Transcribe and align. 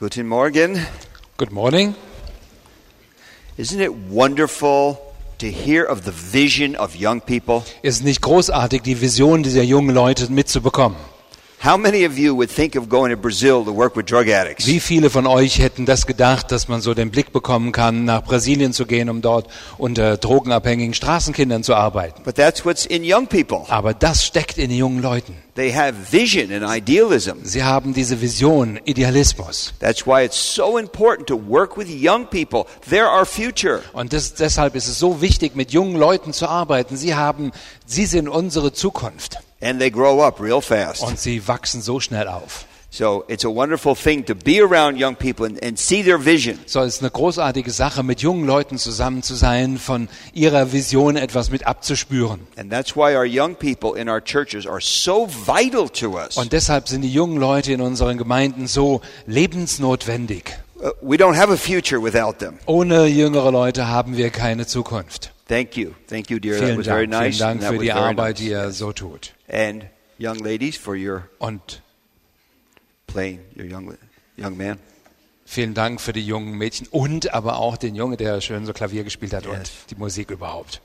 Guten 0.00 0.28
Morgen. 0.28 0.80
Good 1.36 1.52
morning. 1.52 1.94
Isn't 3.58 3.82
it 3.82 3.92
wonderful 4.08 4.98
to 5.36 5.46
hear 5.46 5.84
of 5.84 6.06
the 6.06 6.10
vision 6.10 6.74
of 6.74 6.96
young 6.96 7.20
people? 7.20 7.64
Ist 7.82 8.02
nicht 8.02 8.22
großartig, 8.22 8.80
die 8.80 9.02
Vision 9.02 9.42
dieser 9.42 9.62
jungen 9.62 9.94
Leute 9.94 10.32
mitzubekommen? 10.32 10.96
How 11.62 11.76
many 11.76 12.06
of 12.06 12.16
you 12.16 12.34
would 12.34 12.50
think 12.50 12.74
of 12.74 12.88
going 12.88 13.10
to 13.10 13.18
Brazil 13.18 13.66
to 13.66 13.70
work 13.70 13.94
with 13.94 14.06
drug 14.06 14.30
addicts? 14.30 14.66
Wie 14.66 14.80
viele 14.80 15.10
von 15.10 15.26
euch 15.26 15.58
hätten 15.58 15.84
das 15.84 16.06
gedacht, 16.06 16.50
dass 16.50 16.68
man 16.68 16.80
so 16.80 16.94
den 16.94 17.10
Blick 17.10 17.34
bekommen 17.34 17.72
kann, 17.72 18.06
nach 18.06 18.24
Brasilien 18.24 18.72
zu 18.72 18.86
gehen, 18.86 19.10
um 19.10 19.20
dort 19.20 19.46
unter 19.76 20.16
drogenabhängigen 20.16 20.94
Straßenkindern 20.94 21.62
zu 21.62 21.74
arbeiten? 21.74 22.22
But 22.22 22.36
that's 22.36 22.64
what's 22.64 22.86
in 22.86 23.02
young 23.04 23.26
people. 23.26 23.66
Aber 23.68 23.92
das 23.92 24.24
steckt 24.24 24.56
in 24.56 24.70
den 24.70 24.78
jungen 24.78 25.02
Leuten. 25.02 25.36
They 25.54 25.70
have 25.70 26.10
vision 26.10 26.50
and 26.50 26.64
idealism. 26.64 27.44
Sie 27.44 27.62
haben 27.62 27.92
diese 27.92 28.22
Vision, 28.22 28.80
Idealismus. 28.86 29.74
That's 29.80 30.06
why 30.06 30.24
it's 30.24 30.54
so 30.54 30.78
important 30.78 31.28
to 31.28 31.36
work 31.36 31.76
with 31.76 31.88
young 31.90 32.24
people. 32.24 32.64
They're 32.88 33.14
our 33.14 33.26
future. 33.26 33.82
Und 33.92 34.14
das, 34.14 34.32
deshalb 34.32 34.76
ist 34.76 34.88
es 34.88 34.98
so 34.98 35.20
wichtig, 35.20 35.56
mit 35.56 35.72
jungen 35.72 35.96
Leuten 35.96 36.32
zu 36.32 36.48
arbeiten. 36.48 36.96
Sie 36.96 37.14
haben, 37.14 37.52
sie 37.84 38.06
sind 38.06 38.30
unsere 38.30 38.72
Zukunft. 38.72 39.40
And 39.60 39.78
they 39.78 39.90
grow 39.90 40.22
up 40.22 40.40
real 40.40 40.60
fast. 40.60 41.02
Und 41.02 41.18
sie 41.18 41.46
wachsen 41.46 41.82
so 41.82 42.00
schnell 42.00 42.28
auf. 42.28 42.64
So 42.92 43.24
it's 43.28 43.44
a 43.44 43.48
wonderful 43.48 43.94
thing 43.94 44.24
to 44.26 44.34
be 44.34 44.60
around 44.60 44.98
young 44.98 45.14
people 45.14 45.46
and, 45.46 45.62
and 45.62 45.78
see 45.78 46.02
their 46.02 46.18
vision. 46.18 46.58
So 46.66 46.80
es 46.80 46.96
ist 46.96 47.02
eine 47.02 47.10
großartige 47.12 47.70
Sache, 47.70 48.02
mit 48.02 48.20
jungen 48.20 48.44
Leuten 48.44 48.78
zusammen 48.78 49.22
zu 49.22 49.36
sein, 49.36 49.78
von 49.78 50.08
ihrer 50.34 50.72
Vision 50.72 51.14
etwas 51.16 51.52
mit 51.52 51.68
abzuspüren. 51.68 52.40
And 52.56 52.68
that's 52.72 52.96
why 52.96 53.14
our 53.14 53.24
young 53.24 53.54
people 53.54 53.96
in 53.96 54.08
our 54.08 54.20
churches 54.20 54.66
are 54.66 54.80
so 54.80 55.28
vital 55.28 55.88
to 55.88 56.18
us. 56.18 56.36
Und 56.36 56.52
deshalb 56.52 56.88
sind 56.88 57.02
die 57.02 57.12
jungen 57.12 57.36
Leute 57.38 57.72
in 57.72 57.80
unseren 57.80 58.18
Gemeinden 58.18 58.66
so 58.66 59.02
lebensnotwendig. 59.26 60.58
Uh, 60.82 60.90
we 61.00 61.16
don't 61.16 61.36
have 61.36 61.52
a 61.52 61.56
future 61.56 62.02
without 62.02 62.38
them. 62.40 62.58
Ohne 62.66 63.06
jüngere 63.06 63.52
Leute 63.52 63.86
haben 63.86 64.16
wir 64.16 64.30
keine 64.30 64.66
Zukunft. 64.66 65.30
Thank 65.46 65.76
you. 65.76 65.90
Thank 66.08 66.30
you, 66.30 66.38
dear. 66.40 66.54
that 66.56 66.64
Vielen 66.64 66.78
was 66.78 66.86
very 66.86 67.06
Dank, 67.06 67.22
nice. 67.24 67.36
vielen 67.36 67.48
Dank 67.48 67.60
that 67.60 67.68
für 67.70 67.76
was 67.76 67.82
die 67.82 67.88
very 67.88 68.00
Arbeit, 68.00 68.34
nice. 68.34 68.38
die 68.38 68.48
ihr 68.50 68.70
so 68.72 68.92
tut. 68.92 69.32
And 69.52 69.84
young 70.18 70.36
ladies 70.38 70.76
for 70.76 70.94
your 70.94 71.28
Und 71.38 71.82
playing, 73.06 73.40
your 73.56 73.64
young 73.64 73.96
young 74.38 74.56
man. 74.56 74.78
vielen 75.44 75.74
Dank 75.74 76.00
für 76.00 76.12
die 76.12 76.24
jungen 76.24 76.52
Mädchen 76.52 76.86
und 76.90 77.34
aber 77.34 77.58
auch 77.58 77.76
den 77.76 77.96
Junge, 77.96 78.16
der 78.16 78.40
schön 78.40 78.64
so 78.66 78.72
Klavier 78.72 79.02
gespielt 79.04 79.32
hat 79.32 79.46
und 79.46 79.58
Yes. 79.58 79.72
die 79.90 79.96
Musik 79.96 80.30
überhaupt. 80.30 80.80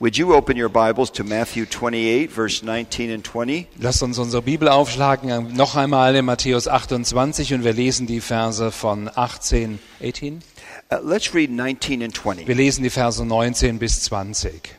Would 0.00 0.16
you 0.16 0.34
open 0.34 0.60
your 0.60 0.68
Bibles 0.68 1.12
to 1.12 1.22
Matthew 1.22 1.64
28, 1.64 2.28
verse 2.28 2.64
19 2.66 3.12
and 3.12 3.24
20? 3.24 3.68
Lasst 3.78 4.02
uns 4.02 4.18
unsere 4.18 4.42
Bibel 4.42 4.66
aufschlagen, 4.68 5.54
noch 5.54 5.76
einmal 5.76 6.16
in 6.16 6.24
Matthäus 6.24 6.66
28 6.66 7.54
und 7.54 7.62
wir 7.62 7.72
lesen 7.72 8.08
die 8.08 8.20
Verse 8.20 8.72
von 8.72 9.08
18, 9.14 9.78
18? 10.02 10.42
Uh, 10.90 10.96
let's 11.08 11.32
read 11.32 11.52
19 11.52 12.02
and 12.02 12.16
20. 12.16 12.48
Wir 12.48 12.54
lesen 12.56 12.82
die 12.82 12.90
Verse 12.90 13.24
19 13.24 13.78
bis 13.78 14.02
20. 14.02 14.74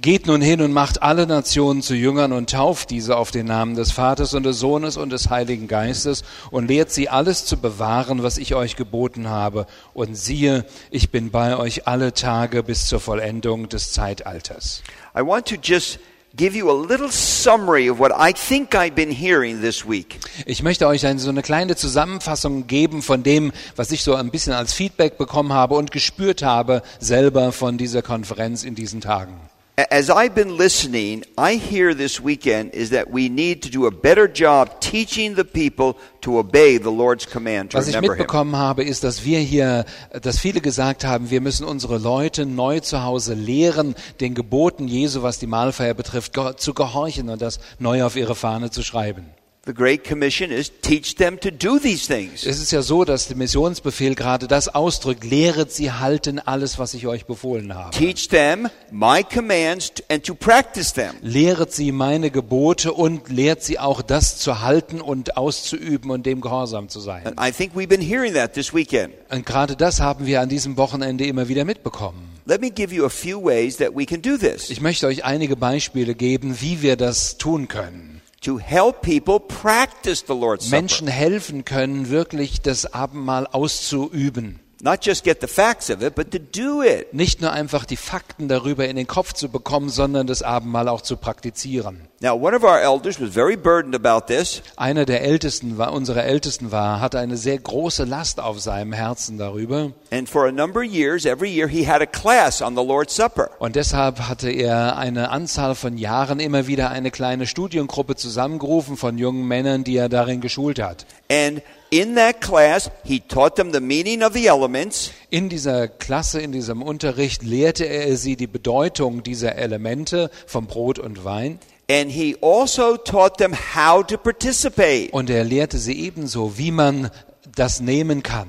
Geht 0.00 0.28
nun 0.28 0.40
hin 0.40 0.60
und 0.60 0.72
macht 0.72 1.02
alle 1.02 1.26
Nationen 1.26 1.82
zu 1.82 1.94
Jüngern 1.94 2.32
und 2.32 2.50
tauft 2.50 2.90
diese 2.90 3.16
auf 3.16 3.32
den 3.32 3.46
Namen 3.46 3.74
des 3.74 3.90
Vaters 3.90 4.32
und 4.32 4.44
des 4.44 4.60
Sohnes 4.60 4.96
und 4.96 5.10
des 5.10 5.28
Heiligen 5.28 5.66
Geistes 5.66 6.22
und 6.52 6.68
lehrt 6.68 6.92
sie 6.92 7.08
alles 7.08 7.46
zu 7.46 7.56
bewahren, 7.56 8.22
was 8.22 8.38
ich 8.38 8.54
euch 8.54 8.76
geboten 8.76 9.28
habe. 9.28 9.66
Und 9.94 10.14
siehe, 10.14 10.64
ich 10.92 11.10
bin 11.10 11.30
bei 11.30 11.56
euch 11.56 11.88
alle 11.88 12.14
Tage 12.14 12.62
bis 12.62 12.86
zur 12.86 13.00
Vollendung 13.00 13.68
des 13.68 13.90
Zeitalters. 13.92 14.84
I 15.16 15.22
want 15.22 15.48
to 15.48 15.56
just 15.60 15.98
give 16.36 16.56
you 16.56 16.70
a 16.70 16.86
little 16.86 17.10
summary 17.10 17.90
of 17.90 17.98
what 17.98 18.12
I 18.12 18.32
think 18.32 18.76
I've 18.76 18.94
been 18.94 19.10
hearing 19.10 19.60
this 19.62 19.88
week. 19.88 20.20
Ich 20.46 20.62
möchte 20.62 20.86
euch 20.86 21.06
eine, 21.06 21.18
so 21.18 21.30
eine 21.30 21.42
kleine 21.42 21.74
Zusammenfassung 21.74 22.68
geben 22.68 23.02
von 23.02 23.24
dem, 23.24 23.50
was 23.74 23.90
ich 23.90 24.04
so 24.04 24.14
ein 24.14 24.30
bisschen 24.30 24.52
als 24.52 24.74
Feedback 24.74 25.18
bekommen 25.18 25.52
habe 25.52 25.74
und 25.74 25.90
gespürt 25.90 26.44
habe 26.44 26.82
selber 27.00 27.50
von 27.50 27.78
dieser 27.78 28.02
Konferenz 28.02 28.62
in 28.62 28.76
diesen 28.76 29.00
Tagen. 29.00 29.34
As 29.78 30.10
I've 30.10 30.34
been 30.34 30.56
listening, 30.56 31.22
I 31.36 31.54
hear 31.54 31.94
this 31.94 32.20
weekend 32.20 32.74
is 32.74 32.90
that 32.90 33.12
we 33.12 33.28
need 33.28 33.62
to 33.62 33.70
do 33.70 33.86
a 33.86 33.92
better 33.92 34.26
job 34.26 34.80
teaching 34.80 35.36
the 35.36 35.44
people 35.44 35.94
to 36.22 36.38
obey 36.38 36.78
the 36.78 36.90
Lord's 36.90 37.24
command 37.24 37.70
to 37.70 37.78
Was 37.78 37.86
ich 37.86 37.94
remember 37.94 38.14
Him. 38.14 38.18
mitbekommen 38.22 38.56
habe, 38.56 38.82
ist, 38.82 39.04
dass 39.04 39.24
wir 39.24 39.38
hier, 39.38 39.84
dass 40.20 40.40
viele 40.40 40.60
gesagt 40.60 41.04
haben, 41.04 41.30
wir 41.30 41.40
müssen 41.40 41.64
unsere 41.64 41.98
Leute 41.98 42.44
neu 42.44 42.80
zu 42.80 43.04
Hause 43.04 43.34
lehren, 43.34 43.94
den 44.20 44.34
Geboten 44.34 44.88
Jesu, 44.88 45.22
was 45.22 45.38
die 45.38 45.46
Mahlfeier 45.46 45.94
betrifft, 45.94 46.32
zu 46.56 46.74
gehorchen 46.74 47.28
und 47.28 47.40
das 47.40 47.60
neu 47.78 48.02
auf 48.02 48.16
ihre 48.16 48.34
Fahne 48.34 48.72
zu 48.72 48.82
schreiben. 48.82 49.26
The 49.68 49.74
Great 49.74 50.02
Commission 50.02 50.50
is 50.50 50.72
teach 50.80 51.16
them 51.16 51.38
to 51.40 51.50
do 51.50 51.78
these 51.78 52.06
things. 52.06 52.46
Es 52.46 52.58
ist 52.58 52.70
ja 52.70 52.80
so, 52.80 53.04
dass 53.04 53.28
der 53.28 53.36
Missionsbefehl 53.36 54.14
gerade 54.14 54.48
das 54.48 54.74
ausdrückt, 54.74 55.24
lehret 55.24 55.70
sie 55.70 55.92
halten 55.92 56.38
alles, 56.38 56.78
was 56.78 56.94
ich 56.94 57.06
euch 57.06 57.26
befohlen 57.26 57.74
habe. 57.74 57.90
Teach 57.94 58.28
them 58.28 58.70
my 58.90 59.22
commands 59.22 59.92
and 60.08 60.24
to 60.24 60.34
practice 60.34 60.94
them. 60.94 61.10
Lehret 61.20 61.70
sie 61.70 61.92
meine 61.92 62.30
Gebote 62.30 62.94
und 62.94 63.28
lehrt 63.28 63.62
sie 63.62 63.78
auch 63.78 64.00
das 64.00 64.38
zu 64.38 64.62
halten 64.62 65.02
und 65.02 65.36
auszuüben 65.36 66.10
und 66.12 66.24
dem 66.24 66.40
gehorsam 66.40 66.88
zu 66.88 67.00
sein. 67.00 67.26
And 67.26 67.38
I 67.38 67.52
think 67.52 67.76
we've 67.76 67.88
been 67.88 68.00
hearing 68.00 68.32
that 68.32 68.54
this 68.54 68.72
weekend. 68.72 69.12
Und 69.28 69.44
gerade 69.44 69.76
das 69.76 70.00
haben 70.00 70.24
wir 70.24 70.40
an 70.40 70.48
diesem 70.48 70.78
Wochenende 70.78 71.26
immer 71.26 71.48
wieder 71.48 71.66
mitbekommen. 71.66 72.26
Let 72.46 72.62
me 72.62 72.70
give 72.70 72.94
you 72.94 73.04
a 73.04 73.10
few 73.10 73.38
ways 73.44 73.76
that 73.76 73.94
we 73.94 74.06
can 74.06 74.22
do 74.22 74.38
this 74.38 74.70
Ich 74.70 74.80
möchte 74.80 75.06
euch 75.06 75.24
einige 75.24 75.56
Beispiele 75.56 76.14
geben, 76.14 76.56
wie 76.62 76.80
wir 76.80 76.96
das 76.96 77.36
tun 77.36 77.68
können. 77.68 78.17
To 78.40 78.58
help 78.58 79.02
people 79.02 79.40
practice 79.40 80.24
the 80.26 80.34
Lord's 80.34 80.66
Supper. 80.66 80.76
Menschen 80.76 81.08
helfen 81.08 81.64
können, 81.64 82.10
wirklich 82.10 82.60
das 82.62 82.92
Abendmahl 82.92 83.46
auszuüben. 83.46 84.60
Not 84.80 85.04
just 85.04 85.24
get 85.24 85.40
the 85.40 85.48
facts 85.48 85.90
of 85.90 86.02
it, 86.02 86.14
but 86.14 86.30
to 86.30 86.38
do 86.38 86.82
it. 86.82 87.12
Nicht 87.12 87.40
nur 87.40 87.52
einfach 87.52 87.84
die 87.84 87.96
Fakten 87.96 88.48
darüber 88.48 88.86
in 88.88 88.96
den 88.96 89.08
Kopf 89.08 89.32
zu 89.32 89.48
bekommen, 89.48 89.88
sondern 89.88 90.26
das 90.26 90.42
Abendmahl 90.42 90.88
auch 90.88 91.00
zu 91.00 91.16
praktizieren. 91.16 92.07
Now, 92.20 92.34
one 92.34 92.52
of 92.52 92.64
our 92.64 92.80
elders 92.80 93.20
was 93.20 93.30
very 93.30 93.54
burdened 93.54 93.94
about 93.94 94.26
this. 94.26 94.60
Einer 94.74 95.04
der 95.04 95.22
Ältesten 95.22 95.78
war, 95.78 95.92
unserer 95.92 96.24
Ältesten 96.24 96.72
war, 96.72 97.00
hatte 97.00 97.20
eine 97.20 97.36
sehr 97.36 97.58
große 97.58 98.02
Last 98.02 98.40
auf 98.40 98.58
seinem 98.58 98.92
Herzen 98.92 99.38
darüber. 99.38 99.92
And 100.10 100.28
for 100.28 100.48
a 100.48 100.50
number 100.50 100.80
of 100.80 100.86
years, 100.86 101.26
every 101.26 101.48
year, 101.48 101.68
he 101.68 101.86
had 101.86 102.02
a 102.02 102.06
class 102.06 102.60
on 102.60 102.74
the 102.74 102.82
Lord's 102.82 103.14
Supper. 103.14 103.50
Und 103.60 103.76
deshalb 103.76 104.22
hatte 104.22 104.50
er 104.50 104.96
eine 104.96 105.30
Anzahl 105.30 105.76
von 105.76 105.96
Jahren 105.96 106.40
immer 106.40 106.66
wieder 106.66 106.90
eine 106.90 107.12
kleine 107.12 107.46
Studiengruppe 107.46 108.16
zusammengerufen 108.16 108.96
von 108.96 109.16
jungen 109.16 109.46
Männern, 109.46 109.84
die 109.84 109.96
er 109.96 110.08
darin 110.08 110.40
geschult 110.40 110.80
hat. 110.80 111.06
And 111.30 111.62
in 111.90 112.16
that 112.16 112.40
class, 112.40 112.90
he 113.04 113.20
taught 113.20 113.54
them 113.54 113.72
the 113.72 113.78
meaning 113.78 114.24
of 114.24 114.32
the 114.32 114.48
elements. 114.48 115.12
In 115.30 115.48
dieser 115.48 115.86
Klasse, 115.86 116.40
in 116.40 116.50
diesem 116.50 116.82
Unterricht 116.82 117.44
lehrte 117.44 117.84
er 117.84 118.16
sie 118.16 118.34
die 118.34 118.48
Bedeutung 118.48 119.22
dieser 119.22 119.54
Elemente 119.54 120.32
vom 120.48 120.66
Brot 120.66 120.98
und 120.98 121.24
Wein. 121.24 121.60
And 121.90 122.10
he 122.10 122.36
also 122.42 122.96
taught 122.98 123.38
them 123.38 123.54
how 123.74 124.06
to 124.06 124.18
participate, 124.18 125.10
Und 125.12 125.30
er 125.30 125.44
lehrte 125.44 125.78
sie 125.78 125.98
ebenso, 126.00 126.58
wie 126.58 126.70
man 126.70 127.10
das 127.56 127.80
nehmen 127.80 128.22
kann. 128.22 128.48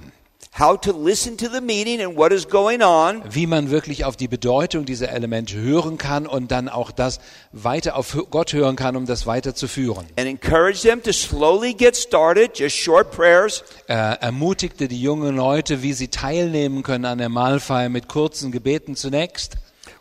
how 0.60 0.76
to 0.78 0.92
listen 0.92 1.38
to 1.38 1.46
the 1.48 1.62
meaning 1.62 2.02
and 2.02 2.18
what 2.18 2.34
is 2.34 2.50
going 2.50 2.82
on, 2.82 3.22
Wie 3.32 3.48
man 3.48 3.72
wirklich 3.72 4.04
auf 4.04 4.18
die 4.18 4.28
Bedeutung 4.28 4.84
dieser 4.84 5.08
Elemente 5.10 5.56
hören 5.56 5.98
kann 5.98 6.28
und 6.28 6.52
dann 6.52 6.68
auch 6.68 6.92
das 6.92 7.20
weiter 7.54 7.96
auf 7.96 8.18
Gott 8.30 8.52
hören 8.52 8.76
kann, 8.76 8.98
um 8.98 9.06
das 9.06 9.26
weiterzuführen. 9.26 10.06
and 10.18 10.28
encourage 10.28 10.82
them 10.82 11.02
to 11.02 11.14
slowly 11.14 11.74
get 11.74 11.96
started, 11.96 12.60
just 12.60 12.76
short 12.76 13.10
prayers. 13.12 13.64
Er 13.88 14.22
ermutigte 14.22 14.90
die 14.90 15.02
jungen 15.02 15.38
Leute, 15.38 15.82
wie 15.82 15.94
sie 15.94 16.10
teilnehmen 16.10 16.84
können 16.84 17.06
an 17.06 17.20
der 17.20 17.30
Mahlfeier 17.30 17.88
mit 17.88 18.10
kurzen 18.10 18.52
Gebeten 18.52 18.98
zunächst. 18.98 19.56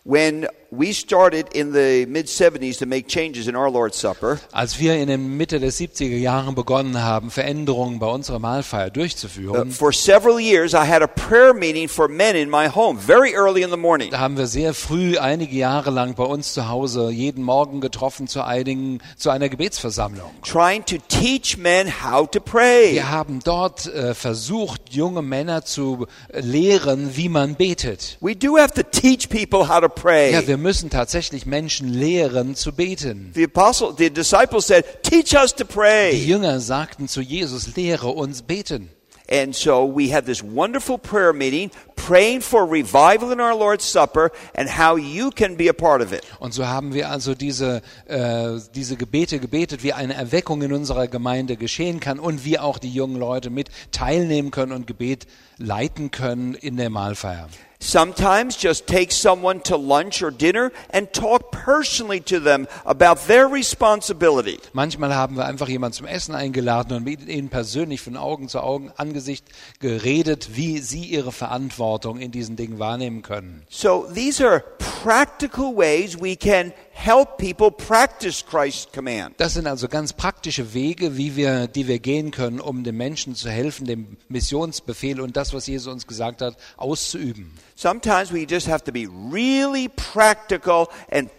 When 0.04 0.48
we 0.70 0.92
started 0.92 1.46
in 1.54 1.72
the 1.72 2.04
mid 2.06 2.26
70s 2.26 2.78
to 2.78 2.86
make 2.86 3.08
changes 3.08 3.48
in 3.48 3.56
our 3.56 3.70
Lord's 3.70 3.98
Supper, 3.98 4.38
Als 4.52 4.78
wir 4.78 4.94
in 4.96 5.08
der 5.08 5.16
Mitte 5.16 5.60
der 5.60 5.72
70er 5.72 6.16
Jahren 6.16 6.54
begonnen 6.54 7.02
haben, 7.02 7.30
Veränderungen 7.30 7.98
bei 7.98 8.06
unserer 8.06 8.38
Mahlfeier 8.38 8.88
uh, 8.88 8.90
durchzuführen, 8.90 9.70
for 9.70 9.92
several 9.92 10.38
years 10.38 10.74
I 10.74 10.86
had 10.86 11.02
a 11.02 11.06
prayer 11.06 11.54
meeting 11.54 11.88
for 11.88 12.06
men 12.08 12.36
in 12.36 12.50
my 12.50 12.68
home 12.68 12.98
very 12.98 13.34
early 13.34 13.62
in 13.62 13.70
the 13.70 13.78
morning. 13.78 14.10
da 14.10 14.18
haben 14.18 14.36
wir 14.36 14.46
sehr 14.46 14.74
früh, 14.74 15.16
einige 15.16 15.56
Jahre 15.56 15.90
lang 15.90 16.14
bei 16.14 16.24
uns 16.24 16.52
zu 16.52 16.68
Hause, 16.68 17.10
jeden 17.10 17.44
Morgen 17.44 17.80
getroffen 17.80 18.28
zu, 18.28 18.42
einigen, 18.42 19.00
zu 19.16 19.30
einer 19.30 19.48
Gebetsversammlung. 19.48 20.30
trying 20.42 20.84
to 20.84 20.96
teach 21.08 21.56
men 21.56 21.90
how 22.04 22.30
to 22.30 22.40
pray. 22.40 22.92
Wir 22.92 23.10
haben 23.10 23.40
dort 23.42 23.86
äh, 23.86 24.14
versucht, 24.14 24.82
junge 24.90 25.22
Männer 25.22 25.64
zu 25.64 26.06
lehren, 26.32 27.16
wie 27.16 27.30
man 27.30 27.54
betet. 27.54 28.18
We 28.20 28.36
do 28.36 28.58
have 28.58 28.74
to 28.74 28.82
teach 28.82 29.30
people 29.30 29.66
how 29.68 29.80
to 29.80 29.88
pray. 29.88 30.32
Ja, 30.32 30.46
wir 30.46 30.57
müssen 30.58 30.90
tatsächlich 30.90 31.46
Menschen 31.46 31.88
lehren 31.88 32.54
zu 32.54 32.72
beten. 32.72 33.32
the 33.34 33.44
apostle, 33.44 33.94
the 33.96 34.10
disciples 34.10 34.66
said, 34.66 34.84
"Teach 35.02 35.34
us 35.34 35.54
to 35.54 35.64
Die 35.64 35.72
pray." 35.72 36.14
Jünger 36.14 36.60
sagten 36.60 37.08
zu 37.08 37.20
Jesus, 37.20 37.74
lehre 37.76 38.08
uns 38.08 38.42
beten. 38.42 38.90
And 39.30 39.54
so 39.54 39.84
we 39.84 40.08
have 40.14 40.24
this 40.24 40.42
wonderful 40.42 40.96
prayer 40.96 41.34
meeting 41.34 41.70
praying 41.96 42.40
for 42.40 42.64
revival 42.64 43.30
in 43.30 43.40
our 43.40 43.54
Lord's 43.54 43.84
Supper 43.84 44.30
and 44.54 44.70
how 44.70 44.96
you 44.96 45.30
can 45.30 45.56
be 45.56 45.68
a 45.68 45.74
part 45.74 46.00
of 46.00 46.12
it. 46.14 46.22
Und 46.40 46.54
so 46.54 46.66
haben 46.66 46.94
wir 46.94 47.10
also 47.10 47.34
diese, 47.34 47.82
äh, 48.06 48.58
diese 48.74 48.96
Gebete 48.96 49.38
gebetet, 49.38 49.82
wie 49.82 49.92
eine 49.92 50.14
Erweckung 50.14 50.62
in 50.62 50.72
unserer 50.72 51.08
Gemeinde 51.08 51.56
geschehen 51.58 52.00
kann 52.00 52.18
und 52.18 52.46
wie 52.46 52.58
auch 52.58 52.78
die 52.78 52.90
jungen 52.90 53.16
Leute 53.16 53.50
mit 53.50 53.68
teilnehmen 53.92 54.50
können 54.50 54.72
und 54.72 54.86
Gebet 54.86 55.26
leiten 55.58 56.10
können 56.10 56.54
in 56.54 56.78
der 56.78 56.88
Mahlfeier. 56.88 57.48
Sometimes 57.80 58.56
just 58.56 58.86
take 58.86 59.12
someone 59.12 59.60
to 59.62 59.76
lunch 59.76 60.22
or 60.22 60.32
dinner 60.32 60.72
and 60.90 61.12
talk 61.12 61.52
personally 61.52 62.20
to 62.22 62.40
them 62.40 62.66
about 62.84 63.28
their 63.28 63.46
responsibility. 63.46 64.58
Manchmal 64.72 65.14
haben 65.14 65.36
wir 65.36 65.46
einfach 65.46 65.68
jemanden 65.68 65.94
zum 65.94 66.06
Essen 66.06 66.34
eingeladen 66.34 66.96
und 66.96 67.04
mit 67.04 67.26
ihnen 67.28 67.50
persönlich 67.50 68.00
von 68.00 68.16
Augen 68.16 68.48
zu 68.48 68.60
Augen, 68.60 68.92
Angesicht 68.96 69.44
geredet, 69.78 70.50
wie 70.54 70.78
sie 70.78 71.04
ihre 71.04 71.30
Verantwortung 71.30 72.18
in 72.18 72.32
diesen 72.32 72.56
Dingen 72.56 72.78
wahrnehmen 72.80 73.22
können. 73.22 73.62
So 73.70 74.08
these 74.12 74.44
are 74.44 74.64
practical 75.02 75.74
ways 75.76 76.16
we 76.20 76.36
can 76.36 76.72
help 76.92 77.38
people 77.38 77.70
practice 77.70 78.44
Christ's 78.44 78.90
command. 78.92 79.34
Das 79.38 79.54
sind 79.54 79.66
also 79.66 79.88
ganz 79.88 80.12
praktische 80.12 80.74
Wege, 80.74 81.16
wie 81.16 81.36
wir, 81.36 81.68
die 81.68 81.86
wir 81.86 81.98
gehen 81.98 82.30
können, 82.30 82.60
um 82.60 82.82
den 82.82 82.96
Menschen 82.96 83.34
zu 83.34 83.48
helfen, 83.50 83.86
dem 83.86 84.16
Missionsbefehl 84.28 85.20
und 85.20 85.36
das, 85.36 85.54
was 85.54 85.66
Jesus 85.66 85.92
uns 85.92 86.06
gesagt 86.06 86.42
hat, 86.42 86.56
auszuüben. 86.76 87.52
Sometimes 87.76 88.32
we 88.32 88.44
just 88.48 88.68
have 88.68 88.82
to 88.84 88.92
be 88.92 89.06
really 89.32 89.88
practical 89.88 90.88
and 91.10 91.30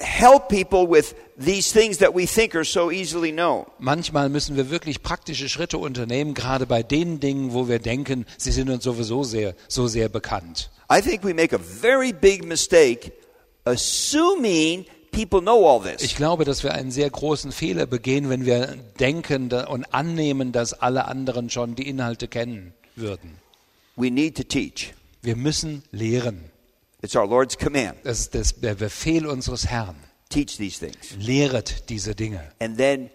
help 0.00 0.48
people 0.48 0.88
with 0.88 1.14
these 1.36 1.72
things 1.72 1.98
that 1.98 2.14
we 2.14 2.26
think 2.26 2.54
are 2.54 2.64
so 2.64 2.90
easily 2.90 3.32
known. 3.32 3.66
Manchmal 3.78 4.28
müssen 4.28 4.56
wir 4.56 4.70
wirklich 4.70 5.02
praktische 5.02 5.48
Schritte 5.48 5.78
unternehmen, 5.78 6.34
gerade 6.34 6.66
bei 6.66 6.82
den 6.82 7.20
Dingen, 7.20 7.52
wo 7.52 7.68
wir 7.68 7.78
denken, 7.78 8.26
sie 8.36 8.52
sind 8.52 8.70
uns 8.70 8.84
sowieso 8.84 9.24
sehr, 9.24 9.54
so 9.68 9.86
sehr 9.86 10.08
bekannt. 10.08 10.70
I 10.90 11.00
think 11.00 11.22
we 11.22 11.34
make 11.34 11.54
a 11.54 11.58
very 11.58 12.12
big 12.12 12.44
mistake 12.44 13.12
assuming 13.64 14.86
people 15.10 15.40
know 15.40 15.68
all 15.68 15.80
this. 15.80 16.02
Ich 16.02 16.16
glaube, 16.16 16.44
dass 16.44 16.62
wir 16.62 16.72
einen 16.74 16.90
sehr 16.90 17.10
großen 17.10 17.52
Fehler 17.52 17.86
begehen, 17.86 18.30
wenn 18.30 18.46
wir 18.46 18.76
denken 18.98 19.52
und 19.52 19.84
annehmen, 19.92 20.52
dass 20.52 20.74
alle 20.74 21.06
anderen 21.06 21.50
schon 21.50 21.74
die 21.74 21.88
Inhalte 21.88 22.28
kennen 22.28 22.72
würden. 22.96 23.38
We 23.96 24.10
need 24.10 24.36
to 24.36 24.44
teach. 24.44 24.94
Wir 25.22 25.36
müssen 25.36 25.82
lehren. 25.90 26.44
It's 27.02 27.14
our 27.14 27.26
Lord's 27.28 27.56
command. 27.56 27.94
Das 28.04 28.20
ist 28.20 28.34
das, 28.34 28.54
der 28.60 28.74
Befehl 28.74 29.26
unseres 29.26 29.66
Herrn. 29.66 29.94
Teach 30.30 30.56
these 30.56 30.78
things. 30.80 31.12
Lehret 31.18 31.88
diese 31.88 32.14
Dinge. 32.14 32.42
And 32.60 32.76
then 32.76 33.10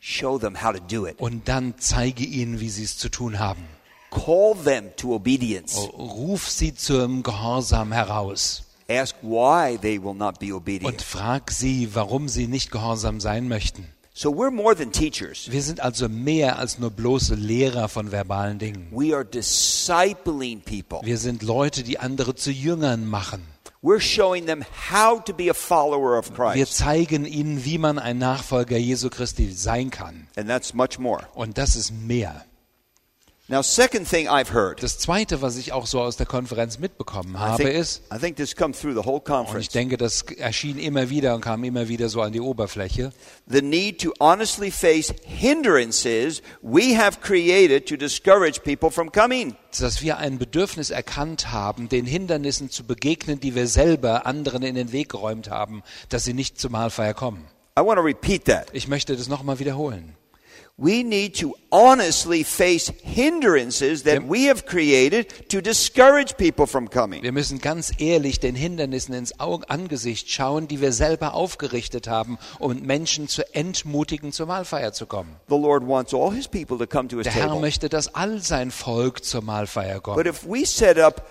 show 0.00 0.38
them 0.38 0.62
how 0.62 0.72
to 0.72 0.80
do 0.80 1.06
it. 1.06 1.18
Und 1.18 1.48
dann 1.48 1.74
zeige 1.78 2.24
ihnen, 2.24 2.60
wie 2.60 2.68
sie 2.70 2.84
es 2.84 2.98
zu 2.98 3.08
tun 3.08 3.38
haben. 3.38 3.64
Call 4.10 4.54
them 4.62 4.90
to 4.96 5.14
obedience. 5.14 5.76
Ruf 5.96 6.48
sie 6.48 6.74
zum 6.74 7.22
Gehorsam 7.22 7.92
heraus. 7.92 8.62
Ask 8.88 9.16
why 9.22 9.78
they 9.80 10.00
will 10.02 10.14
not 10.14 10.38
be 10.38 10.46
Und 10.54 10.60
obedient. 10.60 11.00
frag 11.02 11.50
sie, 11.50 11.94
warum 11.94 12.28
sie 12.28 12.46
nicht 12.46 12.70
gehorsam 12.70 13.18
sein 13.20 13.48
möchten. 13.48 13.88
So 14.16 14.30
we're 14.30 14.52
more 14.52 14.76
than 14.76 14.92
teachers. 14.92 15.50
Wir 15.50 15.60
sind 15.60 15.80
also 15.80 16.08
mehr 16.08 16.60
als 16.60 16.78
nur 16.78 16.90
bloße 16.92 17.34
Lehrer 17.34 17.88
von 17.88 18.12
verbalen 18.12 18.60
Dingen. 18.60 18.86
We 18.92 19.12
are 19.12 19.24
discipling 19.24 20.60
people. 20.60 21.00
Wir 21.02 21.18
sind 21.18 21.42
Leute, 21.42 21.82
die 21.82 21.98
andere 21.98 22.36
zu 22.36 22.52
Jüngern 22.52 23.06
machen. 23.06 23.42
We're 23.82 24.00
showing 24.00 24.46
them 24.46 24.64
how 24.92 25.22
to 25.24 25.34
be 25.34 25.50
a 25.50 25.52
follower 25.52 26.16
of 26.16 26.30
Wir 26.30 26.52
Christ. 26.64 26.76
zeigen 26.76 27.24
ihnen, 27.26 27.64
wie 27.64 27.76
man 27.76 27.98
ein 27.98 28.18
Nachfolger 28.18 28.76
Jesu 28.78 29.10
Christi 29.10 29.50
sein 29.50 29.90
kann. 29.90 30.28
And 30.36 30.48
that's 30.48 30.74
much 30.74 31.00
more. 31.00 31.26
Und 31.34 31.58
das 31.58 31.74
ist 31.74 31.90
mehr. 31.90 32.44
Now, 33.46 33.60
second 33.60 34.08
thing 34.08 34.26
I've 34.26 34.54
heard, 34.54 34.82
Das 34.82 34.98
Zweite, 34.98 35.42
was 35.42 35.58
ich 35.58 35.72
auch 35.72 35.86
so 35.86 36.00
aus 36.00 36.16
der 36.16 36.24
Konferenz 36.24 36.78
mitbekommen 36.78 37.34
I 37.34 37.40
habe, 37.40 37.64
think, 37.64 37.76
ist, 37.76 38.02
I 38.10 38.18
think 38.18 38.36
this 38.36 38.56
comes 38.56 38.80
through 38.80 38.94
the 38.94 39.04
whole 39.04 39.16
und 39.16 39.20
ich 39.20 39.24
conference, 39.26 39.68
denke, 39.68 39.98
das 39.98 40.22
erschien 40.22 40.78
immer 40.78 41.10
wieder 41.10 41.34
und 41.34 41.42
kam 41.42 41.62
immer 41.62 41.86
wieder 41.88 42.08
so 42.08 42.22
an 42.22 42.32
die 42.32 42.40
Oberfläche, 42.40 43.12
the 43.46 43.60
need 43.60 44.00
to 44.00 44.14
honestly 44.18 44.70
face 44.70 45.12
hindrances 45.24 46.40
we 46.62 46.96
have 46.96 47.20
created 47.20 47.86
to 47.86 47.96
discourage 47.98 48.60
people 48.62 48.90
from 48.90 49.12
coming. 49.12 49.54
dass 49.78 50.00
wir 50.00 50.16
ein 50.16 50.38
Bedürfnis 50.38 50.88
erkannt 50.88 51.52
haben, 51.52 51.90
den 51.90 52.06
Hindernissen 52.06 52.70
zu 52.70 52.84
begegnen, 52.84 53.40
die 53.40 53.54
wir 53.54 53.66
selber 53.66 54.24
anderen 54.24 54.62
in 54.62 54.74
den 54.74 54.90
Weg 54.90 55.10
geräumt 55.10 55.50
haben, 55.50 55.82
dass 56.08 56.24
sie 56.24 56.32
nicht 56.32 56.58
zur 56.58 56.70
Mahlfeier 56.70 57.12
kommen. 57.12 57.44
I 57.78 57.82
want 57.82 57.98
to 57.98 58.02
repeat 58.02 58.46
that. 58.46 58.68
Ich 58.72 58.88
möchte 58.88 59.14
das 59.14 59.28
nochmal 59.28 59.58
wiederholen. 59.58 60.16
We 60.76 61.04
need 61.04 61.38
to 61.40 61.54
honestly 61.70 62.42
face 62.42 62.92
hindrances 63.04 64.02
that 64.02 64.24
we 64.28 64.48
have 64.48 64.66
created 64.66 65.48
to 65.50 65.60
discourage 65.60 66.36
people 66.36 66.66
from 66.66 66.90
coming. 66.90 67.22
Wir 67.22 67.30
müssen 67.30 67.60
ganz 67.60 67.92
ehrlich 67.98 68.40
den 68.40 68.56
Hindernissen 68.56 69.14
ins 69.14 69.38
Auge, 69.38 69.70
Angesicht 69.70 70.28
schauen, 70.32 70.66
die 70.66 70.80
wir 70.80 70.90
selber 70.90 71.34
aufgerichtet 71.34 72.08
haben, 72.08 72.38
um 72.58 72.74
Menschen 72.82 73.28
zu 73.28 73.44
entmutigen, 73.54 74.32
zur 74.32 74.46
Mahlfeier 74.46 74.92
zu 74.92 75.06
kommen. 75.06 75.36
The 75.48 75.54
Lord 75.56 75.86
wants 75.86 76.12
all 76.12 76.32
his 76.34 76.48
people 76.48 76.76
to 76.78 76.88
come 76.88 77.06
to 77.08 77.18
his 77.18 77.24
Der 77.24 77.34
Herr 77.34 77.46
table. 77.50 77.60
möchte, 77.60 77.88
dass 77.88 78.12
all 78.12 78.40
sein 78.40 78.72
Volk 78.72 79.24
zur 79.24 79.42
Mahlfeier 79.42 80.00
But 80.00 80.02
kommt. 80.02 80.26
if 80.26 80.44
we 80.44 80.66
set 80.66 80.98
up 80.98 81.24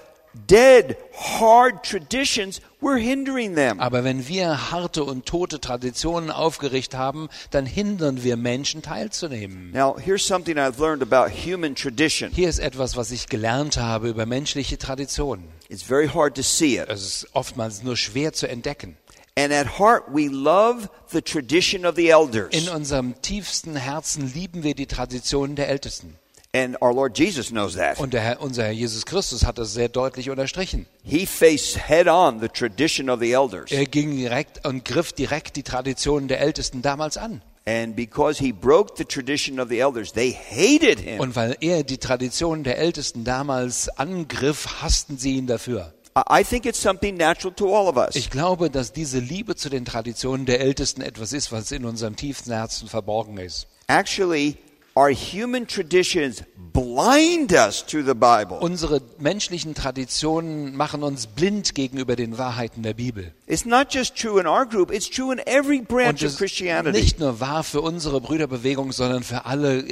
dead, 0.47 0.95
hard 1.39 1.83
traditions. 1.83 2.61
Aber 2.83 4.03
wenn 4.03 4.27
wir 4.27 4.71
harte 4.71 5.03
und 5.03 5.25
tote 5.25 5.59
Traditionen 5.59 6.29
aufgerichtet 6.29 6.99
haben, 6.99 7.29
dann 7.51 7.65
hindern 7.65 8.23
wir 8.23 8.37
Menschen 8.37 8.81
teilzunehmen. 8.81 9.71
Now, 9.71 9.97
here's 9.97 10.25
something 10.25 10.57
I've 10.57 10.79
learned 10.79 11.01
about 11.01 11.31
human 11.33 11.75
tradition. 11.75 12.31
Hier 12.31 12.49
ist 12.49 12.59
etwas, 12.59 12.97
was 12.97 13.11
ich 13.11 13.27
gelernt 13.27 13.77
habe 13.77 14.09
über 14.09 14.25
menschliche 14.25 14.77
Traditionen. 14.77 15.45
It's 15.69 15.83
very 15.83 16.07
hard 16.07 16.35
to 16.35 16.43
see 16.43 16.77
it. 16.77 16.89
Es 16.89 17.01
ist 17.01 17.27
oftmals 17.33 17.83
nur 17.83 17.95
schwer 17.95 18.33
zu 18.33 18.47
entdecken. 18.47 18.97
And 19.35 19.51
at 19.51 19.79
heart, 19.79 20.03
we 20.09 20.27
love 20.27 20.89
the 21.07 21.21
tradition 21.21 21.85
of 21.85 21.95
the 21.95 22.09
elders. 22.09 22.49
In 22.51 22.69
unserem 22.69 23.19
tiefsten 23.21 23.75
Herzen 23.75 24.31
lieben 24.31 24.61
wir 24.61 24.75
die 24.75 24.85
Traditionen 24.85 25.55
der 25.55 25.69
Ältesten. 25.69 26.19
And 26.55 26.79
our 26.83 26.93
Lord 26.93 27.17
Jesus 27.17 27.49
knows 27.49 27.75
that. 27.75 27.99
Und 27.99 28.13
der 28.13 28.21
Herr, 28.21 28.41
unser 28.41 28.65
Herr 28.65 28.71
Jesus 28.71 29.07
Christus 29.07 29.43
hat 29.43 29.57
das 29.57 29.73
sehr 29.73 29.89
deutlich 29.89 30.29
unterstrichen. 30.29 30.85
He 31.03 31.25
faced 31.25 31.89
head 31.89 32.07
on 32.07 32.39
the 32.41 32.47
tradition 32.47 33.09
of 33.09 33.19
the 33.19 33.31
elders. 33.31 33.71
Er 33.71 33.85
ging 33.85 34.15
direkt 34.15 34.63
und 34.65 34.85
griff 34.85 35.13
direkt 35.13 35.55
die 35.55 35.63
Traditionen 35.63 36.27
der 36.27 36.41
Ältesten 36.41 36.83
damals 36.83 37.17
an. 37.17 37.41
And 37.65 37.95
because 37.95 38.43
he 38.43 38.51
broke 38.51 38.93
the 38.97 39.05
tradition 39.05 39.59
of 39.59 39.69
the 39.69 39.79
elders, 39.79 40.13
they 40.13 40.31
hated 40.31 40.99
him. 40.99 41.19
Und 41.19 41.35
weil 41.35 41.57
er 41.59 41.83
die 41.83 41.97
Traditionen 41.97 42.63
der 42.63 42.77
Ältesten 42.77 43.23
damals 43.23 43.89
angriff, 43.89 44.81
hassten 44.81 45.17
sie 45.17 45.37
ihn 45.37 45.47
dafür. 45.47 45.91
I 46.15 46.43
think 46.43 46.67
it's 46.67 46.79
something 46.79 47.17
natural 47.17 47.55
to 47.55 47.75
all 47.75 47.87
of 47.87 47.97
us. 47.97 48.15
Ich 48.15 48.29
glaube, 48.29 48.69
dass 48.69 48.93
diese 48.93 49.17
Liebe 49.17 49.55
zu 49.55 49.69
den 49.69 49.85
Traditionen 49.85 50.45
der 50.45 50.59
Ältesten 50.59 51.01
etwas 51.01 51.33
ist, 51.33 51.51
was 51.51 51.71
in 51.71 51.85
unserem 51.85 52.15
tiefsten 52.15 52.51
Herzen 52.51 52.87
verborgen 52.87 53.37
ist. 53.37 53.65
Actually, 53.87 54.57
our 54.95 55.09
human 55.09 55.65
traditions 55.67 56.43
blind 56.73 57.53
us 57.53 57.85
to 57.85 58.01
the 58.03 58.15
Bible. 58.15 58.57
Unsere 58.59 59.01
menschlichen 59.19 59.75
Traditionen 59.75 60.75
machen 60.75 61.03
uns 61.03 61.27
blind 61.27 61.75
gegenüber 61.75 62.15
den 62.15 62.37
Wahrheiten 62.37 62.81
der 62.83 62.93
Bibel. 62.93 63.31
It's 63.45 63.65
not 63.65 63.93
just 63.93 64.15
true 64.15 64.39
in 64.39 64.47
our 64.47 64.65
group, 64.65 64.91
it's 64.91 65.09
true 65.09 65.31
in 65.31 65.39
every 65.45 65.81
branch 65.81 66.23
of 66.23 66.31
ist 66.31 66.37
Christianity. 66.37 66.97
nicht 66.97 67.19
nur 67.19 67.39
wahr 67.39 67.63
für 67.63 67.81
unsere 67.81 68.21
Brüderbewegung, 68.21 68.91
sondern 68.91 69.23
für 69.23 69.45
alle, 69.45 69.83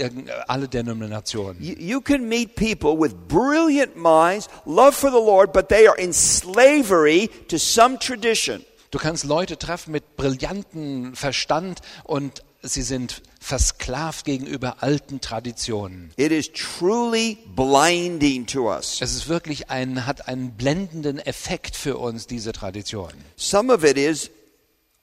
alle 0.48 0.68
Denominationen. 0.68 1.62
You, 1.62 1.76
you 1.78 2.02
can 2.02 2.28
meet 2.28 2.56
people 2.56 2.98
with 3.00 3.14
brilliant 3.28 3.96
minds, 3.96 4.50
love 4.66 4.94
for 4.94 5.12
the 5.12 5.18
Lord, 5.18 5.54
but 5.54 5.70
they 5.70 5.88
are 5.88 5.98
in 5.98 6.14
slavery 6.14 7.30
to 7.48 7.58
some 7.58 8.00
tradition. 8.00 8.64
Du 8.90 8.98
kannst 9.00 9.24
Leute 9.24 9.58
treffen 9.58 9.92
mit 9.92 10.18
brillanten 10.18 11.16
Verstand 11.16 11.80
und 12.04 12.44
sie 12.64 12.82
sind 12.82 13.22
versklavt 13.40 14.26
gegenüber 14.26 14.78
alten 14.82 15.22
Traditionen. 15.22 16.12
It 16.16 16.32
is 16.32 16.52
truly 16.52 17.38
blinding 17.56 18.46
to 18.48 18.72
us. 18.72 19.00
Es 19.02 19.16
ist 19.16 19.28
wirklich 19.28 19.70
ein, 19.70 20.06
hat 20.06 20.28
einen 20.28 20.52
blendenden 20.52 21.20
Effekt 21.20 21.76
für 21.76 21.98
uns, 21.98 22.28
diese 22.28 22.52
Tradition. 22.52 23.12
Some 23.36 23.74
of 23.74 23.84
it 23.84 23.98
is 23.98 24.30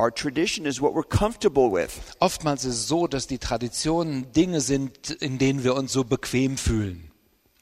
our 0.00 0.14
tradition 0.14 0.66
is 0.66 0.80
what 0.80 0.94
we're 0.94 1.08
comfortable 1.08 1.72
with. 1.72 1.90
Oftmals 2.20 2.64
ist 2.64 2.74
es 2.74 2.88
so, 2.88 3.06
dass 3.06 3.26
die 3.26 3.38
Traditionen 3.38 4.32
Dinge 4.32 4.60
sind, 4.60 5.10
in 5.10 5.38
denen 5.38 5.64
wir 5.64 5.74
uns 5.74 5.92
so 5.92 6.04
bequem 6.04 6.56
fühlen. 6.56 7.10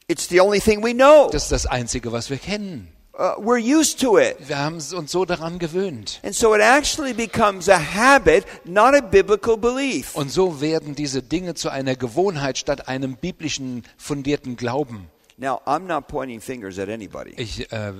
It's 0.08 0.28
the 0.28 0.40
only 0.40 0.60
thing 0.60 0.84
we 0.84 0.92
know. 0.92 1.30
Das 1.32 1.44
ist 1.44 1.52
das 1.52 1.66
Einzige, 1.66 2.12
was 2.12 2.30
wir 2.30 2.36
kennen. 2.36 2.92
Uh, 3.18 3.34
we're 3.38 3.56
used 3.58 3.98
to 4.00 4.18
it. 4.18 4.36
Wir 4.46 4.58
haben 4.58 4.74
uns 4.74 5.10
so 5.10 5.24
daran 5.24 5.58
gewöhnt. 5.58 6.20
And 6.22 6.34
so 6.34 6.54
it 6.54 6.60
actually 6.60 7.14
becomes 7.14 7.66
a 7.66 7.78
habit, 7.78 8.44
not 8.66 8.94
a 8.94 9.00
biblical 9.00 9.56
belief. 9.56 10.14
Und 10.14 10.30
so 10.30 10.60
werden 10.60 10.94
diese 10.94 11.22
Dinge 11.22 11.54
zu 11.54 11.70
einer 11.70 11.96
Gewohnheit 11.96 12.58
statt 12.58 12.88
einem 12.88 13.16
biblischen 13.16 13.84
fundierten 13.96 14.56
Glauben. 14.56 15.08
Now, 15.38 15.62
I'm 15.64 15.86
not 15.86 16.08
pointing 16.08 16.40
fingers 16.42 16.78
at 16.78 16.90
anybody. 16.90 17.32
Ich 17.38 17.72
äh, 17.72 17.92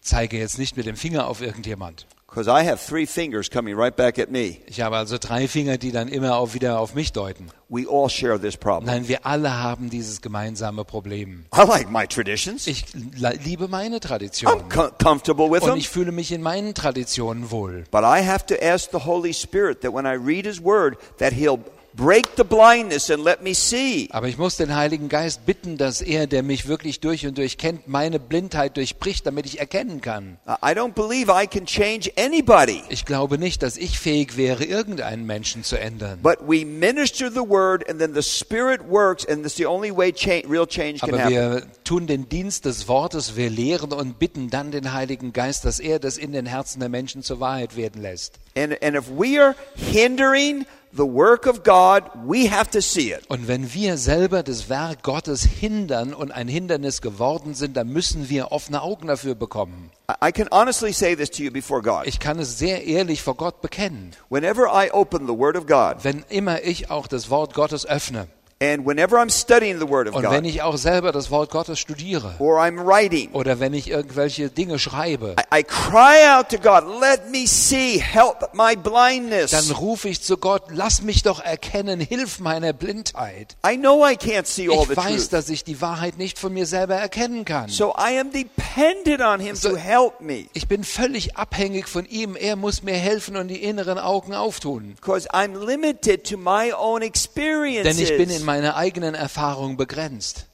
zeige 0.00 0.38
jetzt 0.38 0.58
nicht 0.58 0.76
mit 0.76 0.86
dem 0.86 0.96
Finger 0.96 1.26
auf 1.26 1.40
irgendjemand. 1.40 2.06
Because 2.36 2.50
I 2.50 2.62
have 2.68 2.78
three 2.86 3.06
fingers 3.06 3.48
coming 3.48 3.74
right 3.74 3.96
back 3.96 4.18
at 4.18 4.30
me. 4.30 4.58
Ich 4.66 4.82
habe 4.82 4.94
also 4.98 5.16
drei 5.16 5.48
Finger, 5.48 5.78
die 5.78 5.90
dann 5.90 6.08
immer 6.08 6.36
auch 6.36 6.52
wieder 6.52 6.78
auf 6.80 6.94
mich 6.94 7.12
deuten. 7.14 7.46
We 7.70 7.86
all 7.90 8.10
share 8.10 8.38
this 8.38 8.58
problem. 8.58 8.84
Nein, 8.92 9.08
wir 9.08 9.24
alle 9.24 9.62
haben 9.62 9.88
dieses 9.88 10.20
gemeinsame 10.20 10.84
Problem. 10.84 11.46
I 11.56 11.62
like 11.66 11.90
my 11.90 12.06
traditions. 12.06 12.66
Ich 12.66 12.84
li- 12.92 13.38
liebe 13.42 13.68
meine 13.68 13.96
I'm 13.96 14.00
Traditionen. 14.00 14.68
co- 14.68 14.90
comfortable 15.02 15.50
with 15.50 15.62
Und 15.62 15.70
them. 15.70 15.78
ich 15.78 15.88
fühle 15.88 16.12
mich 16.12 16.30
in 16.30 16.42
meinen 16.42 16.74
Traditionen 16.74 17.50
wohl. 17.50 17.84
But 17.90 18.02
I 18.04 18.22
have 18.22 18.44
to 18.48 18.54
ask 18.62 18.90
the 18.90 19.06
Holy 19.06 19.32
Spirit 19.32 19.80
that 19.80 19.94
when 19.94 20.04
I 20.04 20.12
read 20.18 20.44
His 20.44 20.62
Word, 20.62 20.98
that 21.16 21.32
He'll 21.32 21.60
break 21.96 22.26
the 22.36 22.44
blindness 22.44 23.10
and 23.10 23.24
let 23.24 23.42
me 23.42 23.54
see. 23.54 24.08
Aber 24.10 24.28
ich 24.28 24.36
muss 24.38 24.56
den 24.56 24.74
Heiligen 24.76 25.08
Geist 25.08 25.46
bitten, 25.46 25.76
dass 25.78 26.02
er, 26.02 26.26
der 26.26 26.42
mich 26.42 26.68
wirklich 26.68 27.00
durch 27.00 27.26
und 27.26 27.38
durch 27.38 27.56
kennt, 27.58 27.88
meine 27.88 28.20
Blindheit 28.20 28.76
durchbricht, 28.76 29.26
damit 29.26 29.46
ich 29.46 29.58
erkennen 29.58 30.00
kann. 30.00 30.36
I 30.46 30.76
I 30.76 30.78
don't 30.78 30.92
believe 30.92 31.32
I 31.32 31.46
can 31.46 31.64
change 31.64 32.10
anybody. 32.18 32.82
Ich 32.90 33.04
glaube 33.06 33.38
nicht, 33.38 33.62
dass 33.62 33.76
ich 33.76 33.98
fähig 33.98 34.36
wäre, 34.36 34.64
irgendeinen 34.64 35.24
Menschen 35.24 35.64
zu 35.64 35.78
ändern. 35.78 36.18
But 36.22 36.38
we 36.46 36.64
minister 36.66 37.30
the 37.30 37.40
Word, 37.48 37.88
and 37.88 37.98
then 37.98 38.12
the 38.14 38.22
Spirit 38.22 38.80
works, 38.88 39.24
and 39.26 39.42
that's 39.42 39.56
the 39.56 39.66
only 39.66 39.96
way 39.96 40.12
cha- 40.12 40.46
real 40.48 40.66
change 40.66 40.98
can 41.00 41.10
Aber 41.10 41.18
happen. 41.20 41.32
wir 41.32 41.62
tun 41.84 42.06
den 42.06 42.28
Dienst 42.28 42.66
des 42.66 42.88
Wortes, 42.88 43.36
wir 43.36 43.48
lehren 43.48 43.92
und 43.92 44.18
bitten 44.18 44.50
dann 44.50 44.70
den 44.70 44.92
Heiligen 44.92 45.32
Geist, 45.32 45.64
dass 45.64 45.78
er 45.80 45.98
das 45.98 46.18
in 46.18 46.32
den 46.32 46.44
Herzen 46.44 46.80
der 46.80 46.88
Menschen 46.88 47.22
zur 47.22 47.40
Wahrheit 47.40 47.76
werden 47.76 48.02
lässt. 48.02 48.34
And, 48.54 48.82
and 48.82 48.96
if 48.96 49.04
we 49.08 49.40
are 49.40 49.54
hindering 49.96 50.66
the 50.96 51.02
work 51.04 51.46
of 51.46 51.62
God, 51.62 52.04
we 52.26 52.50
have 52.50 52.70
to 52.70 52.80
see 52.80 53.12
it. 53.12 53.20
Und 53.28 53.48
wenn 53.48 53.72
wir 53.74 53.96
selber 53.98 54.42
das 54.42 54.68
Werk 54.68 55.02
Gottes 55.02 55.42
hindern 55.44 56.14
und 56.14 56.30
ein 56.32 56.48
Hindernis 56.48 57.00
geworden 57.02 57.54
sind, 57.54 57.76
dann 57.76 57.88
müssen 57.88 58.28
wir 58.28 58.52
offene 58.52 58.82
Augen 58.82 59.06
dafür 59.08 59.34
bekommen. 59.34 59.90
I- 60.10 60.28
I 60.28 60.32
can 60.32 60.48
honestly 60.50 60.92
say 60.92 61.14
this 61.16 61.30
to 61.32 61.42
you 61.42 61.50
before 61.50 61.82
God. 61.82 62.06
Ich 62.06 62.18
kann 62.20 62.38
es 62.38 62.58
sehr 62.58 62.84
ehrlich 62.84 63.22
vor 63.22 63.34
Gott 63.36 63.60
bekennen. 63.60 64.12
Whenever 64.30 64.66
I 64.72 64.90
open 64.92 65.26
the 65.26 65.36
Word 65.36 65.56
of 65.56 65.66
God, 65.66 66.04
Wenn 66.04 66.24
immer 66.28 66.62
ich 66.62 66.90
auch 66.90 67.06
das 67.06 67.28
Wort 67.30 67.54
Gottes 67.54 67.86
öffne 67.86 68.28
and 68.62 68.86
whenever 68.86 69.18
I'm 69.18 69.30
studying 69.30 69.78
the 69.78 69.88
Word 69.88 70.08
of 70.08 70.14
und 70.14 70.22
wenn 70.30 70.44
ich 70.46 70.62
auch 70.62 70.76
selber 70.78 71.12
das 71.12 71.30
Wort 71.30 71.50
Gottes 71.50 71.78
studiere 71.78 72.34
or 72.38 72.58
I'm 72.60 72.82
writing, 72.86 73.30
oder 73.32 73.60
wenn 73.60 73.74
ich 73.74 73.90
irgendwelche 73.90 74.48
Dinge 74.48 74.78
schreibe, 74.78 75.36
I, 75.52 75.58
I 75.60 75.62
cry 75.62 76.26
out 76.34 76.48
to 76.48 76.56
God, 76.58 76.84
let 77.00 77.30
me 77.30 77.46
see, 77.46 77.98
help 78.00 78.54
my 78.54 78.74
blindness. 78.74 79.50
dann 79.50 79.70
rufe 79.76 80.08
ich 80.08 80.22
zu 80.22 80.38
Gott, 80.38 80.62
lass 80.70 81.02
mich 81.02 81.22
doch 81.22 81.40
erkennen, 81.44 82.00
hilf 82.00 82.38
meiner 82.40 82.72
Blindheit. 82.72 83.56
I 83.66 83.76
know 83.76 84.06
I 84.06 84.14
can't 84.14 84.46
see 84.46 84.68
all 84.70 84.82
Ich 84.84 84.88
the 84.88 84.96
weiß, 84.96 85.06
truth. 85.28 85.32
dass 85.34 85.48
ich 85.50 85.62
die 85.64 85.80
Wahrheit 85.82 86.16
nicht 86.16 86.38
von 86.38 86.54
mir 86.54 86.64
selber 86.66 86.94
erkennen 86.94 87.44
kann. 87.44 87.68
So 87.68 87.94
I 87.98 88.18
am 88.18 88.30
dependent 88.30 89.20
on 89.20 89.38
Him 89.40 89.54
So- 89.56 89.70
to 89.70 89.76
help 89.76 90.20
me. 90.22 90.46
Ich 90.54 90.66
bin 90.66 90.82
völlig 90.82 91.36
abhängig 91.36 91.88
von 91.88 92.06
ihm. 92.06 92.36
Er 92.36 92.56
muss 92.56 92.82
mir 92.82 92.94
helfen 92.94 93.36
und 93.36 93.48
die 93.48 93.62
inneren 93.62 93.98
Augen 93.98 94.32
auftun. 94.34 94.94
Because 94.94 95.28
I'm 95.30 95.58
limited 95.62 96.24
to 96.30 96.38
my 96.38 96.72
own 96.72 97.00
Denn 97.00 97.08
experiences. 97.08 97.98
ich 98.00 98.16
bin 98.16 98.30
in 98.30 98.45
meiner 98.46 98.76
eigenen 98.76 99.14
Erfahrung 99.14 99.76
begrenzt. 99.76 100.46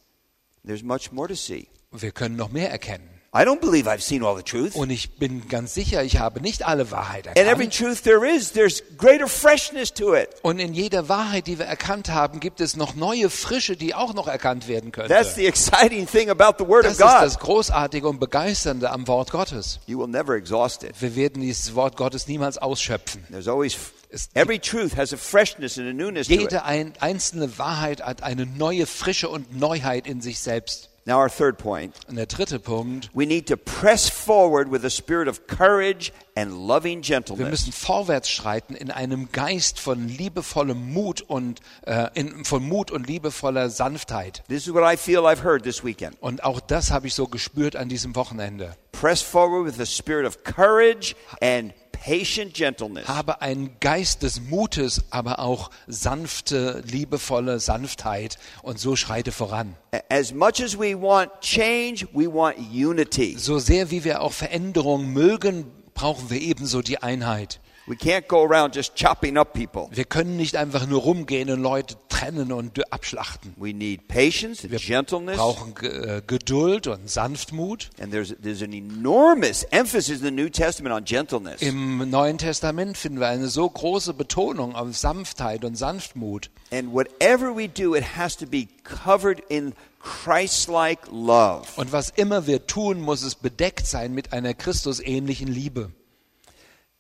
There's 0.67 0.83
much 0.83 1.13
more 1.13 1.29
to 1.29 1.35
see. 1.35 1.69
Wir 1.93 2.11
können 2.13 2.37
noch 2.37 2.51
mehr 2.51 2.71
erkennen. 2.71 3.09
I 3.35 3.45
don't 3.45 3.61
believe 3.61 3.89
I've 3.89 4.03
seen 4.03 4.23
all 4.23 4.37
the 4.37 4.43
truth. 4.43 4.75
Und 4.75 4.91
ich 4.91 5.17
bin 5.19 5.49
ganz 5.49 5.73
sicher, 5.73 6.03
ich 6.05 6.19
habe 6.19 6.43
nicht 6.43 6.67
alle 6.67 6.91
Wahrheit 6.91 7.27
And 7.29 7.39
every 7.39 7.65
erkannt. 7.65 7.75
truth 7.79 8.03
there 8.03 8.27
is, 8.29 8.53
there's 8.53 8.83
greater 8.99 9.27
freshness 9.27 9.91
to 9.95 10.15
it. 10.15 10.29
Und 10.43 10.59
in 10.59 10.75
jeder 10.75 11.09
Wahrheit, 11.09 11.47
die 11.47 11.59
wir 11.59 11.65
erkannt 11.65 12.11
haben, 12.11 12.41
gibt 12.41 12.61
es 12.61 12.77
noch 12.77 12.95
neue 12.95 13.31
Frische, 13.31 13.75
die 13.75 13.95
auch 13.95 14.13
noch 14.13 14.29
erkannt 14.29 14.69
werden 14.69 14.93
That's 14.93 15.09
könnte. 15.09 15.35
the 15.37 15.47
exciting 15.47 16.07
thing 16.07 16.29
about 16.29 16.63
the 16.63 16.69
Word 16.69 16.85
Das 16.85 17.01
of 17.01 17.07
ist 17.07 17.13
God. 17.15 17.23
das 17.23 17.39
Großartige 17.39 18.07
und 18.07 18.21
Begeisternde 18.21 18.91
am 18.91 19.09
Wort 19.09 19.31
Gottes. 19.31 19.81
You 19.87 19.99
will 19.99 20.09
never 20.09 20.35
exhaust 20.37 20.83
it. 20.85 20.93
Wir 21.01 21.17
werden 21.17 21.41
dieses 21.41 21.75
Wort 21.75 21.97
Gottes 21.97 22.27
niemals 22.29 22.59
ausschöpfen. 22.59 23.25
There's 23.31 23.49
always, 23.49 23.75
Es- 24.13 24.29
every 24.35 24.59
truth 24.59 24.97
has 24.97 25.13
a 25.13 25.17
freshness 25.17 25.79
and 25.79 25.89
a 25.89 25.93
newness 25.93 26.29
to 26.29 26.35
it. 26.35 26.41
Jede 26.41 26.65
ein, 26.65 26.93
einzelne 27.01 27.59
Wahrheit 27.59 28.03
hat 28.03 28.23
eine 28.23 28.47
neue 28.47 28.87
Frische 28.87 29.29
und 29.29 29.59
Neuheit 29.59 30.07
in 30.07 30.21
sich 30.21 30.39
selbst. 30.39 30.91
Now, 31.05 31.19
our 31.21 31.29
third 31.29 31.59
point 31.59 31.97
Und 32.09 32.15
der 32.15 32.27
dritte 32.27 32.61
Punkt, 32.61 33.11
we 33.13 33.27
need 33.27 33.49
to 33.49 33.57
press 33.57 34.09
forward 34.09 34.71
with 34.71 34.85
a 34.85 34.89
spirit 34.91 35.27
of 35.27 35.49
courage 35.49 36.13
and 36.37 36.53
loving 36.53 36.99
wir 36.99 37.17
gentleness. 37.17 37.51
müssen 37.51 37.73
vorwärts 37.73 38.31
schreiten 38.31 38.77
in 38.77 38.93
einem 38.93 39.33
Geist 39.33 39.81
von 39.81 40.07
liebevollem 40.07 40.93
Mut 40.93 41.21
und 41.23 41.61
äh, 41.87 42.07
in, 42.15 42.45
von 42.45 42.63
Mut 42.69 42.93
und 42.93 43.09
liebevoller 43.09 43.69
Sanftheit. 43.71 44.45
This 44.49 44.69
is 44.69 44.75
what 44.75 44.85
I 44.85 44.97
feel 44.97 45.27
I've 45.27 45.43
heard 45.43 45.65
this 45.65 45.83
weekend. 45.83 46.17
Und 46.23 46.45
auch 46.45 46.61
das 46.61 46.93
habe 46.93 47.09
ich 47.09 47.15
so 47.15 47.27
gespürt 47.27 47.75
an 47.75 47.89
diesem 47.89 48.15
Wochenende. 48.15 48.77
Press 48.93 49.23
forward 49.23 49.67
with 49.67 49.81
a 49.81 49.87
spirit 49.87 50.25
of 50.25 50.45
courage 50.45 51.17
and. 51.41 51.73
Habe 52.05 53.43
einen 53.43 53.77
Geist 53.81 54.23
des 54.23 54.41
Mutes, 54.41 55.05
aber 55.11 55.39
auch 55.39 55.71
sanfte, 55.87 56.83
liebevolle 56.87 57.61
Sanftheit. 57.61 58.39
Und 58.63 58.79
so 58.79 58.97
schreite 58.97 59.33
voran. 59.33 59.77
As 60.09 60.33
much 60.33 60.63
as 60.63 60.79
we 60.79 61.01
want 61.01 61.31
change, 61.41 62.07
we 62.13 62.33
want 62.33 62.57
unity. 62.73 63.37
So 63.39 63.59
sehr 63.59 63.91
wie 63.91 64.05
wir 64.05 64.23
auch 64.23 64.33
Veränderung 64.33 65.13
mögen, 65.13 65.67
brauchen 65.95 66.31
wir 66.31 66.41
ebenso 66.41 66.83
die 66.83 66.99
Einheit. 66.99 67.61
We 67.87 67.97
can't 67.97 68.29
go 68.29 68.45
around 68.45 68.77
just 68.77 68.95
chopping 68.95 69.37
up 69.37 69.55
people. 69.55 69.89
Wir 69.91 70.05
können 70.05 70.37
nicht 70.37 70.55
einfach 70.55 70.87
nur 70.87 71.01
rumgehen 71.01 71.51
und 71.51 71.61
Leute 71.61 71.97
trennen 72.09 72.53
und 72.53 72.93
abschlachten. 72.93 73.55
We 73.57 73.73
need 73.75 74.07
patience 74.07 74.63
and 74.63 74.71
Wir 74.71 74.79
gentleness. 74.79 75.37
brauchen 75.37 75.75
äh, 75.83 76.23
Geduld 76.25 76.87
und 76.87 77.11
Sanftmut. 77.11 77.91
And 78.01 78.13
there's, 78.13 78.37
there's 78.41 78.63
an 78.63 78.73
enormous 78.73 79.65
emphasis 79.73 80.21
in 80.21 80.25
the 80.25 80.31
New 80.31 80.49
Testament 80.49 80.95
on 80.95 81.05
gentleness. 81.05 81.61
Im 81.61 82.09
Neuen 82.09 82.39
Testament 82.39 82.97
finden 82.97 83.19
wir 83.19 83.27
eine 83.27 83.49
so 83.49 83.69
große 83.69 84.15
Betonung 84.15 84.77
auf 84.77 84.97
Sanftheit 84.97 85.65
und 85.65 85.75
Sanftmut. 85.75 86.51
And 86.71 86.93
whatever 86.93 87.57
we 87.57 87.69
do, 87.69 87.97
it 87.97 88.17
has 88.17 88.37
to 88.37 88.47
be 88.47 88.69
covered 88.85 89.43
in 89.49 89.75
Christ 90.01 90.69
like 90.69 91.01
love. 91.11 91.67
Und 91.75 91.91
was 91.91 92.11
immer 92.11 92.47
wir 92.47 92.65
tun, 92.69 93.01
muss 93.01 93.23
es 93.23 93.35
bedeckt 93.35 93.87
sein 93.89 94.15
mit 94.15 94.33
einer 94.33 94.55
Christusähnlichen 94.55 95.49
Liebe. 95.49 95.91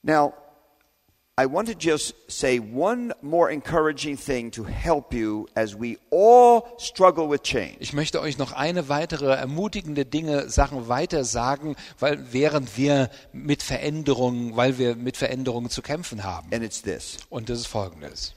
Now, 0.02 0.34
I 1.42 1.46
want 1.46 1.66
to 1.66 1.74
just 1.74 2.14
say 2.28 2.60
one 2.60 3.12
more 3.20 3.50
encouraging 3.50 4.16
thing 4.16 4.52
to 4.52 4.62
help 4.62 5.12
you 5.12 5.48
as 5.56 5.74
we 5.74 5.98
all 6.12 6.68
struggle 6.78 7.28
with 7.28 7.42
change. 7.42 7.78
Ich 7.80 7.92
möchte 7.92 8.20
euch 8.20 8.38
noch 8.38 8.52
eine 8.52 8.88
weitere 8.88 9.34
ermutigende 9.34 10.04
Dinge, 10.04 10.48
Sachen 10.48 10.86
weiter 10.86 11.24
sagen, 11.24 11.74
weil 11.98 12.32
während 12.32 12.76
wir 12.76 13.10
mit 13.32 13.64
Veränderungen, 13.64 14.54
weil 14.54 14.78
wir 14.78 14.94
mit 14.94 15.16
Veränderungen 15.16 15.68
zu 15.68 15.82
kämpfen 15.82 16.22
haben. 16.22 16.46
And 16.52 16.62
it's 16.62 16.80
this 16.80 17.16
Und 17.28 17.48
das 17.48 17.58
ist 17.58 17.66
folgendes. 17.66 18.34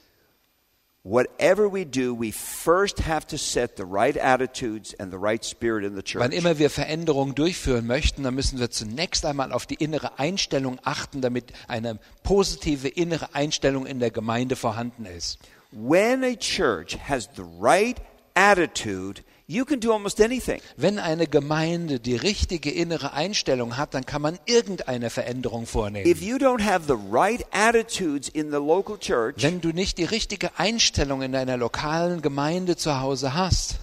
Whatever 1.05 1.69
we 1.69 1.85
do, 1.85 2.13
we 2.13 2.31
first 2.31 2.99
have 2.99 3.27
to 3.27 3.37
set 3.37 3.77
the 3.77 3.85
right 3.85 4.17
attitudes 4.17 4.93
and 4.95 5.11
the 5.11 5.17
right 5.17 5.45
spirit 5.45 5.85
in 5.85 5.95
the 5.95 6.01
church. 6.01 6.19
Wann 6.19 6.31
immer 6.31 6.57
wir 6.57 6.69
Veränderungen 6.69 7.35
durchführen 7.35 7.85
möchten, 7.85 8.23
dann 8.23 8.33
müssen 8.33 8.59
wir 8.59 8.71
zunächst 8.71 9.23
einmal 9.23 9.53
auf 9.53 9.65
die 9.67 9.75
innere 9.75 10.19
Einstellung 10.19 10.79
achten, 10.83 11.21
damit 11.21 11.53
eine 11.67 11.99
positive 12.23 12.87
innere 12.87 13.33
Einstellung 13.35 13.85
in 13.85 13.99
der 13.99 14.11
Gemeinde 14.11 14.55
vorhanden 14.55 15.05
ist. 15.05 15.37
When 15.71 16.23
a 16.23 16.35
church 16.35 16.97
has 17.07 17.29
the 17.35 17.43
right 17.59 18.01
attitude, 18.33 19.21
you 19.47 19.65
can 19.65 19.79
do 19.79 19.91
almost 19.91 20.21
anything. 20.21 20.61
Wenn 20.77 20.99
eine 20.99 21.27
Gemeinde 21.27 21.99
die 21.99 22.15
richtige 22.15 22.71
innere 22.71 23.13
Einstellung 23.13 23.77
hat, 23.77 23.93
dann 23.93 24.05
kann 24.05 24.21
man 24.21 24.39
irgendeine 24.45 25.09
Veränderung 25.09 25.65
vornehmen. 25.65 26.09
If 26.09 26.21
you 26.21 26.37
don't 26.37 26.63
have 26.63 26.85
the 26.87 26.97
right 27.11 27.45
attitudes 27.51 28.29
in 28.29 28.51
the 28.51 28.57
local 28.57 28.97
church, 28.97 29.43
Wenn 29.43 29.61
du 29.61 29.69
nicht 29.69 29.97
die 29.97 30.05
richtige 30.05 30.57
Einstellung 30.57 31.21
in 31.21 31.31
deiner 31.31 31.57
lokalen 31.57 32.21
Gemeinde 32.21 32.75
zu 32.75 32.99
Hause 32.99 33.33
hast, 33.33 33.75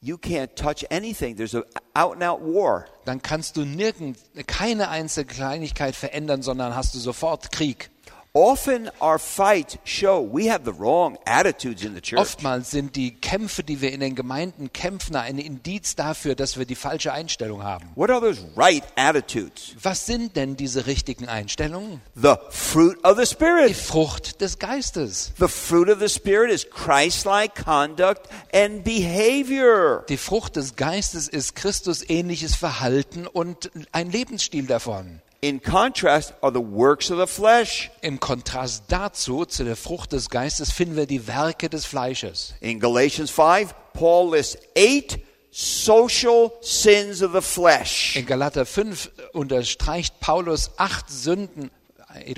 you 0.00 0.16
can't 0.16 0.54
touch 0.54 0.90
anything. 0.90 1.36
There's 1.36 1.54
a 1.54 1.64
out 1.94 2.14
and 2.14 2.22
out 2.22 2.40
war. 2.40 2.84
dann 3.04 3.20
kannst 3.22 3.56
du 3.56 3.64
nirgend 3.64 4.18
keine 4.46 4.88
einzelne 4.88 5.26
Kleinigkeit 5.26 5.96
verändern, 5.96 6.42
sondern 6.42 6.76
hast 6.76 6.94
du 6.94 6.98
sofort 6.98 7.50
Krieg. 7.50 7.90
Often 8.34 8.90
our 9.00 9.18
fights 9.18 9.78
show 9.84 10.20
we 10.20 10.50
have 10.50 10.64
the 10.64 10.72
wrong 10.72 11.16
attitudes 11.24 11.82
in 11.82 11.94
the 11.94 12.00
church. 12.00 12.20
Oftmals 12.20 12.70
sind 12.70 12.94
die 12.94 13.12
Kämpfe, 13.12 13.64
die 13.64 13.80
wir 13.80 13.90
in 13.92 14.00
den 14.00 14.14
Gemeinden 14.14 14.72
kämpfen, 14.72 15.16
ein 15.16 15.38
Indiz 15.38 15.96
dafür, 15.96 16.34
dass 16.34 16.58
wir 16.58 16.66
die 16.66 16.74
falsche 16.74 17.12
Einstellung 17.12 17.62
haben. 17.62 17.86
What 17.94 18.10
are 18.10 18.20
those 18.20 18.40
right 18.54 18.84
attitudes? 18.96 19.74
Was 19.82 20.06
sind 20.06 20.36
denn 20.36 20.56
diese 20.56 20.86
richtigen 20.86 21.26
Einstellungen? 21.28 22.02
The 22.14 22.34
fruit 22.50 23.02
of 23.04 23.16
the 23.16 23.22
Die 23.22 23.26
Spirit. 23.26 23.76
Frucht 23.76 24.40
des 24.40 24.58
Geistes. 24.58 25.32
The 25.38 25.48
fruit 25.48 25.88
of 25.88 25.98
the 26.00 26.08
Spirit 26.08 26.50
is 26.50 26.68
Christ 26.68 27.24
like 27.24 27.54
conduct 27.54 28.28
and 28.52 28.84
behavior. 28.84 30.04
Die 30.08 30.16
Frucht 30.18 30.56
des 30.56 30.76
Geistes 30.76 31.28
ist 31.28 31.56
Christusähnliches 31.56 32.54
Verhalten 32.54 33.26
und 33.26 33.70
ein 33.92 34.10
Lebensstil 34.10 34.66
davon. 34.66 35.22
In 35.40 35.60
contrast 35.60 36.34
are 36.42 36.52
the 36.52 36.60
works 36.60 37.10
of 37.12 37.18
the 37.18 37.26
flesh. 37.26 37.90
Im 38.00 38.18
Kontrast 38.18 38.84
dazu, 38.88 39.44
zu 39.44 39.62
der 39.62 39.76
Frucht 39.76 40.12
des 40.12 40.30
Geistes, 40.30 40.72
finden 40.72 40.96
wir 40.96 41.06
die 41.06 41.28
Werke 41.28 41.68
des 41.68 41.86
Fleisches. 41.86 42.54
In 42.60 42.80
Galatians 42.80 43.30
5, 43.30 43.72
Paul 43.92 44.34
lists 44.34 44.58
eight 44.76 45.20
social 45.52 46.52
sins 46.60 47.22
of 47.22 47.32
the 47.32 47.40
flesh. 47.40 48.16
In 48.16 48.26
Galater 48.26 48.66
5 48.66 49.12
unterstreicht 49.32 50.18
Paulus 50.18 50.72
acht 50.76 51.08
Sünden, 51.08 51.70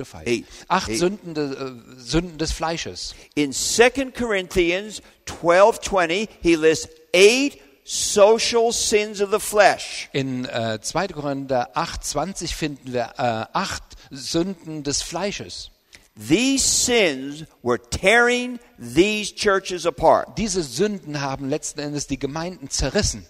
five. 0.04 0.26
Eight. 0.26 0.45
Acht 0.69 0.90
Eight. 0.90 0.99
Sünden, 0.99 1.35
de, 1.35 1.54
äh, 1.54 1.73
Sünden 1.97 2.37
des 2.37 2.52
Fleisches. 2.52 3.14
In 3.35 3.52
2 3.52 4.12
Corinthians 4.12 5.00
12:20, 5.25 6.28
he 6.42 6.54
lists 6.54 6.88
eight 7.14 7.59
social 7.84 8.72
sins 8.72 9.20
of 9.20 9.30
the 9.30 9.40
flesh. 9.40 10.08
In 10.12 10.44
äh, 10.44 10.78
2. 10.80 11.08
Korinther 11.08 11.76
8,20 11.76 12.54
finden 12.54 12.92
wir 12.92 13.12
äh, 13.18 13.46
acht 13.52 13.82
Sünden 14.10 14.82
des 14.82 15.02
Fleisches. 15.02 15.70
These 16.16 16.64
sins 16.64 17.44
were 17.62 17.78
tearing 17.78 18.58
these 18.78 19.34
churches 19.34 19.87
apart. 19.87 20.37
Diese 20.37 20.62
Sünden 20.62 21.20
haben 21.20 21.49
letzten 21.49 21.80
Endes 21.80 22.06
die 22.06 22.18
Gemeinden 22.18 22.68
zerrissen. 22.68 23.26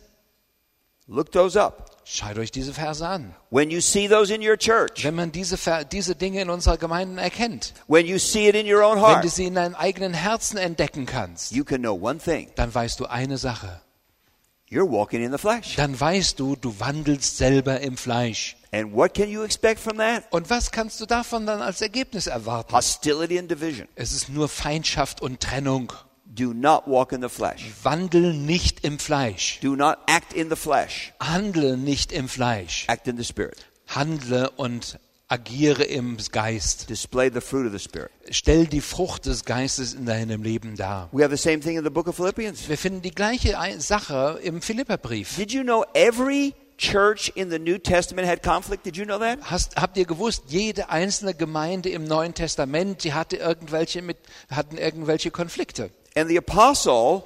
Look 1.07 1.33
those 1.33 1.61
up. 1.61 2.01
Schaut 2.05 2.39
euch 2.39 2.51
diese 2.51 2.73
Verse 2.73 3.07
an. 3.07 3.35
When 3.51 3.71
you 3.71 3.81
see 3.81 4.09
those 4.09 4.33
in 4.33 4.43
your 4.43 4.57
church, 4.57 5.05
Wenn 5.05 5.15
man 5.15 5.31
diese, 5.33 5.57
diese 5.91 6.15
Dinge 6.15 6.41
in 6.41 6.51
unserer 6.51 6.77
Gemeinden 6.79 7.19
erkennt, 7.19 7.75
when 7.87 8.07
you 8.07 8.19
see 8.19 8.49
it 8.49 8.55
in 8.55 8.67
your 8.67 8.83
own 8.83 8.97
wenn 8.97 9.03
heart, 9.03 9.25
du 9.25 9.29
sie 9.29 9.47
in 9.47 9.55
deinem 9.55 9.75
eigenen 9.75 10.15
Herzen 10.15 10.57
entdecken 10.57 11.07
kannst, 11.07 11.53
you 11.53 11.65
can 11.65 11.81
know 11.83 11.95
one 11.95 12.19
thing. 12.19 12.49
dann 12.57 12.75
weißt 12.75 12.99
du 13.01 13.07
eine 13.07 13.39
Sache. 13.39 13.81
You're 13.81 13.81
walking 13.81 13.81
in 13.81 13.81
the 13.81 13.81
flesh. 13.81 14.60
Dann 14.71 16.01
weißt 16.01 16.39
du, 16.39 16.55
du 16.55 16.79
wandelst 16.79 17.37
selber 17.37 17.81
im 17.81 17.97
Fleisch. 17.97 18.57
And 18.73 18.93
what 18.93 19.15
can 19.15 19.29
you 19.29 19.43
expect 19.43 19.81
from 19.81 19.99
that? 19.99 20.25
Und 20.31 20.49
was 20.49 20.71
kannst 20.71 21.01
du 21.01 21.07
davon 21.07 21.45
dann 21.45 21.61
als 21.61 21.83
Ergebnis 21.83 22.29
erwarten? 22.29 22.73
Hostility 22.73 23.37
and 23.37 23.51
division. 23.51 23.89
Es 23.97 24.13
ist 24.13 24.29
nur 24.29 24.49
Feindschaft 24.49 25.21
und 25.21 25.41
Trennung. 25.41 25.93
Do 26.25 26.53
not 26.55 26.87
walk 26.87 27.11
in 27.11 27.21
the 27.21 27.29
flesh. 27.29 27.73
Wandel 27.83 28.33
nicht 28.33 28.85
im 28.85 29.01
Fleisch. 29.01 29.59
Do 29.61 29.75
not 29.75 29.97
act 30.07 30.33
in 30.33 30.49
the 30.49 30.55
flesh. 30.55 31.13
Handle 31.19 31.77
nicht 31.77 32.13
im 32.13 32.29
Fleisch. 32.29 32.85
Act 32.87 33.09
in 33.09 33.17
the 33.17 33.25
spirit. 33.25 33.67
Handle 33.89 34.51
und 34.51 35.01
agiere 35.31 35.85
im 35.85 36.17
Geist. 36.33 36.91
Display 36.91 37.31
the 37.33 37.41
fruit 37.41 37.67
of 37.67 37.73
the 37.73 37.79
spirit. 37.79 38.11
Stell 38.31 38.67
die 38.67 38.81
Frucht 38.81 39.27
des 39.27 39.45
Geistes 39.45 39.95
in 39.95 40.05
deinem 40.05 40.43
Leben 40.43 40.77
dar. 40.77 41.09
We 41.13 41.23
have 41.25 41.35
the 41.35 41.41
same 41.43 41.61
thing 41.61 41.77
in 41.79 41.85
the 41.85 41.91
book 41.91 42.09
of 42.09 42.17
Philippians. 42.17 42.69
Wir 42.69 42.77
finden 42.77 43.01
die 43.01 43.13
gleiche 43.15 43.59
Ei- 43.59 43.79
Sache 43.79 44.39
im 44.43 44.61
Philipperbrief. 44.61 45.37
Did 45.37 45.53
you 45.53 45.63
know 45.63 45.85
every 45.95 46.55
church 46.77 47.31
in 47.35 47.51
the 47.51 47.59
New 47.59 47.79
Testament 47.79 48.27
had 48.27 48.43
conflict? 48.43 48.85
Did 48.85 48.97
you 48.97 49.05
know 49.05 49.19
that? 49.19 49.39
Hast, 49.43 49.77
habt 49.77 49.97
ihr 49.97 50.05
gewusst, 50.05 50.45
jede 50.49 50.89
einzelne 50.91 51.35
Gemeinde 51.35 51.91
im 51.91 52.05
Neuen 52.05 52.35
Testament, 52.35 53.05
die 53.05 53.13
hatte 53.15 53.37
irgendwelche 53.37 54.03
mit, 54.03 54.17
hatten 54.51 54.77
irgendwelche 54.79 55.31
Konflikte. 55.31 55.91
And 56.17 56.29
the 56.29 56.39
apostle 56.39 57.23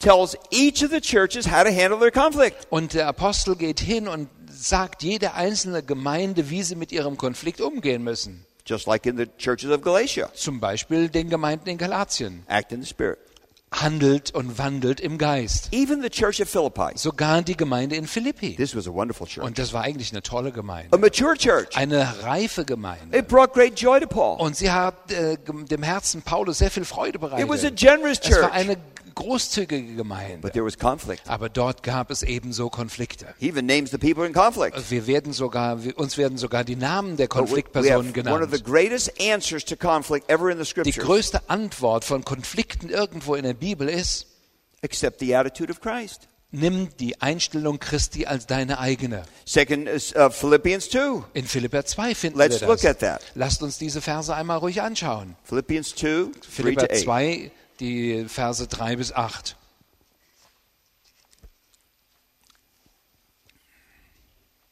tells 0.00 0.36
each 0.50 0.82
of 0.84 0.90
the 0.90 1.00
churches 1.00 1.46
how 1.46 1.62
to 1.64 1.70
handle 1.70 1.98
their 1.98 2.10
conflict. 2.10 2.66
Und 2.70 2.94
der 2.94 3.06
Apostel 3.08 3.56
geht 3.56 3.80
hin 3.80 4.08
und 4.08 4.28
sagt 4.60 5.02
jede 5.02 5.34
einzelne 5.34 5.82
Gemeinde, 5.82 6.50
wie 6.50 6.62
sie 6.62 6.74
mit 6.76 6.92
ihrem 6.92 7.16
Konflikt 7.16 7.60
umgehen 7.60 8.02
müssen. 8.02 8.44
Just 8.66 8.86
like 8.86 9.06
in 9.06 9.16
the 9.16 9.26
churches 9.38 9.70
of 9.70 9.80
Galatia. 9.80 10.28
Zum 10.34 10.60
Beispiel 10.60 11.08
den 11.08 11.30
Gemeinden 11.30 11.68
in 11.70 11.78
Galatien. 11.78 12.42
Act 12.48 12.72
in 12.72 12.82
the 12.82 12.88
spirit. 12.88 13.18
Handelt 13.70 14.34
und 14.34 14.56
wandelt 14.58 14.98
im 15.00 15.18
Geist. 15.18 15.68
Even 15.72 16.00
the 16.02 16.08
church 16.08 16.40
of 16.40 16.48
Philippi. 16.48 16.92
Sogar 16.96 17.42
die 17.42 17.56
Gemeinde 17.56 17.96
in 17.96 18.06
Philippi. 18.06 18.56
This 18.56 18.74
was 18.74 18.88
a 18.88 18.92
wonderful 18.92 19.26
church. 19.26 19.46
Und 19.46 19.58
das 19.58 19.72
war 19.74 19.82
eigentlich 19.82 20.10
eine 20.10 20.22
tolle 20.22 20.48
A 20.48 20.52
Gemeinde. 20.52 20.96
mature 20.98 21.34
church. 21.36 21.76
Eine 21.76 22.22
reife 22.22 22.64
Gemeinde. 22.64 23.16
It 23.16 23.28
brought 23.28 23.52
great 23.52 23.78
joy 23.78 24.00
to 24.00 24.06
Paul. 24.06 24.38
Und 24.40 24.56
sie 24.56 24.70
hat 24.70 25.12
äh, 25.12 25.36
dem 25.46 25.82
Herzen 25.82 26.22
Paulus 26.22 26.58
sehr 26.58 26.70
viel 26.70 26.84
Freude 26.86 27.18
It 27.18 27.22
was 27.22 27.32
a 27.32 27.36
bereitet. 27.70 27.76
generous 27.76 28.18
Es 28.22 28.30
war 28.32 28.40
church. 28.40 28.52
eine 28.52 28.76
großzügige 29.18 29.94
Gemeinde. 29.96 30.38
But 30.38 30.52
there 30.52 30.64
was 30.64 30.78
conflict. 30.78 31.22
Aber 31.28 31.48
dort 31.48 31.82
gab 31.82 32.10
es 32.10 32.22
ebenso 32.22 32.70
Konflikte. 32.70 33.26
He 33.38 33.48
even 33.48 33.66
names 33.66 33.90
the 33.90 33.98
people 33.98 34.24
in 34.26 34.32
conflict. 34.32 34.90
Wir 34.90 35.06
werden 35.06 35.32
sogar, 35.32 35.78
uns 35.96 36.16
werden 36.16 36.38
sogar 36.38 36.64
die 36.64 36.76
Namen 36.76 37.16
der 37.16 37.28
Konfliktpersonen 37.28 38.14
have 38.14 38.30
one 38.30 38.44
of 38.44 38.50
the 38.50 38.62
genannt. 38.62 38.64
greatest 38.64 39.12
answers 39.20 39.64
to 39.64 39.76
conflict 39.76 40.30
ever 40.30 40.50
in 40.50 40.62
the 40.62 40.82
Die 40.82 40.92
größte 40.92 41.48
Antwort 41.48 42.04
von 42.04 42.24
Konflikten 42.24 42.88
irgendwo 42.88 43.34
in 43.34 43.42
der 43.44 43.54
Bibel 43.54 43.88
ist, 43.88 44.26
Accept 44.82 45.18
the 45.20 45.34
attitude 45.34 45.70
of 45.72 45.80
Christ. 45.80 46.28
nimm 46.50 46.88
die 46.98 47.20
Einstellung 47.20 47.78
Christi 47.78 48.26
als 48.26 48.46
deine 48.46 48.78
eigene. 48.78 49.24
Second 49.44 49.88
is 49.88 50.14
uh, 50.14 50.30
Philippians 50.30 50.88
2. 50.88 51.24
In 51.34 51.44
Philipper 51.46 51.84
2 51.84 52.14
finden 52.14 52.38
Let's 52.38 52.60
wir 52.60 52.68
look 52.68 52.84
at 52.84 53.02
das. 53.02 53.18
that. 53.20 53.22
Lasst 53.34 53.62
uns 53.62 53.76
diese 53.78 54.00
Verse 54.00 54.34
einmal 54.34 54.58
ruhig 54.58 54.80
anschauen. 54.80 55.34
Philippians 55.44 55.94
2, 55.96 56.06
3 56.06 56.24
to 56.24 56.30
Philipper 56.48 56.84
8. 56.90 56.96
2, 57.00 57.50
die 57.80 58.26
Verse 58.28 58.66
3 58.66 58.96
bis 58.96 59.12
8. 59.12 59.56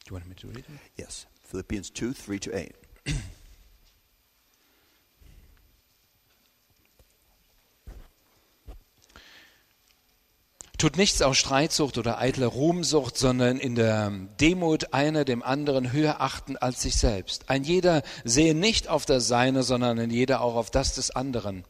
Do 0.05 0.11
you 0.11 0.13
want 0.13 0.27
me 0.27 0.35
to 0.35 0.47
read 0.47 0.65
them? 0.65 0.79
Yes. 0.95 1.27
Philippians 1.49 1.91
2, 1.93 2.13
3 2.25 2.37
to 2.39 2.51
8. 2.53 2.71
Tut 10.77 10.95
nichts 10.95 11.23
aus 11.23 11.37
Streitsucht 11.37 11.97
oder 11.97 12.19
eitler 12.19 12.47
Ruhmsucht, 12.47 13.17
sondern 13.17 13.57
in 13.57 13.73
der 13.73 14.11
Demut 14.39 14.93
einer 14.93 15.25
dem 15.25 15.41
anderen 15.41 15.91
höher 15.91 16.21
achten 16.21 16.55
als 16.55 16.83
sich 16.83 16.97
selbst. 16.97 17.49
Ein 17.49 17.63
jeder 17.63 18.03
sehe 18.23 18.53
nicht 18.53 18.87
auf 18.87 19.07
das 19.07 19.27
Seine, 19.27 19.63
sondern 19.63 19.97
ein 19.97 20.11
jeder 20.11 20.41
auch 20.41 20.55
auf 20.55 20.69
das 20.69 20.93
des 20.93 21.09
anderen. 21.09 21.65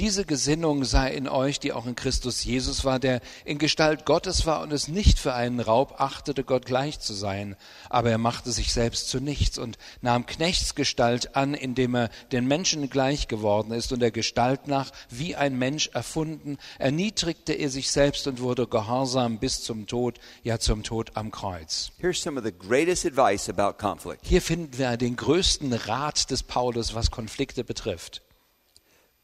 Diese 0.00 0.24
Gesinnung 0.24 0.86
sei 0.86 1.12
in 1.12 1.28
euch, 1.28 1.60
die 1.60 1.74
auch 1.74 1.84
in 1.84 1.94
Christus 1.94 2.42
Jesus 2.42 2.86
war, 2.86 2.98
der 2.98 3.20
in 3.44 3.58
Gestalt 3.58 4.06
Gottes 4.06 4.46
war 4.46 4.62
und 4.62 4.72
es 4.72 4.88
nicht 4.88 5.18
für 5.18 5.34
einen 5.34 5.60
Raub 5.60 6.00
achtete, 6.00 6.42
Gott 6.42 6.64
gleich 6.64 7.00
zu 7.00 7.12
sein. 7.12 7.54
Aber 7.90 8.10
er 8.10 8.16
machte 8.16 8.50
sich 8.50 8.72
selbst 8.72 9.10
zu 9.10 9.20
nichts 9.20 9.58
und 9.58 9.76
nahm 10.00 10.24
Knechtsgestalt 10.24 11.36
an, 11.36 11.52
indem 11.52 11.94
er 11.94 12.08
den 12.32 12.48
Menschen 12.48 12.88
gleich 12.88 13.28
geworden 13.28 13.72
ist 13.72 13.92
und 13.92 14.00
der 14.00 14.10
Gestalt 14.10 14.68
nach 14.68 14.90
wie 15.10 15.36
ein 15.36 15.58
Mensch 15.58 15.90
erfunden, 15.92 16.56
erniedrigte 16.78 17.52
er 17.52 17.68
sich 17.68 17.90
selbst 17.90 18.26
und 18.26 18.40
wurde 18.40 18.66
gehorsam 18.66 19.38
bis 19.38 19.62
zum 19.62 19.86
Tod, 19.86 20.18
ja 20.42 20.58
zum 20.58 20.82
Tod 20.82 21.10
am 21.14 21.30
Kreuz. 21.30 21.92
Hier 24.22 24.40
finden 24.40 24.78
wir 24.78 24.96
den 24.96 25.16
größten 25.16 25.74
Rat 25.74 26.30
des 26.30 26.42
Paulus, 26.42 26.94
was 26.94 27.10
Konflikte 27.10 27.64
betrifft. 27.64 28.22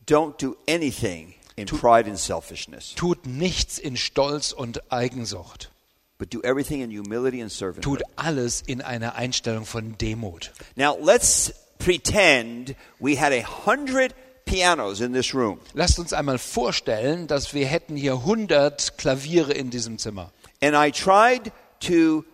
Don't 0.06 0.38
do 0.38 0.56
anything 0.68 1.34
in 1.56 1.66
pride 1.66 2.06
and 2.08 2.18
selfishness, 2.18 2.94
Tut 2.94 3.26
nichts 3.26 3.78
in 3.78 3.96
Stolz 3.96 4.52
und 4.52 4.80
Eigensucht. 4.92 5.70
but 6.18 6.30
do 6.32 6.40
everything 6.42 6.80
in 6.82 6.90
humility 6.90 7.40
and 7.42 7.50
servanthood. 7.50 7.82
Tut 7.82 8.02
alles 8.16 8.62
in 8.66 8.80
einer 8.82 9.16
Einstellung 9.16 9.66
von 9.66 9.96
Demut. 9.98 10.52
Now, 10.76 10.96
let's 11.00 11.52
pretend 11.78 12.74
we 13.00 13.16
had 13.20 13.32
a 13.32 13.42
hundred 13.66 14.14
pianos 14.46 15.00
in 15.00 15.12
this 15.12 15.34
room, 15.34 15.58
Lasst 15.74 15.98
uns 15.98 16.12
einmal 16.12 16.38
vorstellen, 16.38 17.26
dass 17.26 17.52
wir 17.52 17.66
hätten 17.66 17.96
hier 17.96 18.12
100 18.14 18.96
Klaviere 18.96 19.52
in 19.52 19.70
diesem 19.70 19.98
Zimmer. 19.98 20.30
and 20.62 20.74
I 20.76 20.90
tried 20.92 21.52
to 21.80 22.24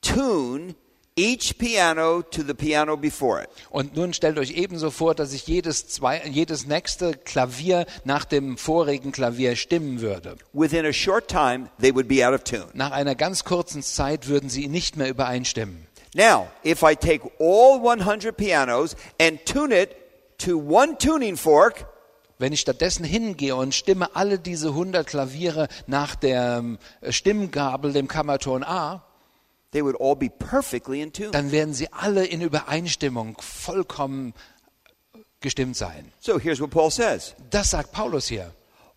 tune 0.00 0.74
each 1.20 1.58
piano 1.58 2.22
to 2.22 2.42
the 2.42 2.54
piano 2.54 2.96
before 2.96 3.42
it. 3.42 3.50
Und 3.70 3.94
nun 3.94 4.14
stellt 4.14 4.38
euch 4.38 4.52
ebenso 4.52 4.90
vor, 4.90 5.14
dass 5.14 5.32
ich 5.32 5.46
jedes, 5.46 5.86
zwei, 5.88 6.22
jedes 6.26 6.66
nächste 6.66 7.12
Klavier 7.12 7.84
nach 8.04 8.24
dem 8.24 8.56
vorigen 8.56 9.12
Klavier 9.12 9.54
stimmen 9.56 10.00
würde. 10.00 10.36
Within 10.52 10.86
a 10.86 10.92
short 10.92 11.28
time, 11.28 11.68
they 11.78 11.94
would 11.94 12.08
be 12.08 12.26
out 12.26 12.34
of 12.34 12.44
tune. 12.44 12.68
Nach 12.72 12.90
einer 12.90 13.14
ganz 13.14 13.44
kurzen 13.44 13.82
Zeit 13.82 14.28
würden 14.28 14.48
sie 14.48 14.66
nicht 14.66 14.96
mehr 14.96 15.08
übereinstimmen. 15.08 15.86
Now, 16.14 16.48
if 16.64 16.82
I 16.82 16.96
take 16.96 17.30
all 17.38 17.80
100 17.86 18.36
pianos 18.36 18.96
and 19.20 19.44
tune 19.44 19.72
it 19.72 19.90
to 20.38 20.58
one 20.58 20.96
tuning 20.98 21.36
fork, 21.36 21.86
Wenn 22.38 22.54
ich 22.54 22.60
stattdessen 22.60 23.04
hingehe 23.04 23.54
und 23.54 23.74
stimme 23.74 24.16
alle 24.16 24.38
diese 24.38 24.68
100 24.68 25.06
Klaviere 25.06 25.68
nach 25.86 26.14
der 26.14 26.56
ähm, 26.60 26.78
Stimmgabel, 27.06 27.92
dem 27.92 28.08
Kammerton 28.08 28.64
A, 28.64 29.04
dann 29.72 31.52
werden 31.52 31.74
sie 31.74 31.92
alle 31.92 32.26
in 32.26 32.40
Übereinstimmung 32.40 33.36
vollkommen 33.40 34.34
gestimmt 35.40 35.76
sein. 35.76 36.12
So 36.20 36.38
here's 36.38 36.60
what 36.60 36.70
Paul 36.70 36.90
says 36.90 37.34
Das 37.50 37.70
sagt 37.70 37.92
Paulus 37.92 38.28
hier. 38.28 38.52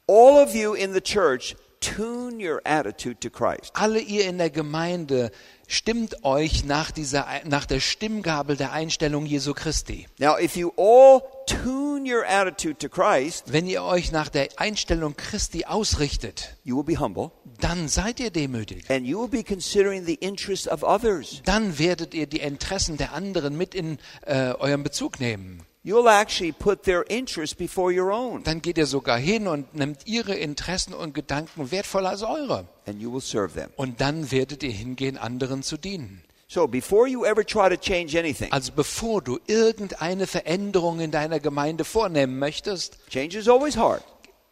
All 0.08 0.42
of 0.42 0.54
you 0.54 0.74
in 0.74 0.94
the 0.94 1.02
church, 1.02 1.56
tune 1.80 2.40
your 2.40 2.62
attitude 2.66 3.20
to 3.22 3.30
Christ. 3.30 3.72
Alle 3.74 4.00
ihr 4.00 4.26
in 4.26 4.38
der 4.38 4.50
Gemeinde 4.50 5.32
stimmt 5.74 6.24
euch 6.24 6.66
nach, 6.66 6.92
dieser, 6.92 7.26
nach 7.46 7.66
der 7.66 7.80
Stimmgabel 7.80 8.56
der 8.58 8.72
Einstellung 8.72 9.26
Jesu 9.26 9.54
Christi. 9.54 10.08
Now, 10.20 10.38
if 10.40 10.56
you 10.56 10.72
all 10.78 11.22
tune 11.48 12.10
your 12.10 12.26
attitude 12.26 12.78
to 12.78 12.90
Christ, 12.90 13.52
Wenn 13.52 13.68
ihr 13.68 13.84
euch 13.84 14.12
nach 14.12 14.30
der 14.30 14.50
Einstellung 14.58 15.16
Christi 15.18 15.66
ausrichtet, 15.66 16.56
you 16.64 16.78
will 16.78 16.84
be 16.84 17.00
humble 17.00 17.32
dann 17.60 17.88
seid 17.88 18.20
ihr 18.20 18.30
demütig. 18.30 18.90
and 18.90 19.06
you 19.06 19.20
will 19.22 19.30
be 19.30 19.44
considering 19.44 20.06
the 20.06 20.16
interests 20.16 20.68
of 20.68 20.84
others. 20.84 21.42
Dann 21.46 21.78
werdet 21.80 22.14
ihr 22.14 22.28
die 22.28 22.40
Interessen 22.40 22.98
der 22.98 23.14
anderen 23.14 23.58
mit 23.58 23.74
in 23.74 23.98
äh, 24.26 24.54
euren 24.60 24.84
Bezug 24.84 25.20
nehmen. 25.20 25.64
You'll 25.86 26.08
actually 26.08 26.54
put 26.54 26.84
their 26.84 27.04
interests 27.10 27.54
before 27.56 27.91
your 27.93 28.10
own 28.12 28.43
Dann 28.43 28.62
geht 28.62 28.78
ihr 28.78 28.86
sogar 28.86 29.17
hin 29.17 29.48
und 29.48 29.76
nehmt 29.76 30.08
ihre 30.08 30.34
Interessen 30.34 30.93
und 30.93 31.13
Gedanken 31.13 31.72
wertvoller 31.72 32.10
als 32.12 32.24
eure. 32.24 32.65
and 32.86 33.02
you 33.02 33.12
will 33.13 33.19
serve 33.22 33.54
them. 33.54 33.69
Und 33.76 34.00
dann 34.00 34.32
werdet 34.32 34.63
ihr 34.63 34.72
hingehen, 34.72 35.17
anderen 35.17 35.62
zu 35.62 35.76
dienen. 35.78 36.24
So 36.48 36.67
before 36.67 37.08
you 37.10 37.26
ever 37.26 37.43
try 37.46 37.67
to 37.69 37.76
change 37.76 38.17
anything, 38.17 38.52
Also 38.52 38.72
bevor 38.72 39.22
du 39.22 39.39
irgendeine 39.48 40.26
Veränderung 40.28 41.00
in 41.02 41.12
deiner 41.12 41.39
Gemeinde 41.39 41.84
vornehmen 41.84 42.39
möchtest, 42.39 42.98
change 43.10 43.38
is 43.38 43.50
always 43.50 43.76
hard. 43.76 44.04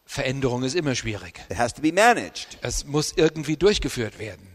Veränderung 0.05 0.63
ist 0.63 0.75
immer 0.75 0.95
schwierig. 0.95 1.39
It 1.49 1.57
has 1.57 1.73
to 1.73 1.81
be 1.81 1.93
managed. 1.93 2.57
Es 2.61 2.85
muss 2.85 3.13
irgendwie 3.15 3.55
durchgeführt 3.55 4.19
werden. 4.19 4.45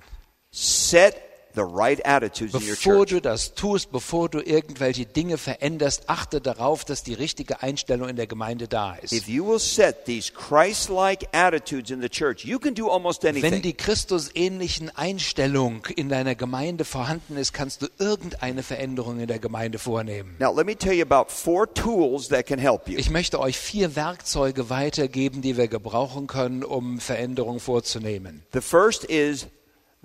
Set 0.50 1.14
the 1.56 1.62
right 1.62 2.00
attitudes 2.06 2.54
in 2.54 2.60
your 2.60 2.76
Bevor 2.76 3.06
church. 3.06 3.10
du 3.10 3.20
das 3.20 3.54
tust, 3.54 3.90
bevor 3.90 4.28
du 4.28 4.40
irgendwelche 4.40 5.06
Dinge 5.06 5.38
veränderst, 5.38 6.08
achte 6.08 6.40
darauf, 6.40 6.84
dass 6.84 7.02
die 7.02 7.14
richtige 7.14 7.62
Einstellung 7.62 8.08
in 8.08 8.16
der 8.16 8.26
Gemeinde 8.26 8.68
da 8.68 8.94
ist. 8.94 9.12
If 9.12 9.26
you 9.28 9.44
will 9.46 9.58
set 9.58 10.04
these 10.04 10.32
Christ-like 10.32 11.28
attitudes 11.32 11.90
in 11.90 12.00
the 12.00 12.08
church, 12.08 12.44
you 12.44 12.58
can 12.58 12.74
do 12.74 12.88
almost 12.88 13.22
Wenn 13.24 13.36
anything. 13.36 13.62
die 13.62 13.72
Christusähnlichen 13.74 14.94
Einstellung 14.96 15.84
in 15.96 16.08
deiner 16.08 16.34
Gemeinde 16.34 16.84
vorhanden 16.84 17.36
ist, 17.36 17.52
kannst 17.52 17.82
du 17.82 17.86
irgendeine 17.98 18.62
Veränderung 18.62 19.18
in 19.20 19.26
der 19.26 19.38
Gemeinde 19.38 19.78
vornehmen. 19.78 20.36
Now, 20.38 20.54
let 20.54 20.66
me 20.66 20.76
tell 20.76 20.92
you 20.92 21.02
about 21.02 21.30
four 21.32 21.72
tools 21.72 22.28
that 22.28 22.46
can 22.46 22.58
help 22.58 22.88
you. 22.88 22.98
Ich 22.98 23.10
möchte 23.10 23.40
euch 23.40 23.58
vier 23.58 23.96
Werkzeuge 23.96 24.68
weitergeben, 24.70 25.40
die 25.42 25.56
wir 25.56 25.68
gebrauchen 25.68 26.26
können, 26.26 26.62
um 26.62 27.00
Veränderungen 27.00 27.60
vorzunehmen. 27.60 28.42
The 28.52 28.60
first 28.60 29.04
is 29.04 29.46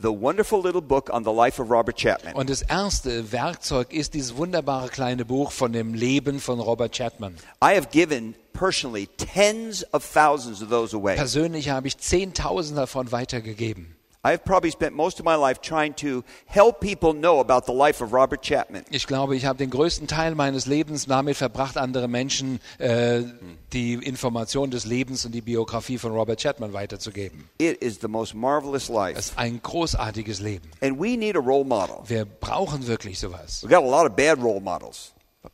the 0.01 0.11
wonderful 0.11 0.61
little 0.61 0.81
book 0.81 1.09
on 1.11 1.23
the 1.23 1.31
life 1.31 1.61
of 1.61 1.69
Robert 1.69 1.97
Chapman. 1.97 2.33
Und 2.33 2.49
das 2.49 2.61
erste 2.61 3.31
Werkzeug 3.31 3.93
ist 3.93 4.13
dieses 4.13 4.35
wunderbare 4.35 4.89
kleine 4.89 5.25
Buch 5.25 5.51
von 5.51 5.71
dem 5.73 5.93
Leben 5.93 6.39
von 6.39 6.59
Robert 6.59 6.93
Chapman. 6.95 7.35
I 7.63 7.75
have 7.75 7.87
given 7.91 8.35
personally 8.53 9.07
tens 9.17 9.85
of 9.93 10.03
thousands 10.03 10.61
of 10.61 10.69
those 10.69 10.95
away. 10.95 11.15
Persönlich 11.15 11.69
habe 11.69 11.87
ich 11.87 11.97
Zehntausend 11.97 12.77
davon 12.77 13.11
weitergegeben. 13.11 13.95
I've 14.23 14.43
probably 14.43 14.69
spent 14.69 14.95
most 14.95 15.19
of 15.19 15.25
my 15.25 15.35
life 15.35 15.61
trying 15.61 15.95
to 15.95 16.23
help 16.45 16.79
people 16.79 17.11
know 17.13 17.39
about 17.39 17.65
the 17.65 17.73
life 17.73 18.03
of 18.03 18.13
Robert 18.13 18.43
Chapman. 18.43 18.83
Ich 18.91 19.07
glaube, 19.07 19.35
ich 19.35 19.45
habe 19.45 19.57
den 19.57 19.71
größten 19.71 20.07
Teil 20.07 20.35
meines 20.35 20.67
Lebens 20.67 21.07
damit 21.07 21.37
verbracht, 21.37 21.75
andere 21.75 22.07
Menschen 22.07 22.59
äh, 22.77 23.23
die 23.73 23.93
Information 23.93 24.69
des 24.69 24.85
Lebens 24.85 25.25
und 25.25 25.31
die 25.31 25.41
Biografie 25.41 25.97
von 25.97 26.11
Robert 26.11 26.39
Chapman 26.39 26.71
weiterzugeben. 26.71 27.49
It 27.57 27.77
is 27.81 27.99
the 27.99 28.07
most 28.07 28.35
marvelous 28.35 28.83
Es 28.83 28.89
life. 28.89 29.17
ist 29.19 29.37
ein 29.37 29.59
großartiges 29.61 30.39
Leben. 30.39 30.69
And 30.81 30.99
we 30.99 31.17
need 31.17 31.35
a 31.35 31.39
role 31.39 31.65
model. 31.65 31.95
Wir 32.05 32.25
brauchen 32.25 32.85
wirklich 32.85 33.17
sowas. 33.17 33.63
We've 33.63 33.69
got 33.69 33.83
a 33.83 33.89
lot 33.89 34.07
of 34.07 34.15
bad 34.15 34.39
role 34.39 34.59
models. 34.61 35.13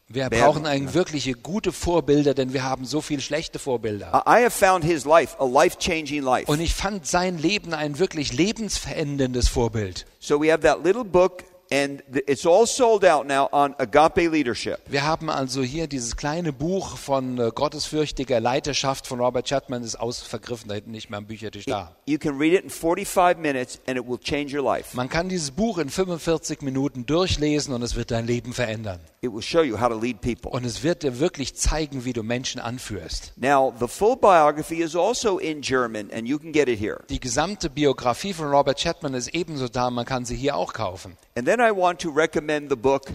Wir 0.10 0.30
Bad- 0.30 0.42
brauchen 0.42 0.66
eigentlich 0.66 0.94
wirkliche 0.94 1.34
gute 1.34 1.72
Vorbilder, 1.72 2.34
denn 2.34 2.52
wir 2.54 2.64
haben 2.64 2.86
so 2.86 3.00
viele 3.02 3.22
schlechte 3.22 3.58
Vorbilder. 3.60 4.24
I 4.28 4.44
have 4.44 4.52
found 4.52 4.84
his 4.84 5.06
life 5.06 5.36
a 5.40 5.46
life 5.46 5.78
life. 6.24 6.52
Und 6.52 6.60
ich 6.60 6.74
fand 6.74 7.06
sein 7.08 7.38
Leben 7.38 7.74
ein 7.74 7.98
wirklich 8.00 8.34
lebensveränderndes 8.34 9.48
Vorbild. 9.48 10.06
So 10.20 10.42
we 10.42 10.52
have 10.52 10.62
that 10.64 10.84
little 10.84 11.06
book, 11.06 11.44
and 11.72 12.04
it's 12.28 12.46
all 12.46 12.66
sold 12.66 13.04
out 13.06 13.28
now 13.28 13.50
on 13.52 13.76
agape 13.78 14.28
leadership. 14.30 14.80
Wir 14.88 15.04
haben 15.04 15.30
also 15.30 15.62
hier 15.62 15.88
dieses 15.88 16.16
kleine 16.16 16.54
Buch 16.54 16.98
von 16.98 17.38
äh, 17.38 17.52
gottesfürchtiger 17.54 18.40
Leiterschaft 18.40 19.08
von 19.08 19.20
Robert 19.20 19.48
Chapman, 19.48 19.84
ist 19.84 20.00
ausvergriffen, 20.00 20.70
da 20.70 20.76
hinten 20.76 20.92
nicht 20.92 21.10
mehr 21.10 21.18
am 21.18 21.26
Büchertisch 21.26 21.66
da. 21.66 21.96
You 22.06 22.18
can 22.18 22.38
read 22.38 22.54
it 22.54 22.64
in 22.64 22.70
45 22.70 23.38
minutes, 23.40 23.80
and 23.88 23.98
it 23.98 24.08
will 24.08 24.18
change 24.18 24.56
your 24.58 24.64
life. 24.64 24.96
Man 24.96 25.10
kann 25.10 25.30
dieses 25.30 25.52
Buch 25.52 25.78
in 25.78 25.90
45 25.90 26.62
Minuten 26.62 27.06
durchlesen 27.06 27.74
und 27.74 27.82
es 27.82 27.96
wird 27.96 28.12
dein 28.12 28.26
Leben 28.28 28.54
verändern. 28.54 29.00
It 29.22 29.34
will 29.34 29.42
show 29.42 29.62
you 29.62 29.80
how 29.80 29.90
to 29.90 30.00
lead 30.00 30.22
people. 30.22 30.52
Und 30.52 30.66
es 30.66 30.84
wird 30.84 31.04
dir 31.04 31.20
wirklich 31.20 31.56
zeigen, 31.56 32.06
wie 32.06 32.14
du 32.14 32.24
Menschen 32.24 32.62
anführst. 32.62 33.34
Now, 33.36 33.74
the 33.80 33.88
full 33.88 34.16
biography 34.16 34.82
is 34.82 34.96
also 34.96 35.40
in 35.40 35.62
German, 35.62 36.12
and 36.12 36.28
you 36.28 36.38
can 36.40 36.52
get 36.52 36.68
it 36.68 36.80
here. 36.80 37.04
Die 37.10 37.20
gesamte 37.20 37.70
Biografie 37.70 38.34
von 38.34 38.48
Robert 38.48 38.80
Chapman 38.80 39.14
ist 39.14 39.30
ebenso 39.30 39.68
da, 39.68 39.90
man 39.90 40.06
kann 40.06 40.26
sie 40.26 40.36
hier 40.36 40.56
auch 40.56 40.74
kaufen. 40.74 41.18
And 41.38 41.46
then 41.48 41.60
I 41.62 41.70
want 41.72 42.00
to 42.02 42.10
recommend 42.10 42.72
the 42.72 42.76
book, 42.76 43.12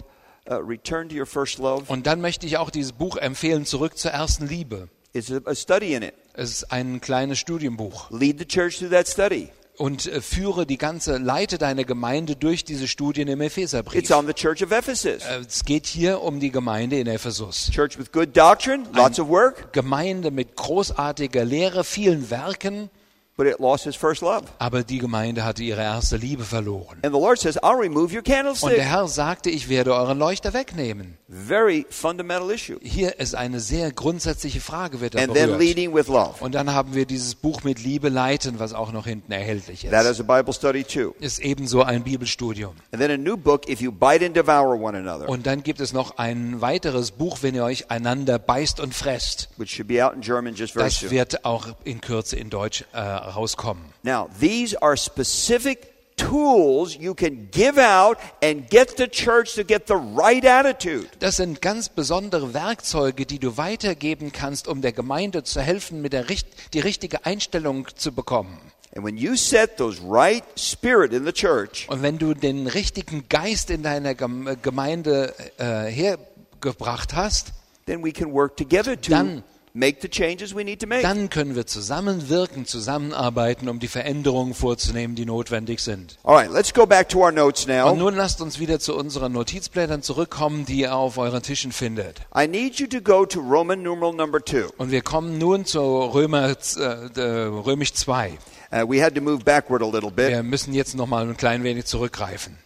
uh, 0.49 0.55
Return 0.55 1.09
to 1.09 1.15
Your 1.15 1.25
First 1.25 1.59
Love. 1.59 1.83
Und 1.91 2.07
dann 2.07 2.21
möchte 2.21 2.45
ich 2.45 2.55
auch 2.57 2.69
dieses 2.69 2.93
Buch 2.93 3.17
empfehlen, 3.17 3.65
Zurück 3.65 3.97
zur 3.97 4.11
ersten 4.11 4.47
Liebe. 4.47 4.87
It's 5.11 5.29
a, 5.29 5.41
a 5.45 5.53
study 5.53 5.93
in 5.93 6.03
it. 6.03 6.13
Es 6.33 6.49
ist 6.51 6.71
ein 6.71 7.01
kleines 7.01 7.37
Studienbuch. 7.39 8.09
Lead 8.11 8.39
the 8.39 8.45
church 8.45 8.77
through 8.79 8.91
that 8.91 9.09
study. 9.09 9.49
Und 9.75 10.05
äh, 10.07 10.21
führe 10.21 10.65
die 10.65 10.77
ganze, 10.77 11.17
leite 11.17 11.57
deine 11.57 11.83
Gemeinde 11.83 12.37
durch 12.37 12.63
diese 12.63 12.87
Studien 12.87 13.27
im 13.27 13.41
Epheserbrief. 13.41 13.99
It's 13.99 14.11
on 14.11 14.25
the 14.25 14.33
church 14.33 14.63
of 14.63 14.71
Ephesus. 14.71 15.25
Äh, 15.25 15.41
Es 15.45 15.65
geht 15.65 15.85
hier 15.85 16.21
um 16.21 16.39
die 16.39 16.51
Gemeinde 16.51 16.99
in 16.99 17.07
Ephesus. 17.07 17.71
Church 17.73 17.99
with 17.99 18.13
good 18.13 18.37
doctrine, 18.37 18.85
lots 18.93 19.19
of 19.19 19.27
work, 19.27 19.73
Gemeinde 19.73 20.31
mit 20.31 20.55
großartiger 20.55 21.43
Lehre, 21.43 21.83
vielen 21.83 22.29
Werken, 22.29 22.89
but 23.35 23.47
it 23.47 23.59
lost 23.59 23.85
its 23.87 23.95
first 23.95 24.21
love. 24.21 24.43
aber 24.59 24.83
die 24.83 24.99
Gemeinde 24.99 25.43
hatte 25.43 25.63
ihre 25.63 25.81
erste 25.81 26.17
Liebe 26.17 26.43
verloren. 26.43 26.97
And 27.03 27.13
the 27.13 27.19
Lord 27.19 27.39
says, 27.39 27.57
I'll 27.57 27.79
remove 27.79 28.11
your 28.13 28.19
Und 28.19 28.27
der 28.27 28.35
candlestick. 28.43 28.79
Herr 28.79 29.07
sagte, 29.07 29.49
ich 29.49 29.69
werde 29.69 29.93
euren 29.95 30.19
Leuchter 30.19 30.53
wegnehmen. 30.53 31.17
Very 31.27 31.85
fundamental 31.89 32.51
issue. 32.51 32.77
Hier 32.81 33.19
ist 33.19 33.33
eine 33.35 33.59
sehr 33.59 33.91
grundsätzliche 33.91 34.61
Frage, 34.61 35.01
wird 35.01 35.15
da 35.15 35.19
And 35.19 35.33
then 35.33 35.47
berührt. 35.49 35.59
leading 35.61 35.93
with 35.95 36.07
love. 36.07 36.35
Und 36.41 36.53
dann 36.53 36.73
haben 36.73 36.93
wir 36.93 37.05
dieses 37.05 37.33
Buch 37.35 37.63
mit 37.63 37.83
Liebe 37.83 38.09
leiten, 38.09 38.59
was 38.59 38.73
auch 38.73 38.91
noch 38.91 39.05
hinten 39.07 39.31
erhältlich 39.31 39.87
That 39.89 40.05
ist. 40.05 40.11
is 40.11 40.19
a 40.19 40.23
Bible 40.23 40.53
study 40.53 40.83
too. 40.83 41.15
Ist 41.19 41.39
ebenso 41.39 41.81
ein 41.81 42.03
Bibelstudium. 42.03 42.73
And 42.91 43.01
then 43.01 43.09
a 43.09 43.17
new 43.17 43.35
book, 43.35 43.67
If 43.67 43.81
You 43.81 43.91
Bite 43.91 44.23
and 44.25 44.35
Devour 44.35 44.79
One 44.79 44.97
Another, 44.97 45.27
Und 45.27 45.47
dann 45.47 45.63
gibt 45.63 45.79
es 45.79 45.91
noch 45.91 46.17
ein 46.17 46.61
weiteres 46.61 47.09
Buch, 47.11 47.39
wenn 47.41 47.55
ihr 47.55 47.63
euch 47.63 47.89
einander 47.89 48.37
beißt 48.37 48.79
und 48.79 48.93
fresst. 48.93 49.49
which 49.57 49.71
should 49.71 49.87
be 49.87 50.05
out 50.05 50.13
in 50.13 50.21
German 50.21 50.53
just 50.53 50.73
very 50.73 50.85
Das 50.85 50.99
soon. 50.99 51.09
wird 51.09 51.45
auch 51.45 51.69
in 51.83 51.99
Kürze 51.99 52.35
in 52.35 52.51
Deutsch 52.51 52.85
äh, 52.93 52.97
rauskommen. 53.29 53.83
Now, 54.03 54.27
these 54.39 54.75
are 54.81 54.95
specific 54.97 55.89
tools 56.15 56.95
you 56.95 57.15
can 57.15 57.49
give 57.51 57.77
out 57.79 58.17
and 58.43 58.69
get 58.69 58.97
the 58.97 59.07
church 59.07 59.55
to 59.55 59.63
get 59.63 59.87
the 59.87 59.95
right 59.95 60.45
attitude. 60.45 61.07
Das 61.19 61.37
sind 61.37 61.61
ganz 61.61 61.89
besondere 61.89 62.53
Werkzeuge, 62.53 63.25
die 63.25 63.39
du 63.39 63.57
weitergeben 63.57 64.31
kannst, 64.31 64.67
um 64.67 64.81
der 64.81 64.91
Gemeinde 64.91 65.43
zu 65.43 65.61
helfen, 65.61 66.01
mit 66.01 66.13
der 66.13 66.29
richt 66.29 66.47
die 66.73 66.79
richtige 66.79 67.25
Einstellung 67.25 67.87
zu 67.95 68.11
bekommen. 68.11 68.59
And 68.95 69.03
when 69.03 69.17
you 69.17 69.35
set 69.35 69.77
those 69.77 69.99
right 70.07 70.43
spirit 70.55 71.13
in 71.13 71.25
the 71.25 71.31
church, 71.33 71.87
Und 71.89 72.03
wenn 72.03 72.19
du 72.19 72.35
den 72.35 72.67
richtigen 72.67 73.27
Geist 73.27 73.71
in 73.71 73.81
deiner 73.81 74.13
Gem 74.13 74.55
Gemeinde 74.61 75.33
äh, 75.57 75.85
hergebracht 75.89 77.15
hast, 77.15 77.53
then 77.87 78.03
we 78.03 78.11
can 78.11 78.31
work 78.31 78.55
together 78.55 78.95
to 78.99 79.09
Dann- 79.09 79.43
make 79.73 80.01
the 80.01 80.07
changes 80.07 80.55
we 80.55 80.63
need 80.63 80.79
to 80.79 80.87
make. 80.87 81.01
dann 81.01 81.29
können 81.29 81.55
wir 81.55 81.65
zusammenwirken, 81.65 82.65
zusammenarbeiten, 82.65 83.69
um 83.69 83.79
die 83.79 83.87
Veränderungen 83.87 84.53
vorzunehmen, 84.53 85.15
die 85.15 85.25
notwendig 85.25 85.79
sind. 85.79 86.17
All 86.23 86.35
right, 86.35 86.51
let's 86.51 86.73
go 86.73 86.85
back 86.85 87.09
to 87.09 87.19
our 87.19 87.31
notes 87.31 87.65
Und 87.65 87.75
now. 87.75 87.95
nun 87.95 88.15
lasst 88.15 88.41
uns 88.41 88.59
wieder 88.59 88.79
zu 88.79 88.95
unseren 88.95 89.31
Notizblättern 89.31 90.01
zurückkommen, 90.03 90.65
die 90.65 90.81
ihr 90.81 90.95
auf 90.95 91.17
euren 91.17 91.41
Tischen 91.41 91.71
findet. 91.71 92.21
I 92.35 92.47
need 92.47 92.75
you 92.75 92.87
to 92.87 93.01
go 93.01 93.25
to 93.25 93.39
Roman 93.39 93.81
numeral 93.81 94.13
number 94.13 94.43
two. 94.43 94.69
Und 94.77 94.91
wir 94.91 95.01
kommen 95.01 95.37
nun 95.37 95.65
zu 95.65 95.79
Römer, 95.81 96.49
äh, 96.49 97.19
äh, 97.19 97.43
Römisch 97.47 97.93
2. 97.93 98.37
Uh, 98.71 98.87
we 98.87 99.03
had 99.03 99.13
to 99.13 99.21
move 99.21 99.43
backward 99.43 99.83
a 99.83 99.85
little 99.85 100.09
bit. 100.09 100.29
Wir 100.29 100.41
müssen 100.41 100.73
jetzt 100.73 100.95
noch 100.95 101.05
mal 101.05 101.27
ein 101.27 101.37
klein 101.37 101.63
wenig 101.63 101.85
zurückgreifen. 101.85 102.57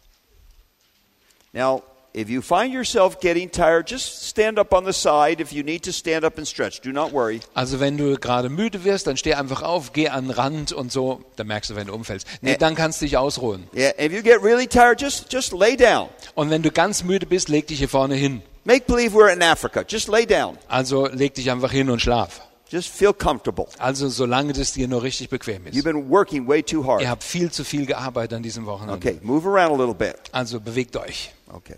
Now, 1.53 1.83
if 2.13 2.29
you 2.29 2.41
find 2.41 2.73
yourself 2.73 3.19
getting 3.19 3.49
tired, 3.51 3.87
just 3.89 4.27
stand 4.27 4.57
up 4.59 4.73
on 4.73 4.85
the 4.85 4.93
side. 4.93 5.41
If 5.41 5.51
you 5.51 5.63
need 5.63 5.83
to 5.83 5.91
stand 5.91 6.23
up 6.25 6.37
and 6.37 6.47
stretch, 6.47 6.81
do 6.81 6.91
not 6.91 7.11
worry. 7.11 7.41
Also 7.53 7.79
wenn 7.79 7.97
du 7.97 8.17
gerade 8.17 8.49
müde 8.49 8.83
wirst, 8.83 9.07
dann 9.07 9.17
steh 9.17 9.33
einfach 9.33 9.61
auf, 9.61 9.93
geh 9.93 10.09
an 10.09 10.25
den 10.25 10.31
Rand 10.31 10.71
und 10.71 10.91
so, 10.91 11.21
dann 11.35 11.47
merkst 11.47 11.69
du, 11.71 11.75
wenn 11.75 11.87
du 11.87 11.93
umfällst. 11.93 12.27
Nee, 12.41 12.57
dann 12.57 12.75
kannst 12.75 13.01
du 13.01 13.05
dich 13.05 13.17
ausruhen. 13.17 13.67
Yeah, 13.75 13.91
if 13.99 14.11
you 14.11 14.21
get 14.21 14.41
really 14.43 14.67
tired, 14.67 15.01
just 15.01 15.31
just 15.31 15.53
lay 15.53 15.75
down. 15.75 16.09
Und 16.35 16.49
wenn 16.49 16.61
du 16.63 16.71
ganz 16.71 17.03
müde 17.03 17.25
bist, 17.25 17.49
leg 17.49 17.67
dich 17.67 17.79
hier 17.79 17.89
vorne 17.89 18.15
hin. 18.15 18.41
Make 18.63 18.85
believe 18.85 19.15
we're 19.15 19.31
in 19.31 19.41
Africa. 19.41 19.83
Just 19.87 20.09
lay 20.09 20.25
down. 20.25 20.57
Also 20.67 21.07
leg 21.07 21.33
dich 21.35 21.49
einfach 21.51 21.71
hin 21.71 21.89
und 21.89 22.01
schlaf. 22.01 22.41
Just 22.69 22.89
feel 22.89 23.13
comfortable. 23.13 23.67
Also 23.77 24.09
solange 24.09 24.51
das 24.51 24.73
dir 24.73 24.89
nur 24.89 25.01
richtig 25.01 25.29
bequem 25.29 25.63
You've 25.67 25.77
ist. 25.77 25.83
been 25.85 26.09
working 26.09 26.47
way 26.47 26.61
too 26.61 26.85
hard. 26.85 27.01
Ihr 27.01 27.09
habt 27.09 27.23
viel 27.23 27.49
zu 27.49 27.63
viel 27.63 27.85
gearbeitet 27.85 28.35
an 28.35 28.43
diesem 28.43 28.65
Wochenende. 28.65 28.95
Okay, 28.95 29.19
move 29.23 29.47
around 29.47 29.71
a 29.71 29.77
little 29.77 29.93
bit. 29.93 30.15
Also 30.33 30.59
bewegt 30.59 30.97
euch. 30.97 31.31
Okay. 31.49 31.75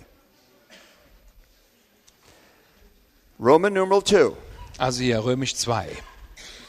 Roman 3.40 3.74
numeral 3.74 4.04
2. 4.04 4.32
Also 4.78 5.02
hier 5.02 5.24
Römisch 5.24 5.56
2. 5.56 5.88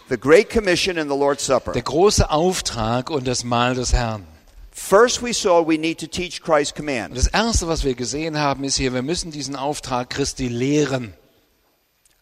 The 0.08 0.16
Great 0.16 0.50
Commission 0.50 0.98
and 0.98 1.10
the 1.10 1.16
Lord's 1.16 1.44
Supper. 1.46 1.72
Der 1.72 1.82
große 1.82 2.30
Auftrag 2.30 3.10
und 3.10 3.26
das 3.26 3.44
Mahl 3.44 3.74
des 3.74 3.92
Herrn. 3.92 4.24
First, 4.72 5.22
we 5.22 5.32
saw 5.34 5.66
we 5.66 5.76
need 5.78 5.98
to 5.98 6.06
teach 6.06 6.40
Christ's 6.42 6.74
command. 6.74 7.16
das 7.16 7.26
erste, 7.26 7.68
was 7.68 7.84
wir 7.84 7.94
gesehen 7.94 8.38
haben, 8.38 8.64
ist 8.64 8.76
hier, 8.76 8.94
wir 8.94 9.02
müssen 9.02 9.30
diesen 9.30 9.56
Auftrag 9.56 10.10
Christi 10.10 10.48
lehren. 10.48 11.14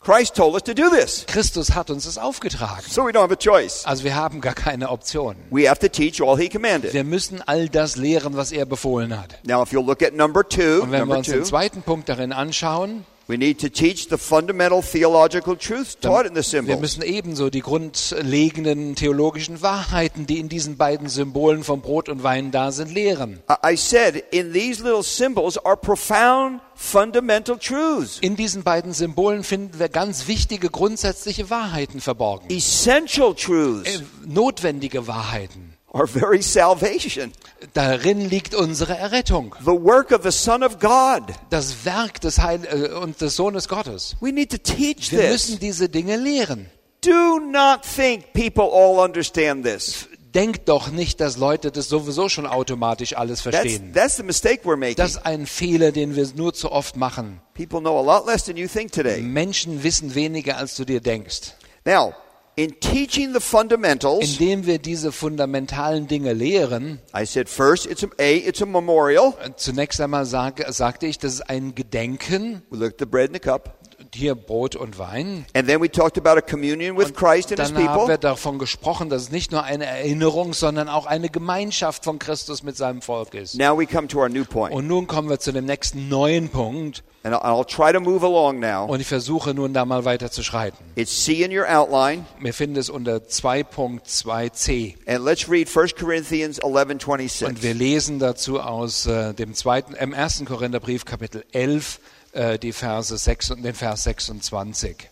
Christ 0.00 0.34
told 0.36 0.54
us 0.54 0.62
to 0.62 0.74
do 0.74 0.88
this, 0.88 1.26
Christus 1.26 1.74
hat 1.74 1.90
uns 1.90 2.04
das 2.04 2.18
aufgetragen. 2.18 2.84
so 2.88 3.04
we 3.04 3.10
don't 3.10 3.22
have 3.22 3.32
a 3.32 3.36
choice. 3.36 3.84
Also 3.84 4.04
wir 4.04 4.14
haben 4.14 4.40
gar 4.40 4.54
keine 4.54 4.88
Option. 4.90 5.36
We 5.50 5.68
have 5.68 5.80
to 5.80 5.88
teach 5.88 6.22
all 6.22 6.38
He 6.38 6.48
commanded. 6.48 6.94
Wir 6.94 7.04
müssen 7.04 7.42
all 7.46 7.68
das 7.68 7.96
lehren, 7.96 8.36
was 8.36 8.52
er 8.52 8.64
befohlen 8.64 9.18
hat. 9.18 9.38
Now, 9.44 9.62
if 9.62 9.72
you'll 9.72 9.84
look 9.84 10.02
at 10.02 10.14
number 10.14 10.48
two, 10.48 10.82
Und 10.82 10.90
wenn 10.90 10.92
wir 10.92 10.98
number 11.00 11.18
uns 11.18 11.26
den 11.26 11.40
two, 11.40 11.44
zweiten 11.44 11.82
Punkt 11.82 12.08
darin 12.08 12.32
anschauen, 12.32 13.04
We 13.30 13.36
need 13.36 13.60
to 13.60 13.68
teach 13.68 14.08
the 14.08 14.16
fundamental 14.16 14.80
theological 14.82 15.54
truths 15.54 15.98
taught 16.00 16.24
in 16.24 16.30
the 16.32 16.36
Wir 16.36 16.42
symbols. 16.44 16.80
müssen 16.80 17.02
ebenso 17.02 17.50
die 17.50 17.60
grundlegenden 17.60 18.94
theologischen 18.94 19.60
Wahrheiten, 19.60 20.26
die 20.26 20.38
in 20.38 20.48
diesen 20.48 20.78
beiden 20.78 21.10
Symbolen 21.10 21.62
von 21.62 21.82
Brot 21.82 22.08
und 22.08 22.22
Wein 22.22 22.50
da 22.52 22.72
sind, 22.72 22.90
lehren. 22.92 23.40
I 23.50 23.72
I 23.74 23.76
said, 23.76 24.16
in 24.30 24.54
these 24.54 24.82
little 24.82 25.02
symbols 25.02 25.58
are 25.58 25.76
profound 25.76 26.62
fundamental 26.74 27.58
truths, 27.58 28.18
In 28.20 28.34
diesen 28.34 28.62
beiden 28.62 28.94
Symbolen 28.94 29.44
finden 29.44 29.78
wir 29.78 29.90
ganz 29.90 30.26
wichtige 30.26 30.70
grundsätzliche 30.70 31.50
Wahrheiten 31.50 32.00
verborgen. 32.00 32.46
essential 32.48 33.34
truths, 33.34 33.96
Äh, 33.96 34.00
Notwendige 34.26 35.06
Wahrheiten. 35.06 35.67
Our 35.94 36.06
very 36.06 36.42
salvation, 36.42 37.32
Darin 37.74 38.28
liegt 38.28 38.54
unsere 38.54 38.96
Errettung. 38.96 39.54
the 39.60 39.66
work 39.72 40.12
of 40.12 40.22
the 40.22 40.30
Son 40.30 40.62
of 40.62 40.78
God. 40.78 41.22
Das 41.50 41.84
Werk 41.84 42.20
des 42.20 42.38
Heil 42.38 42.64
äh, 42.64 42.92
und 42.94 43.20
des 43.20 43.36
Sohnes 43.36 43.68
Gottes. 43.68 44.16
We 44.20 44.32
need 44.32 44.50
to 44.50 44.58
teach 44.58 45.10
Wir 45.12 45.20
this. 45.20 45.30
müssen 45.48 45.58
diese 45.60 45.88
Dinge 45.88 46.16
lehren. 46.16 46.70
Do 47.00 47.38
not 47.40 47.82
think 47.82 48.32
people 48.32 48.64
all 48.72 48.98
understand 49.04 49.64
this. 49.64 50.06
Denkt 50.34 50.68
doch 50.68 50.90
nicht, 50.90 51.20
dass 51.20 51.36
Leute 51.38 51.70
das 51.72 51.88
sowieso 51.88 52.28
schon 52.28 52.46
automatisch 52.46 53.16
alles 53.16 53.42
That's, 53.42 53.56
verstehen. 53.56 53.92
that's 53.94 54.16
the 54.16 54.22
mistake 54.22 54.60
we're 54.64 54.76
making. 54.76 54.96
Das 54.96 55.12
ist 55.12 55.24
ein 55.26 55.46
Fehler, 55.46 55.90
den 55.90 56.16
wir 56.16 56.28
nur 56.36 56.52
zu 56.52 56.70
oft 56.70 56.96
machen. 56.96 57.40
People 57.54 57.80
know 57.80 57.98
a 57.98 58.02
lot 58.02 58.26
less 58.26 58.44
than 58.44 58.56
you 58.56 58.68
think 58.68 58.92
today. 58.92 59.22
Menschen 59.22 59.82
wissen 59.82 60.14
weniger, 60.14 60.58
als 60.58 60.76
du 60.76 60.84
dir 60.84 61.00
denkst. 61.00 61.54
Now, 61.86 62.12
in 62.58 62.80
teaching 62.80 63.32
the 63.32 63.40
fundamentals, 63.40 64.24
Indem 64.32 64.66
wir 64.66 64.78
diese 64.78 65.12
fundamentalen 65.12 66.08
Dinge 66.08 66.32
lehren, 66.32 66.98
I 67.16 67.24
said 67.24 67.48
first, 67.48 67.86
it's 67.86 68.02
a, 68.02 68.08
a 68.18 68.36
it's 68.36 68.60
a 68.60 68.66
memorial. 68.66 69.34
äh, 69.44 69.50
zunächst 69.54 70.00
einmal 70.00 70.26
sag, 70.26 70.64
sagte 70.72 71.06
ich, 71.06 71.18
das 71.18 71.34
ist 71.34 71.48
ein 71.48 71.76
Gedenken, 71.76 72.62
We 72.70 72.78
looked 72.78 72.94
at 72.94 72.98
the 72.98 73.06
bread 73.06 73.28
and 73.28 73.36
the 73.36 73.40
cup. 73.40 73.77
Hier 74.14 74.34
Brot 74.34 74.76
und 74.76 74.98
Wein. 74.98 75.46
And 75.54 75.68
then 75.68 75.80
we 75.80 75.90
talked 75.90 76.18
about 76.18 76.38
a 76.38 76.40
communion 76.40 76.96
with 76.96 77.14
Christ 77.14 77.50
and 77.50 77.60
his 77.60 77.72
Dann 77.72 77.88
haben 77.88 77.94
people. 77.94 78.08
wir 78.08 78.18
davon 78.18 78.58
gesprochen, 78.58 79.08
dass 79.08 79.22
es 79.22 79.30
nicht 79.30 79.52
nur 79.52 79.62
eine 79.64 79.86
Erinnerung, 79.86 80.52
sondern 80.52 80.88
auch 80.88 81.06
eine 81.06 81.28
Gemeinschaft 81.28 82.04
von 82.04 82.18
Christus 82.18 82.62
mit 82.62 82.76
seinem 82.76 83.02
Volk 83.02 83.34
ist. 83.34 83.56
Now 83.56 83.78
we 83.78 83.86
come 83.86 84.08
to 84.08 84.18
our 84.18 84.28
new 84.28 84.44
point. 84.44 84.74
Und 84.74 84.86
nun 84.86 85.06
kommen 85.06 85.28
wir 85.28 85.38
zu 85.38 85.52
dem 85.52 85.66
nächsten 85.66 86.08
neuen 86.08 86.48
Punkt. 86.48 87.02
And 87.24 87.34
I'll, 87.34 87.64
try 87.66 87.92
to 87.92 88.00
move 88.00 88.24
along 88.24 88.60
now. 88.60 88.86
Und 88.86 89.00
ich 89.00 89.06
versuche 89.06 89.52
nun 89.52 89.74
da 89.74 89.84
mal 89.84 90.04
weiter 90.04 90.30
zu 90.30 90.42
schreiten. 90.42 90.78
It's 90.94 91.24
C 91.24 91.42
in 91.42 91.56
your 91.56 91.66
outline. 91.68 92.24
Wir 92.40 92.54
finden 92.54 92.76
es 92.76 92.88
unter 92.88 93.16
2.2c. 93.16 94.94
And 95.06 95.24
let's 95.24 95.50
read 95.50 95.68
1 95.68 95.96
Corinthians 95.96 96.58
11 96.58 96.64
Und 96.64 97.00
26. 97.00 97.62
wir 97.62 97.74
lesen 97.74 98.18
dazu 98.18 98.60
aus 98.60 99.06
äh, 99.06 99.34
dem 99.34 99.54
zweiten, 99.54 99.94
im 99.94 100.12
ersten 100.12 100.46
Korintherbrief, 100.46 101.04
Kapitel 101.04 101.44
11, 101.52 101.96
äh, 101.96 102.17
die 102.60 102.72
Verse 102.72 103.16
6 103.16 103.50
und 103.50 103.62
den 103.62 103.74
Vers 103.74 104.04
26. 104.04 105.08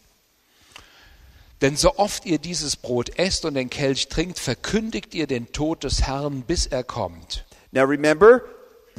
Denn 1.63 1.77
so 1.77 1.97
oft 1.97 2.27
ihr 2.27 2.39
dieses 2.39 2.77
Brot 2.77 3.19
esst 3.19 3.45
und 3.45 3.55
den 3.55 3.71
Kelch 3.71 4.09
trinkt, 4.09 4.39
verkündigt 4.39 5.15
ihr 5.15 5.27
den 5.27 5.53
Tod 5.53 5.85
des 5.85 6.03
Herrn, 6.03 6.43
bis 6.43 6.67
er 6.67 6.85
kommt. 6.85 7.45
Now 7.73 7.85
remember, 7.85 8.43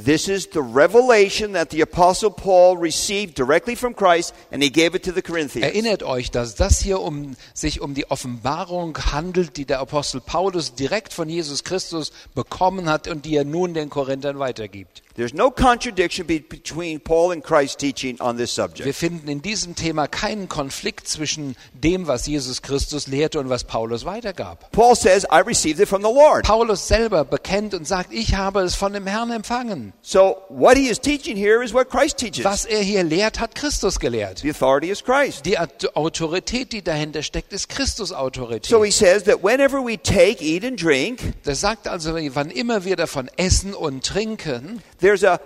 this 0.04 0.28
is 0.28 0.50
the 0.52 0.60
revelation 0.60 1.54
that 1.54 1.70
the 1.70 1.82
Apostle 1.84 2.32
Paul 2.32 2.78
received 2.78 3.38
directly 3.38 3.76
from 3.76 3.96
Christ, 3.96 4.34
and 4.52 4.63
he 4.63 4.72
gave 4.72 4.96
it 4.96 5.04
to 5.06 5.12
the 5.12 5.22
Corinthians. 5.22 5.68
Erinnert 5.68 6.02
euch, 6.02 6.32
dass 6.32 6.56
das 6.56 6.80
hier 6.80 7.00
um, 7.00 7.36
sich 7.54 7.80
um 7.80 7.94
die 7.94 8.10
Offenbarung 8.10 8.98
handelt, 9.12 9.58
die 9.58 9.66
der 9.66 9.80
Apostel 9.80 10.20
Paulus 10.20 10.74
direkt 10.74 11.13
von 11.13 11.30
Jesus 11.30 11.63
Christus 11.63 12.12
bekommen 12.34 12.90
hat 12.90 13.08
und 13.08 13.26
die 13.26 13.36
er 13.36 13.46
nun 13.46 13.76
den 13.76 13.92
Korinthern 13.92 14.40
weitergibt. 14.40 15.04
There's 15.17 15.34
no 15.34 15.49
contradiction 15.49 16.27
be- 16.27 16.39
between 16.47 16.99
Paul 16.99 17.32
and 17.32 17.43
Christ's 17.43 17.75
teaching 17.77 18.21
on 18.21 18.38
this 18.38 18.56
Wir 18.56 18.63
subject. 18.65 18.95
finden 18.95 19.27
in 19.27 19.41
diesem 19.41 19.73
Thema 19.75 20.08
keinen 20.08 20.47
Konflikt 20.47 21.08
zwischen 21.08 21.56
dem, 21.73 22.06
was 22.06 22.27
Jesus 22.27 22.62
Christus 22.62 23.08
lehrte 23.08 23.39
und 23.39 23.49
was 23.49 23.63
Paulus 23.63 24.06
weitergab. 24.06 24.71
Paul 24.71 24.95
says, 24.95 25.25
I 25.32 25.39
received 25.39 25.80
it 25.80 25.88
from 25.89 26.03
the 26.03 26.08
Lord. 26.13 26.45
Paulus 26.45 26.88
selber 26.88 27.25
bekennt 27.25 27.73
und 27.73 27.88
sagt, 27.88 28.13
ich 28.13 28.36
habe 28.36 28.62
es 28.62 28.75
von 28.75 28.93
dem 28.93 29.08
Herrn 29.08 29.32
empfangen. 29.32 29.91
So 30.03 30.38
what 30.49 30.77
he 30.77 30.88
is 30.88 30.99
teaching 30.99 31.36
here 31.36 31.63
is 31.63 31.73
what 31.73 31.89
Christ 31.89 32.17
teaches. 32.17 32.45
Was 32.45 32.65
er 32.65 32.82
hier 32.84 33.03
lehrt, 33.03 33.39
hat 33.39 33.56
Christus 33.56 33.99
gelehrt. 33.99 34.39
The 34.43 34.51
authority 34.51 34.91
is 34.91 35.03
Christ. 35.03 35.45
Die 35.47 35.58
Aut- 35.58 35.95
Autorität, 35.95 36.71
die 36.73 36.84
dahinter 36.84 37.23
steckt, 37.23 37.53
ist 37.53 37.69
Christus 37.69 38.10
So 38.10 38.15
Autorität. 38.17 38.67
he 38.86 38.91
says 38.91 39.23
that 39.23 39.43
whenever 39.43 39.84
we 39.84 39.97
take, 39.97 40.43
eat, 40.43 40.63
and 40.63 40.80
drink, 40.80 41.34
Das 41.43 41.62
sagt 41.62 41.88
also, 41.88 42.13
wann 42.13 42.51
immer 42.51 42.86
wir 42.86 42.95
davon 42.95 43.32
essen 43.38 43.73
und 43.73 44.06
trinken, 44.06 44.84
there's 45.00 45.24
a 45.24 45.40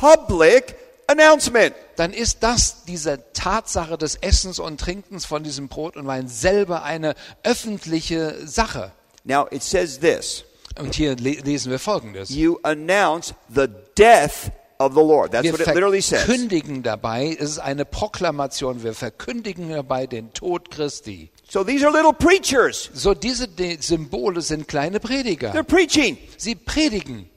public 0.00 0.76
announcement. 1.06 1.74
dann 1.96 2.12
ist 2.12 2.42
das, 2.42 2.84
diese 2.84 3.20
Tatsache 3.32 3.98
des 3.98 4.16
Essens 4.16 4.58
und 4.58 4.80
Trinkens 4.80 5.24
von 5.26 5.42
diesem 5.42 5.68
Brot 5.68 5.96
und 5.96 6.06
Wein 6.06 6.28
selber 6.28 6.82
eine 6.82 7.14
öffentliche 7.42 8.46
Sache. 8.46 8.92
Now 9.24 9.46
it 9.50 9.62
says 9.62 10.00
this 10.00 10.44
Und 10.78 10.94
hier 10.94 11.16
le 11.16 11.32
lesen 11.32 11.70
wir 11.70 11.78
Folgendes. 11.78 12.30
You 12.30 12.58
announce 12.62 13.34
the 13.54 13.66
death 13.98 14.50
of 14.78 14.94
the 14.94 15.00
Lord. 15.00 15.32
That's 15.32 15.44
Wir 15.44 15.52
what 15.52 15.60
it 15.60 15.66
literally 15.74 16.00
says. 16.00 16.22
verkündigen 16.22 16.82
dabei, 16.82 17.36
es 17.38 17.50
ist 17.50 17.58
eine 17.58 17.84
Proklamation, 17.84 18.82
wir 18.82 18.94
verkündigen 18.94 19.68
dabei 19.70 20.06
den 20.06 20.32
Tod 20.32 20.70
Christi. 20.70 21.30
So 21.50 21.64
these 21.64 21.84
are 21.86 21.94
little 21.94 22.14
preachers. 22.14 22.88
So 22.94 23.12
diese 23.12 23.46
Symbole 23.80 24.40
sind 24.40 24.68
kleine 24.68 24.98
They're 24.98 25.06
Prediger. 25.06 25.62
preaching. 25.64 26.16
Sie 26.38 26.54
predigen. 26.54 27.28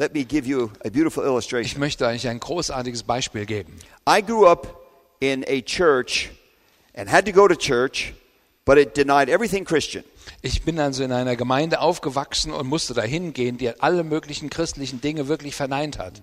Let 0.00 0.14
me 0.14 0.24
give 0.24 0.48
you 0.48 0.70
a 0.82 0.88
beautiful 0.88 1.22
Ich 1.22 1.28
illustration. 1.28 1.78
möchte 1.78 2.06
euch 2.06 2.26
ein 2.26 2.40
großartiges 2.40 3.02
Beispiel 3.02 3.44
geben. 3.44 3.74
I 4.08 4.22
grew 4.22 4.46
up 4.46 4.80
in 5.20 5.44
a 5.46 5.60
church 5.60 6.30
and 6.94 7.12
had 7.12 7.26
to 7.26 7.32
go 7.32 7.46
to 7.46 7.54
church, 7.54 8.14
but 8.64 8.78
it 8.78 8.96
denied 8.96 9.28
everything 9.28 9.62
Christian. 9.62 10.02
Ich 10.40 10.62
bin 10.62 10.80
also 10.80 11.04
in 11.04 11.12
einer 11.12 11.36
Gemeinde 11.36 11.80
aufgewachsen 11.80 12.50
und 12.50 12.66
musste 12.66 12.94
dahin 12.94 13.34
gehen, 13.34 13.58
die 13.58 13.78
alle 13.78 14.02
möglichen 14.02 14.48
christlichen 14.48 15.02
Dinge 15.02 15.28
wirklich 15.28 15.54
verneint 15.54 15.98
hat. 15.98 16.22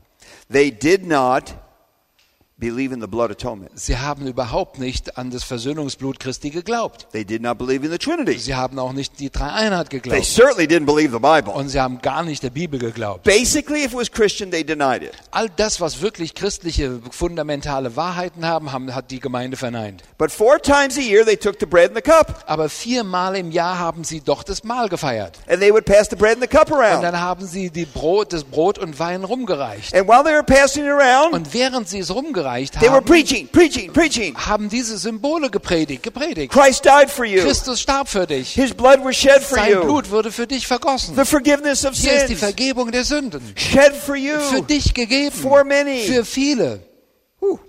They 0.51 0.71
did 0.71 1.05
not 1.05 1.53
believe 1.53 1.53
in 1.53 1.53
the 1.53 1.55
blood 1.55 1.55
atonement. 1.55 2.46
Sie 2.59 3.97
haben 3.99 4.25
überhaupt 4.25 4.79
nicht 4.79 5.15
an 5.15 5.29
das 5.29 5.43
Versöhnungsblut 5.43 6.19
Christi 6.19 6.49
geglaubt. 6.49 7.05
They 7.11 7.23
did 7.23 7.43
not 7.43 7.59
believe 7.59 7.85
in 7.85 7.91
the 7.91 7.99
Trinity. 7.99 8.39
Sie 8.39 8.55
haben 8.55 8.79
auch 8.79 8.93
nicht 8.93 9.19
die 9.19 9.29
Dreieinheit 9.29 9.91
They 9.91 9.99
geglaubt. 9.99 10.25
certainly 10.25 10.65
didn't 10.65 10.87
believe 10.87 11.11
the 11.13 11.19
Bible. 11.19 11.53
Und 11.53 11.69
sie 11.69 11.79
haben 11.79 12.01
gar 12.01 12.23
nicht 12.23 12.41
der 12.41 12.49
Bibel 12.49 12.79
geglaubt. 12.79 13.23
Basically, 13.25 13.83
if 13.83 13.91
it 13.93 13.99
was 13.99 14.11
Christian, 14.11 14.49
they 14.49 14.63
denied 14.63 15.03
it. 15.03 15.11
All 15.29 15.47
das, 15.55 15.79
was 15.79 16.01
wirklich 16.01 16.33
christliche 16.33 16.99
fundamentale 17.11 17.95
Wahrheiten 17.95 18.43
haben, 18.43 18.71
haben 18.71 18.95
hat 18.95 19.11
die 19.11 19.19
Gemeinde 19.19 19.55
verneint. 19.55 20.01
But 20.17 20.31
four 20.31 20.59
times 20.59 20.97
a 20.97 21.01
year, 21.01 21.23
they 21.23 21.37
took 21.37 21.57
the 21.59 21.67
bread 21.67 21.89
and 21.89 21.95
the 21.95 22.01
cup, 22.01 22.43
Aber 22.47 22.69
viermal 22.69 23.35
im 23.35 23.51
Jahr 23.51 23.77
haben 23.77 24.03
sie 24.03 24.21
doch 24.21 24.41
das 24.41 24.63
Mahl 24.63 24.89
gefeiert. 24.89 25.37
and 25.47 25.59
they 25.61 25.71
would 25.71 25.85
pass 25.85 26.09
the 26.09 26.15
bread 26.15 26.33
and 26.33 26.41
the 26.41 26.47
cup 26.47 26.71
Und 26.71 26.79
around. 26.79 27.03
dann 27.03 27.21
haben 27.21 27.45
sie 27.45 27.69
die 27.69 27.85
Brot, 27.85 28.33
das 28.33 28.43
Brot 28.43 28.79
und 28.79 28.97
Wein 28.97 29.23
rumgereicht. 29.23 29.93
And 29.93 30.07
while 30.07 30.23
they 30.23 30.33
were 30.33 30.41
passing 30.43 30.85
it 30.85 30.89
around, 30.91 31.35
Und 31.35 31.53
während 31.53 31.87
sie 31.87 31.99
es 31.99 32.09
rumgereicht 32.09 32.46
they 32.79 32.87
were 32.89 32.95
haben, 32.95 33.05
preaching, 33.05 33.47
preaching, 33.47 33.91
preaching. 33.91 34.35
haben 34.35 34.69
diese 34.69 34.97
Symbole 34.97 35.49
gepredigt, 35.49 36.03
gepredigt. 36.03 36.51
Christ 36.51 36.85
died 36.85 37.09
for 37.09 37.25
you. 37.25 37.41
Christus 37.41 37.81
starb 37.81 38.07
für 38.07 38.25
dich. 38.25 38.53
His 38.53 38.73
blood 38.73 39.03
was 39.03 39.15
shed 39.15 39.41
for 39.43 39.57
Sein. 39.57 39.81
Blut 39.81 40.09
wurde 40.09 40.31
für 40.31 40.47
dich 40.47 40.65
vergossen. 40.67 41.15
The 41.15 41.25
forgiveness 41.25 41.85
of 41.85 41.93
Hier 41.93 42.13
ist 42.13 42.23
die 42.23 42.27
sins 42.29 42.39
Vergebung 42.39 42.91
der 42.91 43.03
Sünden. 43.03 43.41
shed 43.55 43.95
for 43.95 44.15
you. 44.15 44.39
Für 44.39 44.61
dich 44.61 44.93
gegeben. 44.93 45.35
For 45.35 45.63
many. 45.63 46.03
Für 46.07 46.25
viele. 46.25 46.86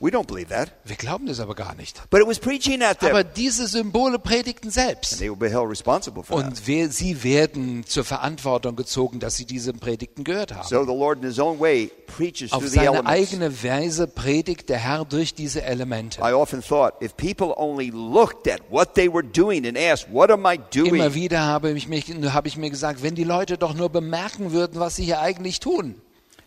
We 0.00 0.10
don't 0.10 0.26
believe 0.26 0.48
that. 0.48 0.72
Wir 0.84 0.96
glauben 0.96 1.26
das 1.26 1.40
aber 1.40 1.54
gar 1.54 1.74
nicht. 1.74 2.00
But 2.10 2.20
it 2.20 2.26
was 2.26 2.38
preaching 2.38 2.82
at 2.82 3.00
them. 3.00 3.10
Aber 3.10 3.24
diese 3.24 3.66
Symbole 3.66 4.18
predigten 4.18 4.68
And 4.68 4.74
selbst. 4.74 5.18
they 5.18 5.30
were 5.30 5.48
held 5.50 5.68
responsible 5.70 6.22
for. 6.22 6.36
Und 6.38 6.66
wir, 6.66 6.88
sie 6.90 7.22
werden 7.24 7.84
zur 7.86 8.04
Verantwortung 8.04 8.76
gezogen, 8.76 9.20
dass 9.20 9.36
sie 9.36 9.44
diese 9.44 9.72
Predigten 9.72 10.24
gehört 10.24 10.54
haben. 10.54 10.68
So 10.68 10.82
the 10.84 10.92
Lord 10.92 11.18
in 11.18 11.24
his 11.24 11.38
own 11.38 11.58
way 11.60 11.90
preaches 12.06 12.52
Auf 12.52 12.60
through 12.60 12.70
the 12.70 12.76
seine 12.76 13.06
eigene 13.06 13.62
Weise 13.62 14.06
predigt 14.06 14.68
der 14.68 14.78
Herr 14.78 15.04
durch 15.04 15.34
diese 15.34 15.62
Elemente. 15.62 16.20
I 16.20 16.32
often 16.32 16.62
thought 16.62 16.94
if 17.02 17.16
people 17.16 17.52
only 17.56 17.90
looked 17.90 18.48
at 18.48 18.60
what 18.70 18.94
they 18.94 19.12
were 19.12 19.24
doing 19.24 19.66
and 19.66 19.76
asked, 19.78 20.08
What 20.12 20.30
am 20.30 20.44
I 20.46 20.54
Immer 20.74 20.88
doing? 20.90 21.14
wieder 21.14 21.40
habe 21.40 21.70
ich, 21.72 21.88
mich, 21.88 22.06
habe 22.32 22.48
ich 22.48 22.56
mir 22.56 22.70
gesagt, 22.70 23.02
wenn 23.02 23.14
die 23.14 23.24
Leute 23.24 23.58
doch 23.58 23.74
nur 23.74 23.88
bemerken 23.90 24.52
würden, 24.52 24.80
was 24.80 24.96
sie 24.96 25.04
hier 25.04 25.20
eigentlich 25.20 25.60
tun. 25.60 26.00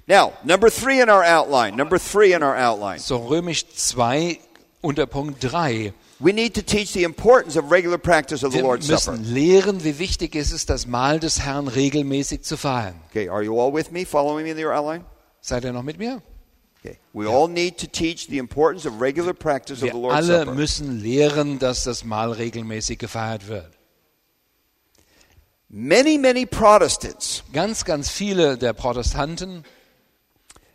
Now, 0.08 0.34
number 0.44 0.70
three 0.70 1.00
in 1.02 1.10
our 1.10 1.24
outline. 1.24 1.76
Number 1.76 1.98
three 2.00 2.34
in 2.34 2.44
our 2.44 2.56
outline. 2.56 3.00
So 3.00 3.18
römisch 3.18 3.66
2 3.76 4.40
unter 4.82 5.06
Punkt 5.06 5.40
3. 5.42 5.94
We 6.20 6.34
need 6.34 6.54
to 6.56 6.62
teach 6.62 6.94
the 6.94 7.04
importance 7.04 7.56
of 7.58 7.72
regular 7.72 7.98
practice 7.98 8.44
of 8.44 8.52
the 8.52 8.60
Wir 8.60 8.64
Lord's 8.64 8.88
Supper. 8.88 9.18
müssen 9.18 9.34
lehren, 9.34 9.84
wie 9.84 9.98
wichtig 9.98 10.36
es 10.36 10.52
ist, 10.52 10.70
das 10.70 10.86
Mahl 10.86 11.20
des 11.20 11.40
Herrn 11.40 11.68
regelmäßig 11.68 12.44
zu 12.44 12.58
feiern. 12.58 12.96
Okay, 13.10 13.28
are 13.28 13.42
you 13.44 13.60
all 13.60 13.74
with 13.74 13.92
me? 13.92 14.06
Following 14.06 14.44
me 14.46 14.52
in 14.52 14.58
your 14.58 14.74
outline? 14.74 15.04
Seid 15.42 15.64
ihr 15.66 15.74
noch 15.74 15.84
mit 15.84 15.98
mir? 15.98 16.22
Okay. 16.84 16.98
We 17.14 17.28
all 17.28 17.48
need 17.48 17.78
to 17.80 17.88
teach 17.88 18.28
the 18.28 18.38
importance 18.38 18.88
of 18.88 19.02
regular 19.02 19.34
practice 19.34 19.78
of 19.80 19.84
Wir 19.84 19.94
the 19.94 20.00
Lord's 20.00 20.16
alle 20.30 20.40
Supper. 20.40 20.54
müssen 20.56 21.00
lehren, 21.02 21.60
dass 21.60 21.84
das 21.84 22.04
Mahl 22.04 22.32
regelmäßig 22.32 22.98
gefeiert 23.00 23.48
wird. 23.48 23.72
Many, 25.70 26.18
many 26.18 26.46
Protestants 26.46 27.44
Ganz, 27.54 27.86
ganz 27.86 28.10
viele 28.10 28.58
der 28.58 28.74
Protestanten 28.74 29.64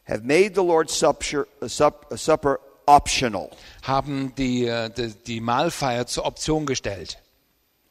have 0.07 0.25
made 0.25 0.55
the 0.55 0.62
Lord's 0.62 0.92
Supper, 0.92 1.47
uh, 1.61 1.66
uh, 1.66 2.16
supper 2.16 2.61
optional. 2.87 3.51
haben 3.83 4.33
die, 4.37 4.66
äh, 4.66 4.90
die, 4.90 5.12
die 5.27 5.40
Mahlfeier 5.40 6.07
zur 6.07 6.25
Option 6.25 6.66
gestellt. 6.66 7.19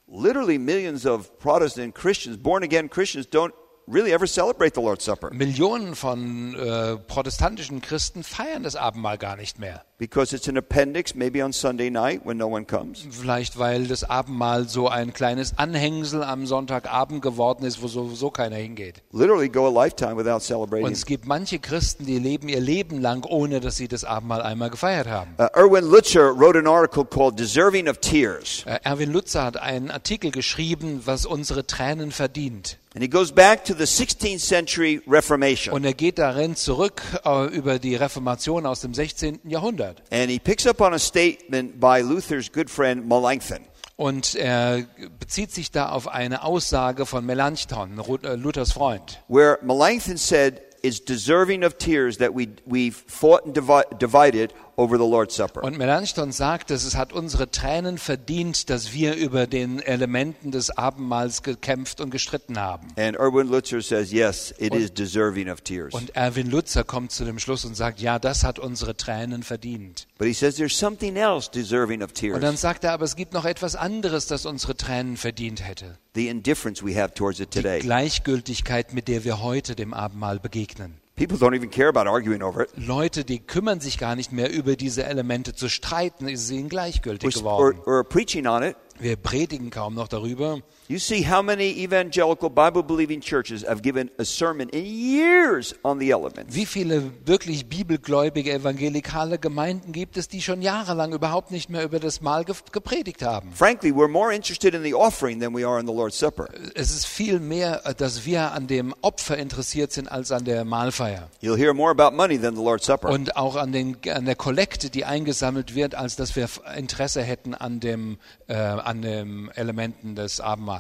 Literally, 0.07 0.57
millions 0.57 1.05
of 1.05 1.37
Protestant 1.39 1.95
Christians, 1.95 2.37
born 2.37 2.63
again 2.63 2.89
Christians, 2.89 3.27
don't 3.27 3.53
really 3.87 4.11
ever 4.13 4.27
celebrate 4.27 4.75
the 4.75 4.81
Lord's 4.81 5.05
Supper 5.05 5.31
Millionen 5.31 5.95
von 5.95 6.55
äh, 6.55 6.97
protestantischen 6.97 7.81
Christen 7.81 8.23
feiern 8.23 8.63
das 8.63 8.75
Abendmahl 8.75 9.17
gar 9.17 9.35
nicht 9.35 9.59
mehr. 9.59 9.83
because 9.97 10.33
it's 10.33 10.47
an 10.49 10.57
appendix, 10.57 11.15
maybe 11.15 11.41
on 11.41 11.53
Sunday 11.53 11.89
night 11.89 12.25
when 12.25 12.37
no 12.37 12.47
one 12.47 12.65
comes. 12.65 13.05
Vielleicht 13.09 13.57
weil 13.57 13.87
das 13.87 14.03
Abendmahl 14.03 14.67
so 14.67 14.89
ein 14.89 15.13
kleines 15.13 15.57
Anhängsel 15.57 16.23
am 16.23 16.45
Sonntagabend 16.45 17.21
geworden 17.21 17.65
ist, 17.65 17.81
wo 17.81 17.87
sowieso 17.87 18.29
keiner 18.29 18.57
hingeht. 18.57 19.01
Literally, 19.11 19.47
go 19.49 19.67
a 19.67 19.71
lifetime 19.71 20.17
without 20.17 20.35
Und 20.35 20.41
celebrating. 20.43 20.91
es 20.91 21.05
gibt 21.05 21.25
manche 21.25 21.59
Christen, 21.59 22.05
die 22.05 22.19
leben 22.19 22.49
ihr 22.49 22.59
Leben 22.59 22.99
lang, 22.99 23.25
ohne 23.25 23.59
dass 23.59 23.77
sie 23.77 23.87
das 23.87 24.03
Abendmahl 24.03 24.41
einmal 24.41 24.69
gefeiert 24.69 25.07
haben. 25.07 25.35
Uh, 25.39 25.43
Erwin 25.53 25.85
Lutzer 25.85 26.37
wrote 26.37 26.59
an 26.59 26.67
article 26.67 27.05
called 27.05 27.39
Deserving 27.39 27.87
of 27.87 27.99
Tears. 27.99 28.63
Äh, 28.65 28.79
Erwin 28.83 29.11
Lutzer 29.11 29.43
hat 29.43 29.57
einen 29.57 29.91
Artikel 29.91 30.31
geschrieben, 30.31 31.01
was 31.05 31.25
unsere 31.25 31.65
Tränen 31.65 32.11
verdient. 32.11 32.77
And 32.95 33.03
he 33.03 33.09
goes 33.09 33.29
back 33.33 33.65
to 33.65 33.73
the 33.75 33.83
16th 33.83 34.39
century 34.39 35.01
Reformation. 35.05 35.73
Und 35.73 35.83
er 35.83 35.93
geht 35.93 36.17
darin 36.17 36.55
zurück 36.55 37.01
äh, 37.25 37.47
über 37.53 37.77
die 37.77 37.95
Reformation 37.95 38.65
aus 38.65 38.79
dem 38.79 38.93
16. 38.93 39.41
Jahrhundert. 39.43 40.01
And 40.11 40.31
he 40.31 40.39
picks 40.39 40.65
up 40.65 40.79
on 40.79 40.93
a 40.93 40.99
statement 40.99 41.79
by 41.81 42.01
Luther's 42.01 42.49
good 42.49 42.69
friend 42.69 43.05
Melanchthon. 43.07 43.59
Und 43.97 44.35
er 44.35 44.85
bezieht 45.19 45.51
sich 45.53 45.71
da 45.71 45.89
auf 45.89 46.07
eine 46.07 46.43
Aussage 46.43 47.05
von 47.05 47.25
Melanchthon, 47.25 47.99
äh, 48.23 48.35
Luthers 48.35 48.71
Freund. 48.71 49.21
where 49.27 49.59
Melanchthon 49.61 50.17
said, 50.17 50.61
It's 50.81 51.03
deserving 51.03 51.63
of 51.65 51.79
tears 51.79 52.17
that 52.19 52.35
we, 52.35 52.47
we 52.65 52.91
fought 52.91 53.43
and 53.45 53.57
divi- 53.57 53.83
divided 53.99 54.53
over 54.77 54.97
the 54.97 55.03
Lord's 55.09 55.35
Supper. 55.35 55.63
Und 55.63 55.77
Melanchthon 55.77 56.31
sagt, 56.31 56.69
dass 56.69 56.83
es 56.83 56.95
hat 56.95 57.13
unsere 57.13 57.49
Tränen 57.51 57.97
verdient, 57.97 58.69
dass 58.69 58.93
wir 58.93 59.15
über 59.15 59.47
den 59.47 59.79
Elementen 59.79 60.51
des 60.51 60.69
Abendmahls 60.77 61.43
gekämpft 61.43 62.01
und 62.01 62.09
gestritten 62.09 62.59
haben. 62.59 62.87
And 62.97 63.15
Erwin 63.17 63.47
Lutzer 63.47 63.81
says, 63.81 64.11
Yes, 64.11 64.53
it 64.57 64.73
is 64.73 64.93
deserving 64.93 65.49
of 65.49 65.61
tears. 65.61 65.93
Und 65.93 66.15
Erwin 66.15 66.49
Lutzer 66.49 66.83
kommt 66.83 67.11
zu 67.11 67.25
dem 67.25 67.39
Schluss 67.39 67.65
und 67.65 67.75
sagt, 67.75 67.99
ja, 67.99 68.19
das 68.19 68.43
hat 68.43 68.59
unsere 68.59 68.95
Tränen 68.95 69.43
verdient. 69.43 70.07
But 70.17 70.27
he 70.27 70.33
says 70.33 70.55
there's 70.55 70.77
something 70.77 71.15
else 71.15 71.49
deserving 71.49 72.01
of 72.01 72.11
Und 72.11 72.41
dann 72.41 72.41
tears 72.41 72.61
sagt 72.61 72.83
er, 72.83 72.93
aber 72.93 73.05
es 73.05 73.15
gibt 73.15 73.33
noch 73.33 73.45
etwas 73.45 73.75
anderes, 73.75 74.27
das 74.27 74.45
unsere 74.45 74.75
Tränen 74.75 75.17
verdient 75.17 75.65
hätte. 75.67 75.97
the 76.15 76.29
indifference 76.29 76.81
we 76.81 76.95
have 76.95 77.13
towards 77.13 77.39
it 77.39 77.53
Die 77.53 77.61
today. 77.61 77.79
Gleichgültigkeit, 77.79 78.93
mit 78.93 79.07
der 79.07 79.23
wir 79.23 79.41
heute 79.41 79.75
dem 79.75 79.93
Abendmahl 79.93 80.39
begegnen. 80.39 80.97
People 81.15 81.37
don't 81.37 81.55
even 81.55 81.69
care 81.69 81.87
about 81.87 82.09
arguing 82.09 82.41
over 82.43 82.63
it. 82.63 82.69
Leute, 82.75 83.23
die 83.23 83.39
kümmern 83.39 83.79
sich 83.79 83.97
gar 83.97 84.17
nicht 84.17 84.33
mehr 84.33 84.51
über 84.51 84.75
diese 84.75 85.05
Elemente 85.05 85.55
zu 85.55 85.69
streiten, 85.69 86.27
ist 86.27 86.49
ihnen 86.51 86.67
gleichgültig 86.67 87.37
Or, 87.37 87.45
or, 87.45 87.71
geworden. 87.73 87.81
or 87.85 88.03
preaching 88.03 88.45
on 88.47 88.63
it. 88.63 88.75
Wir 88.99 89.15
predigen 89.15 89.69
kaum 89.69 89.93
noch 89.93 90.09
darüber. 90.09 90.59
You 90.87 90.99
see 90.99 91.23
how 91.23 91.41
many 91.41 91.83
evangelical 91.83 92.47
Bible 92.47 92.83
believing 92.83 93.19
churches 93.19 93.63
have 93.63 93.81
given 93.81 94.11
a 94.19 94.23
sermon 94.23 94.69
in 94.69 94.85
years 94.85 95.73
on 95.83 95.97
the 95.97 96.11
elements. 96.11 96.55
Wie 96.55 96.67
viele 96.67 97.01
wirklich 97.25 97.67
bibelgläubige 97.67 98.53
evangelikale 98.53 99.39
Gemeinden 99.39 99.93
gibt 99.93 100.15
es, 100.15 100.27
die 100.27 100.43
schon 100.43 100.61
jahrelang 100.61 101.11
überhaupt 101.11 101.49
nicht 101.49 101.71
mehr 101.71 101.83
über 101.83 101.99
das 101.99 102.21
Mahl 102.21 102.45
ge 102.45 102.53
gepredigt 102.71 103.23
haben? 103.23 103.51
Frankly, 103.51 103.89
we're 103.91 104.07
more 104.07 104.31
interested 104.31 104.75
in 104.75 104.83
the 104.83 104.93
offering 104.93 105.39
than 105.39 105.55
we 105.55 105.67
are 105.67 105.79
in 105.79 105.87
the 105.87 105.91
Lord's 105.91 106.19
Supper. 106.19 106.49
Es 106.75 106.91
ist 106.91 107.07
viel 107.07 107.39
mehr, 107.39 107.83
äh, 107.83 107.95
dass 107.95 108.27
wir 108.27 108.51
an 108.51 108.67
dem 108.67 108.93
Opfer 109.01 109.39
interessiert 109.39 109.91
sind 109.91 110.11
als 110.11 110.31
an 110.31 110.45
der 110.45 110.65
Mahlfeier. 110.65 111.29
You'll 111.41 111.57
hear 111.57 111.73
more 111.73 111.89
about 111.89 112.15
money 112.15 112.39
than 112.39 112.55
the 112.55 112.63
Lord's 112.63 112.85
Supper. 112.85 113.09
Und 113.09 113.37
auch 113.37 113.55
an, 113.55 113.71
den, 113.71 113.97
an 114.13 114.25
der 114.25 114.35
Kollekte, 114.35 114.91
die 114.91 115.03
eingesammelt 115.03 115.73
wird, 115.73 115.95
als 115.95 116.15
dass 116.15 116.35
wir 116.35 116.47
Interesse 116.77 117.23
hätten 117.23 117.55
an 117.55 117.79
dem, 117.79 118.19
äh, 118.45 118.53
an 118.53 119.01
den 119.01 119.49
Elementen 119.55 120.13
des 120.13 120.39
Abendmahls. 120.39 120.74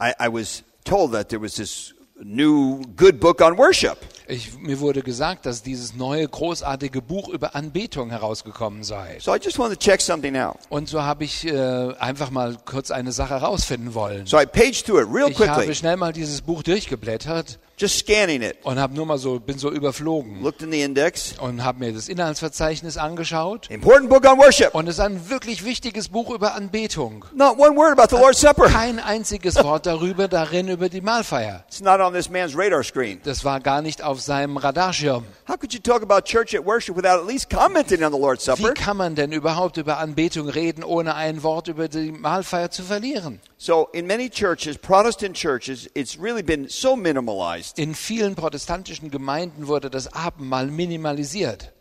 I, 0.00 0.14
I 0.18 0.28
was 0.28 0.62
told 0.84 1.12
that 1.12 1.28
there 1.28 1.40
was 1.40 1.54
this 1.54 1.94
new 2.22 2.82
good 2.96 3.20
book 3.20 3.40
on 3.40 3.58
worship. 3.58 3.98
Ich, 4.28 4.58
mir 4.58 4.80
wurde 4.80 5.02
gesagt, 5.02 5.46
dass 5.46 5.62
dieses 5.62 5.94
neue 5.94 6.26
großartige 6.26 7.00
Buch 7.00 7.28
über 7.28 7.54
Anbetung 7.54 8.10
herausgekommen 8.10 8.82
sei. 8.82 9.18
So 9.20 9.34
I 9.34 9.38
just 9.38 9.58
wanted 9.58 9.78
to 9.78 9.84
check 9.84 10.00
something 10.00 10.36
out. 10.36 10.56
Und 10.68 10.88
so 10.88 11.02
habe 11.02 11.24
ich 11.24 11.46
äh, 11.46 11.94
einfach 11.98 12.30
mal 12.30 12.56
kurz 12.64 12.90
eine 12.90 13.12
Sache 13.12 13.40
herausfinden 13.40 13.94
wollen. 13.94 14.26
So 14.26 14.40
I 14.40 14.46
paged 14.46 14.86
through 14.86 15.02
it 15.02 15.08
real 15.12 15.30
Ich 15.30 15.36
quickly, 15.36 15.54
habe 15.66 15.74
schnell 15.74 15.96
mal 15.96 16.12
dieses 16.12 16.40
Buch 16.42 16.62
durchgeblättert 16.62 17.58
just 17.78 17.98
scanning 17.98 18.42
it. 18.42 18.56
und 18.62 18.78
habe 18.78 18.94
nur 18.94 19.06
mal 19.06 19.18
so 19.18 19.38
bin 19.38 19.58
so 19.58 19.70
überflogen 19.70 20.42
Looked 20.42 20.62
in 20.62 20.72
the 20.72 20.82
index. 20.82 21.34
und 21.38 21.62
habe 21.64 21.80
mir 21.80 21.92
das 21.92 22.08
Inhaltsverzeichnis 22.08 22.96
angeschaut. 22.96 23.70
Important 23.70 24.08
book 24.10 24.24
on 24.24 24.38
worship. 24.38 24.74
Und 24.74 24.88
es 24.88 24.94
ist 24.96 25.00
ein 25.00 25.28
wirklich 25.28 25.64
wichtiges 25.64 26.08
Buch 26.08 26.30
über 26.30 26.54
Anbetung. 26.54 27.24
Not 27.34 27.58
one 27.58 27.76
word 27.76 27.98
about 27.98 28.14
the 28.14 28.20
Lord's 28.20 28.40
Supper. 28.40 28.66
Kein 28.66 28.98
einziges 28.98 29.56
Wort 29.62 29.86
darüber 29.86 30.28
darin 30.28 30.68
über 30.68 30.88
die 30.88 31.00
Mahlfeier. 31.00 31.64
It's 31.68 31.80
not 31.80 32.00
on 32.00 32.12
this 32.12 32.30
man's 32.30 32.56
radar 32.56 32.82
screen. 32.82 33.20
Das 33.24 33.44
war 33.44 33.60
gar 33.60 33.82
nicht 33.82 34.02
auf 34.02 34.20
seinem 34.20 34.56
Radarschirm. 34.56 35.24
How 35.48 35.58
could 35.58 35.72
you 35.74 35.80
talk 35.80 36.02
about 36.02 36.22
church 36.24 36.54
at 36.54 36.64
worship 36.64 36.96
without 36.96 37.20
at 37.20 37.26
least 37.26 37.50
commenting 37.50 38.02
on 38.02 38.12
the 38.12 38.18
Lord's 38.18 38.46
Wie 38.46 38.50
Supper? 38.62 38.74
kann 38.74 38.96
man 38.96 39.14
denn 39.14 39.32
überhaupt 39.32 39.76
über 39.76 39.98
Anbetung 39.98 40.48
reden, 40.48 40.82
ohne 40.82 41.14
ein 41.14 41.42
Wort 41.42 41.68
über 41.68 41.88
die 41.88 42.10
Mahlfeier 42.12 42.70
zu 42.70 42.82
verlieren? 42.82 43.40
So, 43.58 43.88
in 43.92 44.06
many 44.06 44.28
churches, 44.28 44.76
Protestant 44.76 45.34
churches, 45.34 45.88
it's 45.94 46.18
really 46.20 46.42
been 46.42 46.68
so 46.68 46.94
minimalized. 46.94 47.65
In 47.76 47.94
vielen 47.94 48.34
protestantischen 48.34 49.10
Gemeinden 49.10 49.66
wurde 49.66 49.90
das 49.90 50.12
Abendmahl 50.12 50.66
minimalisiert. 50.68 51.72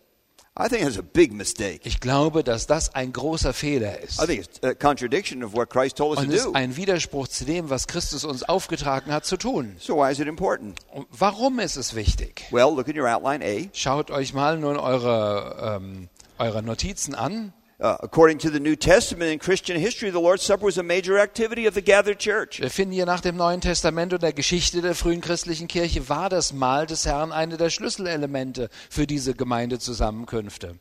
I 0.57 0.69
think 0.69 0.83
it's 0.87 0.97
a 0.97 1.01
big 1.01 1.33
mistake. 1.33 1.81
Ich 1.83 1.99
glaube, 1.99 2.41
dass 2.41 2.65
das 2.65 2.95
ein 2.95 3.11
großer 3.11 3.53
Fehler 3.53 3.99
ist. 3.99 4.21
I 4.23 4.25
think 4.25 4.45
it's 4.45 4.63
a 4.63 4.73
contradiction 4.73 5.43
of 5.43 5.53
what 5.53 5.69
Christ 5.69 5.97
told 5.97 6.11
us 6.17 6.19
Und 6.23 6.29
to 6.29 6.31
es 6.31 6.39
ist 6.39 6.45
do. 6.45 6.53
ein 6.53 6.77
Widerspruch 6.77 7.27
zu 7.27 7.43
dem, 7.43 7.69
was 7.69 7.87
Christus 7.87 8.23
uns 8.23 8.43
aufgetragen 8.43 9.11
hat 9.11 9.25
zu 9.25 9.35
tun. 9.35 9.75
So, 9.79 9.97
why 9.97 10.11
is 10.13 10.19
it 10.19 10.27
important? 10.27 10.79
Und 10.93 11.07
warum 11.11 11.59
ist 11.59 11.75
es 11.75 11.93
wichtig? 11.93 12.45
Well, 12.51 12.73
look 12.73 12.87
in 12.87 12.97
your 12.97 13.09
outline 13.13 13.43
A. 13.43 13.67
Schaut 13.73 14.11
euch 14.11 14.33
mal 14.33 14.57
nun 14.57 14.77
eure, 14.77 15.77
ähm, 15.81 16.07
eure 16.37 16.63
Notizen 16.63 17.15
an. 17.15 17.51
Uh, 17.77 17.97
according 18.01 18.37
to 18.37 18.49
the 18.49 18.59
New 18.59 18.77
Testament 18.77 19.31
in 19.31 19.37
Christian 19.37 19.77
history, 19.77 20.09
the 20.09 20.17
Lord's 20.17 20.43
Supper 20.43 20.65
was 20.65 20.77
a 20.77 20.83
major 20.83 21.19
activity 21.19 21.65
of 21.65 21.73
the 21.73 21.81
gathered 21.81 22.19
church. 22.19 22.61
Wir 22.61 22.69
finden 22.69 22.93
hier 22.93 23.05
nach 23.05 23.19
dem 23.19 23.35
Neuen 23.35 23.59
Testament 23.59 24.13
und 24.13 24.23
der 24.23 24.31
Geschichte 24.31 24.81
der 24.81 24.95
frühen 24.95 25.19
christlichen 25.19 25.67
Kirche 25.67 26.07
war 26.07 26.29
das 26.29 26.53
Mahl 26.53 26.85
des 26.85 27.05
Herrn 27.05 27.33
eine 27.33 27.57
der 27.57 27.69
Schlüsselelemente 27.69 28.69
für 28.89 29.05
diese 29.05 29.33
Gemeindezusammenkünfte. 29.33 30.79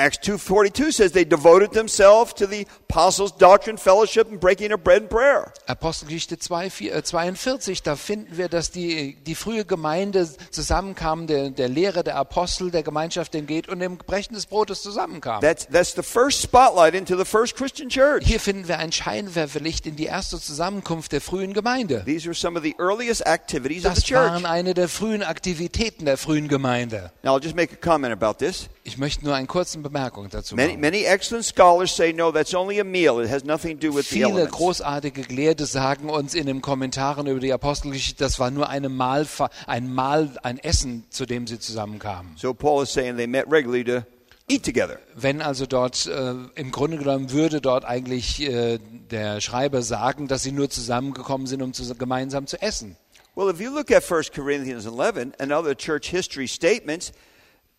Acts 0.00 0.18
2.42 0.18 0.92
says 0.92 1.10
they 1.10 1.24
devoted 1.24 1.72
themselves 1.72 2.32
to 2.34 2.46
the 2.46 2.68
apostles' 2.88 3.32
doctrine, 3.36 3.76
fellowship, 3.76 4.30
and 4.30 4.38
breaking 4.38 4.70
of 4.72 4.84
bread 4.84 5.02
and 5.02 5.10
prayer. 5.10 5.52
Apostelgeschichte 5.66 6.38
2, 6.38 6.70
4, 6.70 6.94
äh, 6.94 7.02
42, 7.02 7.82
da 7.82 7.96
finden 7.96 8.36
wir, 8.36 8.48
dass 8.48 8.70
die, 8.70 9.16
die 9.26 9.34
frühe 9.34 9.64
Gemeinde 9.64 10.28
zusammenkam, 10.52 11.26
der, 11.26 11.50
der 11.50 11.68
Lehre 11.68 12.04
der 12.04 12.14
Apostel, 12.14 12.70
der 12.70 12.84
Gemeinschaft 12.84 13.34
dem 13.34 13.48
geht 13.48 13.68
und 13.68 13.80
dem 13.80 13.98
Brechen 13.98 14.34
des 14.34 14.46
Brotes 14.46 14.82
zusammenkam. 14.82 15.40
That's, 15.40 15.66
that's 15.66 15.94
the 15.96 16.04
first 16.04 16.40
spotlight 16.42 16.94
into 16.94 17.16
the 17.16 17.24
first 17.24 17.56
Christian 17.56 17.88
church. 17.88 18.24
Hier 18.24 18.38
finden 18.38 18.68
wir 18.68 18.78
ein 18.78 18.92
Scheinwerferlicht 18.92 19.84
in 19.88 19.96
die 19.96 20.06
erste 20.06 20.40
Zusammenkunft 20.40 21.10
der 21.10 21.20
frühen 21.20 21.54
Gemeinde. 21.54 22.04
These 22.04 22.26
were 22.26 22.34
some 22.36 22.56
of 22.56 22.62
the 22.62 22.76
earliest 22.78 23.26
activities 23.26 23.84
of 23.84 23.96
the 23.96 24.00
Das 24.02 24.12
waren 24.12 24.42
church. 24.42 24.50
eine 24.50 24.74
der 24.74 24.88
frühen 24.88 25.24
Aktivitäten 25.24 26.04
der 26.04 26.18
frühen 26.18 26.46
Gemeinde. 26.46 27.10
Now, 27.24 27.36
I'll 27.36 27.42
just 27.42 27.56
make 27.56 27.72
a 27.74 27.76
comment 27.76 28.12
about 28.12 28.38
this. 28.38 28.68
Ich 28.88 28.96
möchte 28.96 29.22
nur 29.22 29.34
eine 29.34 29.46
kurze 29.46 29.78
Bemerkung 29.80 30.30
dazu 30.30 30.56
machen. 30.56 30.80
many 30.80 31.04
excellent 31.04 31.44
scholars 31.44 31.94
say, 31.94 32.10
no, 32.10 32.32
that's 32.32 32.54
only 32.54 32.80
a 32.80 32.84
meal. 32.84 33.22
It 33.22 33.28
has 33.30 33.44
nothing 33.44 33.78
to 33.78 33.88
do 33.88 33.94
with 33.94 34.08
the 34.08 34.14
Viele 34.14 34.46
großartige 34.46 35.20
Gelehrte 35.24 35.66
sagen 35.66 36.08
uns 36.08 36.32
in 36.32 36.46
den 36.46 36.62
Kommentaren 36.62 37.26
über 37.26 37.38
die 37.38 37.52
Apostelgeschichte, 37.52 38.24
das 38.24 38.38
war 38.40 38.50
nur 38.50 38.70
eine 38.70 38.88
Mahl, 38.88 39.26
ein 39.66 39.92
Mahl, 39.92 40.30
ein 40.42 40.56
Essen, 40.58 41.04
zu 41.10 41.26
dem 41.26 41.46
sie 41.46 41.58
zusammenkamen. 41.58 42.32
So 42.36 42.54
Paul 42.54 42.84
is 42.84 42.90
saying 42.90 43.18
they 43.18 43.26
met 43.26 43.44
regularly 43.52 43.84
to 43.84 44.06
eat 44.48 44.64
together. 44.64 44.98
Wenn 45.14 45.42
also 45.42 45.66
dort 45.66 46.06
äh, 46.06 46.32
im 46.54 46.70
Grunde 46.70 46.96
genommen 46.96 47.30
würde 47.30 47.60
dort 47.60 47.84
eigentlich 47.84 48.40
äh, 48.40 48.78
der 49.10 49.42
Schreiber 49.42 49.82
sagen, 49.82 50.28
dass 50.28 50.42
sie 50.42 50.52
nur 50.52 50.70
zusammengekommen 50.70 51.46
sind, 51.46 51.60
um 51.60 51.74
zu, 51.74 51.94
gemeinsam 51.94 52.46
zu 52.46 52.62
essen. 52.62 52.96
Well, 53.34 53.50
if 53.50 53.60
you 53.60 53.70
look 53.70 53.90
at 53.90 54.10
1 54.10 54.32
Corinthians 54.32 54.86
11 54.86 55.34
and 55.38 55.52
other 55.52 55.76
church 55.76 56.08
history 56.08 56.48
statements, 56.48 57.12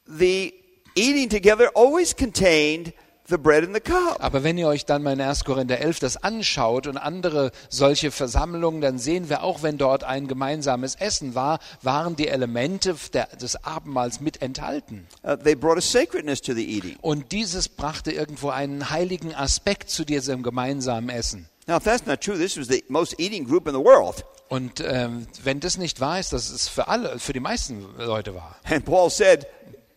the 0.06 0.54
eating 1.00 1.30
together 1.30 1.70
always 1.76 2.14
contained 2.14 2.94
the 3.30 3.38
bread 3.38 3.64
and 3.64 3.74
the 3.74 3.80
cup. 3.80 4.18
Aber 4.20 4.44
wenn 4.44 4.58
ihr 4.58 4.68
euch 4.68 4.86
dann 4.86 5.04
mal 5.04 5.14
in 5.14 5.22
1. 5.22 5.46
Korinther 5.46 5.80
11 5.80 6.00
das 6.00 6.18
anschaut 6.18 6.88
und 6.88 6.98
andere 6.98 7.52
solche 7.70 8.12
Versammlungen, 8.12 8.82
dann 8.82 9.00
sehen 9.00 9.30
wir 9.30 9.44
auch, 9.44 9.64
wenn 9.64 9.78
dort 9.78 10.04
ein 10.04 10.28
gemeinsames 10.28 10.96
Essen 10.96 11.36
war, 11.36 11.60
waren 11.82 12.16
die 12.16 12.28
Elemente 12.28 12.96
der, 13.14 13.28
des 13.28 13.64
Abendmahls 13.64 14.20
mit 14.20 14.42
enthalten. 14.42 15.08
Uh, 15.24 15.36
they 15.36 15.56
brought 15.56 15.78
a 15.78 15.82
sacredness 15.82 16.42
to 16.42 16.54
the 16.54 16.66
eating. 16.66 16.98
Und 17.02 17.32
dieses 17.32 17.70
brachte 17.70 18.12
irgendwo 18.12 18.50
einen 18.50 18.90
heiligen 18.90 19.34
Aspekt 19.34 19.90
zu 19.90 20.06
diesem 20.06 20.44
gemeinsamen 20.44 21.10
Essen. 21.10 21.48
Now, 21.67 21.78
if 21.78 21.84
that's 21.84 22.08
not 22.08 22.21
true, 22.21 22.36
this 22.36 22.58
was 22.58 22.67
the 22.67 22.84
most 22.88 23.19
eating 23.19 23.46
group 23.46 23.67
in 23.67 23.73
the 23.73 23.80
world. 23.80 24.26
Und 24.50 24.84
ähm, 24.84 25.28
wenn 25.44 25.60
das 25.60 25.78
nicht 25.78 26.00
wahr 26.00 26.19
ist, 26.19 26.34
dass 26.34 26.50
es 26.50 26.67
für 26.67 26.88
alle, 26.88 27.19
für 27.19 27.34
die 27.34 27.40
meisten 27.40 27.86
Leute 28.00 28.34
war. 28.34 28.56
And 28.63 28.84
Paul 28.84 29.12
said, 29.12 29.46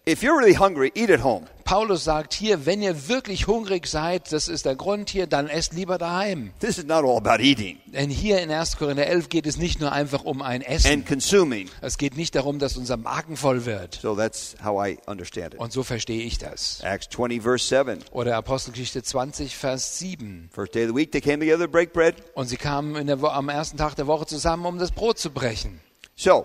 if 0.07 0.22
you're 0.22 0.36
really 0.36 0.55
hungry, 0.55 0.90
eat 0.94 1.11
at 1.11 1.22
home. 1.22 1.46
Paulus 1.64 2.05
sagt 2.05 2.34
hier, 2.34 2.66
wenn 2.66 2.82
ihr 2.82 3.09
wirklich 3.09 3.46
hungrig 3.46 3.86
seid, 3.86 4.30
das 4.32 4.48
ist 4.48 4.66
der 4.66 4.76
Grund 4.76 5.09
hier, 5.09 5.26
dann 5.26 5.48
esst 5.48 5.72
lieber 5.72 5.96
daheim. 5.96 6.53
This 6.59 6.76
is 6.76 6.84
not 6.84 7.05
all 7.05 7.16
about 7.16 7.42
eating 7.42 7.78
Denn 7.86 8.11
hier 8.11 8.42
in 8.42 8.50
1. 8.50 8.76
Korinther 8.76 9.07
11 9.07 9.28
geht 9.28 9.46
es 9.46 9.57
nicht 9.57 9.80
nur 9.80 9.92
einfach 9.92 10.24
um 10.24 10.42
ein 10.42 10.61
Essen. 10.61 10.92
and 10.92 11.07
consuming. 11.07 11.70
Es 11.80 11.96
geht 11.96 12.16
nicht 12.16 12.34
darum, 12.34 12.59
dass 12.59 12.76
unser 12.76 12.96
Magen 12.96 13.36
voll 13.36 13.64
wird. 13.64 13.94
So 14.03 14.14
that's 14.14 14.55
how 14.62 14.86
I 14.86 14.98
understand 15.07 15.55
it. 15.55 15.61
Und 15.61 15.72
so 15.72 15.82
verstehe 15.82 16.22
ich 16.22 16.36
das. 16.38 16.80
Acts 16.82 17.09
20, 17.11 17.40
verse 17.40 17.66
7. 17.66 18.00
Oder 18.11 18.36
Apostelgeschichte 18.36 19.03
20, 19.03 19.57
Vers 19.57 19.98
7. 19.98 20.50
First 20.53 20.74
day 20.74 20.84
of 20.84 20.90
the 20.90 20.96
week, 20.96 21.12
they 21.12 21.20
came 21.20 21.38
together 21.38 21.64
to 21.64 21.70
break 21.70 21.92
bread. 21.92 22.16
Und 22.34 22.48
sie 22.48 22.57
kamen 22.57 23.07
der 23.07 23.22
am 23.22 23.48
ersten 23.48 23.78
Tag 23.78 23.94
der 23.96 24.07
Woche 24.07 24.26
zusammen, 24.26 24.66
um 24.66 24.78
das 24.78 24.90
Brot 24.90 25.18
zu 25.18 25.30
brechen. 25.30 25.80
So 26.16 26.44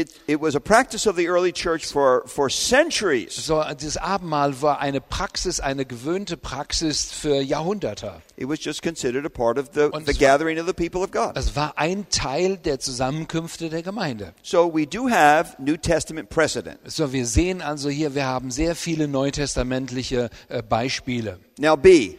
it, 0.00 0.20
it 0.26 0.40
was 0.40 0.54
a 0.54 0.60
practice 0.60 1.06
of 1.06 1.16
the 1.16 1.28
early 1.28 1.52
church 1.52 1.86
for, 1.86 2.22
for 2.26 2.48
centuries. 2.50 3.34
So, 3.34 3.62
das 3.62 3.96
Abendmahl 3.96 4.60
war 4.62 4.80
eine 4.80 5.00
Praxis, 5.00 5.60
eine 5.60 5.84
gewöhnte 5.84 6.36
Praxis 6.36 7.12
für 7.12 7.40
Jahrhunderte. 7.42 8.22
It 8.36 8.48
was 8.48 8.64
just 8.64 8.82
considered 8.82 9.26
a 9.26 9.28
part 9.28 9.58
of 9.58 9.70
the, 9.74 9.90
the 10.06 10.14
gathering 10.14 10.58
of 10.58 10.66
the 10.66 10.72
people 10.72 11.02
of 11.02 11.10
God. 11.10 11.36
Es 11.36 11.54
war 11.54 11.74
ein 11.76 12.06
Teil 12.10 12.56
der 12.56 12.80
Zusammenkünfte 12.80 13.68
der 13.68 13.82
Gemeinde. 13.82 14.32
So 14.42 14.72
we 14.72 14.86
do 14.86 15.08
have 15.08 15.56
New 15.58 15.76
Testament 15.76 16.30
precedent. 16.30 16.78
So, 16.86 17.12
wir 17.12 17.26
sehen 17.26 17.60
also 17.60 17.90
hier, 17.90 18.14
wir 18.14 18.26
haben 18.26 18.50
sehr 18.50 18.74
viele 18.74 19.08
neutestamentliche 19.08 20.30
äh, 20.48 20.62
Beispiele. 20.62 21.38
Now, 21.58 21.76
B. 21.76 22.14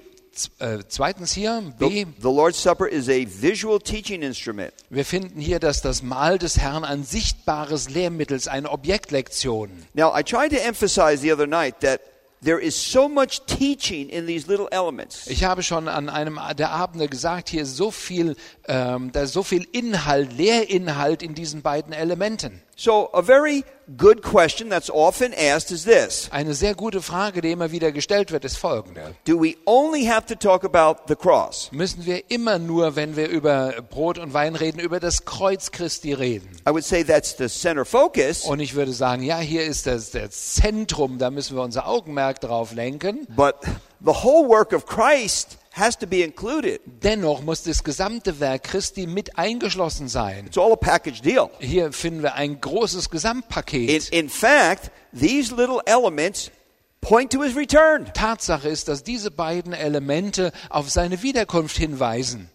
Äh, 0.59 0.79
zweitens 0.88 1.34
hier, 1.34 1.61
The, 1.79 1.88
B, 1.88 2.05
the 2.21 2.29
Lord's 2.29 2.61
Supper 2.61 2.88
is 2.88 3.09
a 3.09 3.25
visual 3.27 3.79
teaching 3.79 4.21
instrument. 4.21 4.73
wir 4.89 5.03
finden 5.03 5.41
hier, 5.41 5.59
dass 5.59 5.82
das 5.82 6.03
Mahl 6.03 6.38
des 6.39 6.57
Herrn 6.57 6.86
ein 6.86 7.03
sichtbares 7.03 7.89
Lehrmittel 7.89 8.38
ist, 8.38 8.47
eine 8.47 8.69
Objektlektion. 8.69 9.69
Now, 9.93 10.17
I 10.17 10.23
tried 10.23 10.51
to 10.51 10.57
emphasize 10.57 11.17
the 11.21 11.34
other 11.34 11.47
night 11.47 11.82
that 11.82 11.99
there 12.41 12.59
is 12.59 12.75
so 12.75 13.07
much 13.07 13.41
teaching 13.45 14.09
in 14.09 14.25
these 14.25 14.47
little 14.47 14.67
elements. 14.71 15.27
Ich 15.27 15.43
habe 15.43 15.63
schon 15.63 15.88
an 15.88 16.09
einem 16.09 16.39
der 16.57 16.71
Abende 16.71 17.07
gesagt, 17.07 17.49
hier 17.49 17.63
ist 17.63 17.75
so 17.75 17.91
viel, 17.91 18.36
ähm, 18.67 19.11
da 19.11 19.23
ist 19.23 19.34
so 19.34 19.43
viel 19.43 19.67
Inhalt, 19.71 20.34
Lehrinhalt 20.34 21.23
in 21.23 21.36
diesen 21.36 21.61
beiden 21.61 21.93
Elementen. 21.93 22.61
So, 22.75 23.09
a 23.13 23.21
very 23.21 23.63
good 23.98 24.22
question 24.22 24.70
that's 24.70 24.89
often 24.89 25.34
asked 25.34 25.72
is 25.72 25.84
this 25.84 26.30
Eine 26.32 26.54
sehr 26.54 26.76
gute 26.76 27.02
Frage, 27.02 27.42
die 27.42 27.52
immer 27.52 27.72
wieder 27.72 27.92
gestellt 27.92 28.32
wird, 28.32 28.46
ist 28.46 28.58
folgende. 28.58 29.16
Do 29.26 29.39
we 29.42 29.56
only 29.66 30.06
have 30.06 30.26
to 30.28 30.36
talk 30.36 30.64
about 30.64 31.02
the 31.08 31.16
cross? 31.16 31.70
Müssen 31.72 32.06
wir 32.06 32.30
immer 32.30 32.60
nur, 32.60 32.96
wenn 32.96 33.16
wir 33.16 33.28
über 33.30 33.74
Brot 33.89 34.18
und 34.18 34.34
Wein 34.34 34.56
reden, 34.56 34.80
über 34.80 35.00
das 35.00 35.26
Kreuz 35.26 35.72
Christi 35.72 36.14
reden? 36.14 36.50
I 36.68 36.72
would 36.72 36.84
say 36.84 37.04
that's 37.04 37.36
the 37.38 37.48
center 37.48 37.86
focus, 37.86 38.44
Und 38.46 38.60
ich 38.60 38.76
würde 38.76 38.94
sagen, 38.94 39.24
ja, 39.24 39.38
hier 39.39 39.64
ist 39.64 39.88
das, 39.88 40.12
das 40.12 40.56
Zentrum, 40.56 41.18
da 41.18 41.30
müssen 41.30 41.56
wir 41.56 41.64
unser 41.64 41.88
Augenmerk 41.88 42.39
drauf 42.42 42.74
lenken. 42.74 43.28
but 43.36 43.56
the 44.00 44.12
whole 44.24 44.48
work 44.48 44.74
of 44.74 44.86
Christ 44.86 45.58
has 45.72 45.97
to 45.97 46.07
be 46.07 46.24
included. 46.24 46.82
Dennoch 46.86 47.41
muss 47.41 47.63
das 47.63 47.84
gesamte 47.84 48.39
Werk 48.39 48.63
Christi 48.63 49.07
mit 49.07 49.38
eingeschlossen 49.38 50.07
sein. 50.07 50.47
It's 50.47 50.57
all 50.57 50.72
a 50.74 50.76
package 50.76 51.22
deal. 51.22 51.49
Hier 51.59 51.91
finden 51.93 52.24
wir 52.24 52.36
ein 52.36 52.59
großes 52.59 53.05
In, 53.05 53.11
Gesamtpaket. 53.11 54.09
in 54.09 54.30
fact, 54.30 54.91
these 55.13 55.53
little 55.55 55.80
elements 55.86 56.51
point 56.99 57.32
to 57.32 57.41
his 57.43 57.55
return. 57.55 58.05
Tatsache 58.13 58.67
ist, 58.67 58.88
dass 58.88 59.03
diese 59.03 59.32
beiden 59.32 59.74
Elemente 59.74 60.51
auf 60.69 60.89
seine 60.89 61.24
Wiederkunft 61.24 61.78
hinweisen. 61.78 62.49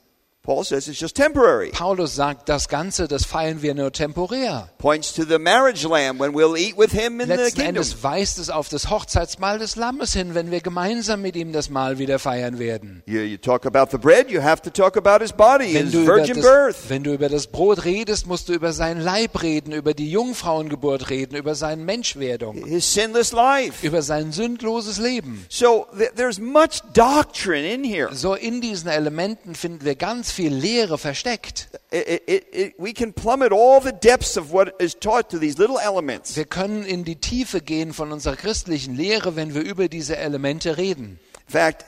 Paul 0.46 0.62
says 0.62 0.86
it's 0.86 1.00
just 1.00 1.16
temporary. 1.16 1.70
Paulus 1.70 2.14
sagt, 2.14 2.48
das 2.48 2.68
Ganze, 2.68 3.08
das 3.08 3.24
feiern 3.24 3.62
wir 3.62 3.74
nur 3.74 3.92
temporär. 3.92 4.68
Points 4.78 5.12
to 5.12 5.24
the 5.24 5.38
marriage 5.40 5.82
lamb 5.84 6.20
when 6.20 6.32
we'll 6.34 6.56
eat 6.56 6.78
with 6.78 6.92
him 6.92 7.20
in 7.20 7.26
the 7.28 7.34
Letzten 7.34 7.62
kingdom. 7.62 7.66
Endes 7.82 8.02
weist 8.04 8.38
es 8.38 8.48
auf 8.48 8.68
das 8.68 8.88
Hochzeitsmahl 8.88 9.58
des 9.58 9.74
Lammes 9.74 10.12
hin, 10.12 10.34
wenn 10.36 10.52
wir 10.52 10.60
gemeinsam 10.60 11.20
mit 11.20 11.34
ihm 11.34 11.52
das 11.52 11.68
Mahl 11.68 11.98
wieder 11.98 12.20
feiern 12.20 12.60
werden. 12.60 13.02
You, 13.06 13.22
you 13.22 13.36
talk 13.38 13.66
about 13.66 13.90
the 13.90 13.98
bread, 13.98 14.30
you 14.30 14.40
have 14.40 14.62
to 14.62 14.70
talk 14.70 14.96
about 14.96 15.20
his 15.20 15.32
body, 15.32 15.74
Wenn 15.74 15.86
his 15.86 15.92
du, 15.92 16.02
über 16.02 16.14
virgin 16.18 16.36
das, 16.36 16.44
birth. 16.44 16.76
wenn 16.90 17.02
du 17.02 17.12
über 17.12 17.28
das 17.28 17.48
Brot 17.48 17.84
redest, 17.84 18.28
musst 18.28 18.48
du 18.48 18.52
über 18.52 18.72
seinen 18.72 19.00
Leib 19.00 19.42
reden, 19.42 19.72
über 19.72 19.94
die 19.94 20.08
Jungfrauengeburt 20.12 21.10
reden, 21.10 21.34
über 21.34 21.56
seine 21.56 21.82
Menschwerdung, 21.82 22.64
his 22.66 22.94
sinless 22.94 23.32
life. 23.32 23.84
über 23.84 24.00
sein 24.02 24.30
sündloses 24.30 24.98
Leben. 24.98 25.44
So 25.48 25.86
th- 25.98 26.12
there's 26.14 26.38
much 26.38 26.82
doctrine 26.94 27.66
in 27.68 27.82
here. 27.82 28.14
So 28.14 28.34
in 28.34 28.60
diesen 28.60 28.88
Elementen 28.88 29.56
finden 29.56 29.84
wir 29.84 29.96
ganz 29.96 30.30
viel 30.36 30.52
Lehre 30.52 30.98
versteckt. 30.98 31.68
It, 31.90 32.22
it, 32.26 32.46
it, 32.52 32.74
we 32.78 32.92
can 32.92 33.12
plummet 33.12 33.52
all 33.52 33.80
the 33.80 33.92
depths 33.92 34.36
of 34.36 34.52
what 34.52 34.74
is 34.80 34.94
taught 34.94 35.30
to 35.30 35.38
these 35.38 35.58
little 35.58 35.78
elements. 35.78 36.36
Wir 36.36 36.44
können 36.44 36.84
in 36.84 37.04
die 37.04 37.16
Tiefe 37.16 37.60
gehen 37.60 37.92
von 37.92 38.12
unserer 38.12 38.36
christlichen 38.36 38.94
Lehre, 38.94 39.34
wenn 39.34 39.54
wir 39.54 39.62
über 39.62 39.88
diese 39.88 40.16
Elemente 40.16 40.76
reden. 40.76 41.18
In 41.48 41.52
fact, 41.52 41.86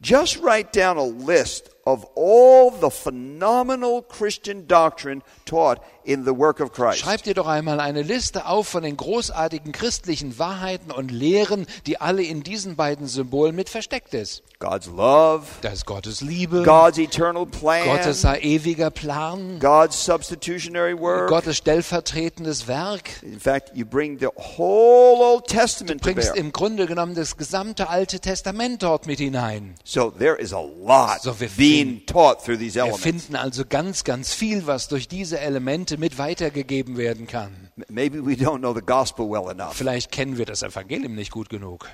just 0.00 0.42
write 0.42 0.72
down 0.72 0.98
a 0.98 1.04
list 1.04 1.70
of 1.84 2.06
all 2.16 2.70
the 2.70 2.90
phenomenal 2.90 4.02
Christian 4.02 4.66
doctrine 4.66 5.22
taught 5.44 5.80
in 6.04 6.24
the 6.24 6.36
work 6.36 6.60
of 6.60 6.72
Christ. 6.72 7.00
Schreib 7.00 7.22
dir 7.22 7.34
doch 7.34 7.46
einmal 7.46 7.80
eine 7.80 8.02
Liste 8.02 8.46
auf 8.46 8.68
von 8.68 8.82
den 8.82 8.96
großartigen 8.96 9.72
christlichen 9.72 10.38
Wahrheiten 10.38 10.90
und 10.90 11.10
Lehren, 11.10 11.66
die 11.86 12.00
alle 12.00 12.22
in 12.22 12.42
diesen 12.42 12.76
beiden 12.76 13.06
Symbolen 13.06 13.54
mit 13.54 13.68
versteckt 13.68 14.14
ist. 14.14 14.42
God's 14.58 14.88
love, 14.88 15.46
Das 15.62 15.72
ist 15.72 15.86
Gottes 15.86 16.20
Liebe, 16.20 16.62
God's 16.64 16.98
eternal 16.98 17.46
plan, 17.46 17.86
Gottes 17.86 18.24
ewiger 18.24 18.90
Plan, 18.90 19.58
God's 19.58 20.04
substitutionary 20.04 20.98
work. 20.98 21.28
Gottes 21.28 21.56
stellvertretendes 21.56 22.68
Werk. 22.68 23.22
In 23.22 23.40
fact, 23.40 23.70
you 23.74 23.86
bring 23.86 24.18
the 24.18 24.28
whole 24.36 25.22
Old 25.24 25.46
Testament 25.46 26.02
to 26.02 26.12
Bringst 26.12 26.36
im 26.36 26.52
Grunde 26.52 26.86
genommen 26.86 27.14
das 27.14 27.38
gesamte 27.38 27.88
Alte 27.88 28.20
Testament 28.20 28.82
dort 28.82 29.06
mit 29.06 29.18
hinein. 29.18 29.76
So 29.84 30.10
there 30.10 30.36
is 30.36 30.52
a 30.52 30.60
lot 30.60 31.22
So 31.22 31.40
wir 31.40 31.48
being 31.56 32.04
taught 32.04 32.44
through 32.44 32.58
these 32.58 32.74
Wir 32.74 32.82
elements. 32.82 33.02
finden 33.02 33.36
also 33.36 33.64
ganz, 33.66 34.04
ganz 34.04 34.34
viel, 34.34 34.66
was 34.66 34.88
durch 34.88 35.08
diese 35.08 35.40
Elemente 35.40 35.89
mit 35.98 36.18
weitergegeben 36.18 36.96
werden 36.96 37.26
kann. 37.26 37.48
M- 37.76 37.84
Maybe 37.88 38.24
we 38.24 38.32
don't 38.32 38.58
know 38.58 38.74
the 38.74 38.80
gospel 38.84 39.28
well 39.30 39.50
enough. 39.50 39.74
Vielleicht 39.74 40.10
kennen 40.12 40.38
wir 40.38 40.46
das 40.46 40.62
Evangelium 40.62 41.14
nicht 41.14 41.30
gut 41.30 41.48
genug. 41.48 41.88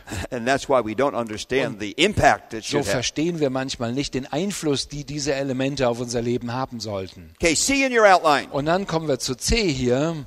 It 2.52 2.64
So 2.64 2.82
verstehen 2.82 3.40
wir 3.40 3.50
manchmal 3.50 3.92
nicht 3.92 4.14
den 4.14 4.26
Einfluss, 4.26 4.88
die 4.88 5.04
diese 5.04 5.34
Elemente 5.34 5.88
auf 5.88 6.00
unser 6.00 6.22
Leben 6.22 6.52
haben 6.52 6.80
sollten. 6.80 7.32
Okay, 7.40 7.54
see 7.54 7.84
in 7.84 7.96
your 7.96 8.06
outline. 8.06 8.48
Und 8.50 8.66
dann 8.66 8.86
kommen 8.86 9.08
wir 9.08 9.18
zu 9.18 9.36
C 9.36 9.68
hier. 9.72 10.26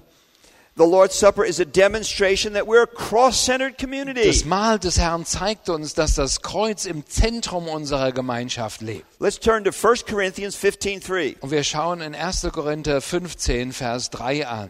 The 0.75 0.85
Lord's 0.85 1.15
Supper 1.15 1.43
is 1.43 1.59
a 1.59 1.65
demonstration 1.65 2.53
that 2.53 2.65
we're 2.65 2.83
a 2.83 2.87
cross-centered 2.87 3.73
Das 3.73 3.81
community. 3.81 4.45
Mahl 4.45 4.79
des 4.79 4.97
Herrn 4.97 5.25
zeigt 5.25 5.67
uns, 5.67 5.93
dass 5.93 6.15
das 6.15 6.41
Kreuz 6.41 6.85
im 6.85 7.05
Zentrum 7.05 7.67
unserer 7.67 8.11
Gemeinschaft 8.11 8.81
lebt. 8.81 9.05
Let's 9.19 9.39
turn 9.39 9.65
to 9.65 9.71
1 9.71 10.05
Corinthians 10.05 10.55
15:3. 10.55 11.37
Und 11.41 11.51
wir 11.51 11.63
schauen 11.63 12.01
in 12.01 12.15
1. 12.15 12.47
Korinther 12.53 13.01
15, 13.01 13.73
Vers 13.73 14.09
3 14.09 14.47
an. 14.47 14.69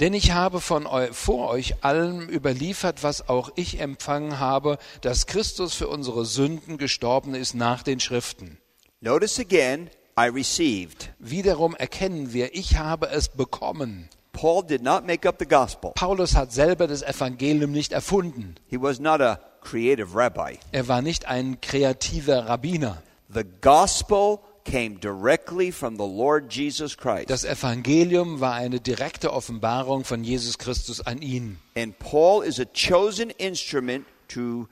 Denn 0.00 0.12
ich 0.12 0.32
habe 0.32 0.60
von 0.60 0.86
eu 0.86 1.12
vor 1.12 1.50
euch 1.50 1.84
allem 1.84 2.28
überliefert, 2.28 3.04
was 3.04 3.28
auch 3.28 3.50
ich 3.54 3.80
empfangen 3.80 4.40
habe, 4.40 4.78
dass 5.02 5.26
Christus 5.26 5.74
für 5.74 5.86
unsere 5.86 6.24
Sünden 6.24 6.78
gestorben 6.78 7.34
ist 7.34 7.54
nach 7.54 7.84
den 7.84 8.00
Schriften. 8.00 8.58
Notice 9.00 9.38
again, 9.38 9.90
I 10.18 10.28
received. 10.28 11.10
Wiederum 11.18 11.76
erkennen 11.76 12.32
wir, 12.32 12.54
ich 12.54 12.76
habe 12.76 13.08
es 13.08 13.28
bekommen. 13.28 14.08
Paul 14.32 14.64
did 14.64 14.82
not 14.82 15.06
make 15.06 15.28
up 15.28 15.36
the 15.38 15.46
gospel. 15.46 15.92
Paulus 15.94 16.34
hat 16.34 16.52
selber 16.52 16.88
das 16.88 17.02
Evangelium 17.02 17.70
nicht 17.70 17.92
erfunden. 17.92 18.56
He 18.66 18.80
was 18.80 18.98
not 18.98 19.20
a 19.20 19.38
creative 19.60 20.16
rabbi. 20.16 20.58
Er 20.72 20.88
war 20.88 21.02
nicht 21.02 21.26
ein 21.26 21.60
kreativer 21.60 22.48
Rabbiner. 22.48 23.00
The 23.32 23.44
gospel 23.60 24.40
came 24.64 24.98
directly 24.98 25.70
from 25.70 25.96
the 25.96 26.06
Lord 26.06 26.50
Jesus 26.50 26.96
Christ. 26.96 27.30
Das 27.30 27.44
Evangelium 27.44 28.40
war 28.40 28.54
eine 28.54 28.80
direkte 28.80 29.32
Offenbarung 29.32 30.04
von 30.04 30.24
Jesus 30.24 30.58
Christus 30.58 31.00
an 31.00 31.22
ihn. 31.22 31.58
And 31.76 31.98
Paul 31.98 32.42
is 32.42 32.58
a 32.58 32.64
chosen 32.64 33.30
instrument 33.30 34.06
to 34.28 34.66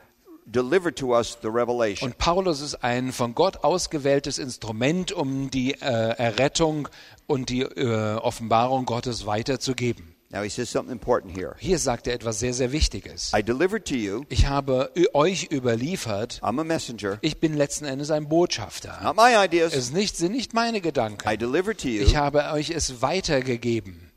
deliver 0.46 0.92
to 0.94 1.14
us 1.14 1.38
the 1.42 1.48
revelation. 1.48 2.10
Und 2.10 2.18
Paulus 2.18 2.60
ist 2.60 2.82
ein 2.82 3.12
von 3.12 3.34
Gott 3.34 3.62
ausgewähltes 3.64 4.38
Instrument, 4.38 5.12
um 5.12 5.50
die 5.50 5.72
äh, 5.74 5.76
Errettung 5.80 6.88
und 7.26 7.48
die 7.48 7.62
äh, 7.62 8.16
Offenbarung 8.16 8.86
Gottes 8.86 9.26
weiterzugeben. 9.26 10.14
Now 10.32 10.42
he 10.42 10.48
says 10.48 10.70
something 10.70 10.92
important 10.92 11.36
here. 11.36 11.54
Hier 11.58 11.78
sagt 11.78 12.06
er 12.06 12.14
etwas 12.14 12.38
sehr, 12.38 12.54
sehr 12.54 12.72
Wichtiges. 12.72 13.32
I 13.36 13.42
delivered 13.42 13.84
to 13.88 13.94
you, 13.94 14.24
Ich 14.30 14.46
habe 14.46 14.90
euch 15.12 15.48
überliefert, 15.52 16.40
I'm 16.42 16.58
a 16.58 16.64
messenger, 16.64 17.18
ich 17.20 17.38
bin 17.38 17.54
letzten 17.54 17.84
Endes 17.84 18.10
ein 18.10 18.28
Botschafter. 18.30 18.98
not 19.02 19.14
my 19.16 19.34
ideas. 19.44 19.74
Es 19.74 19.92
nicht, 19.92 20.16
sind 20.16 20.32
nicht 20.32 20.54
meine 20.54 20.80
Gedanken. 20.80 21.28
I 21.28 21.36
delivered 21.36 21.78
to 21.82 21.88
you 21.88 22.02
Ich 22.02 22.16
habe 22.16 22.44
euch 22.52 22.70
es 22.70 23.02
weitergegeben. 23.02 24.10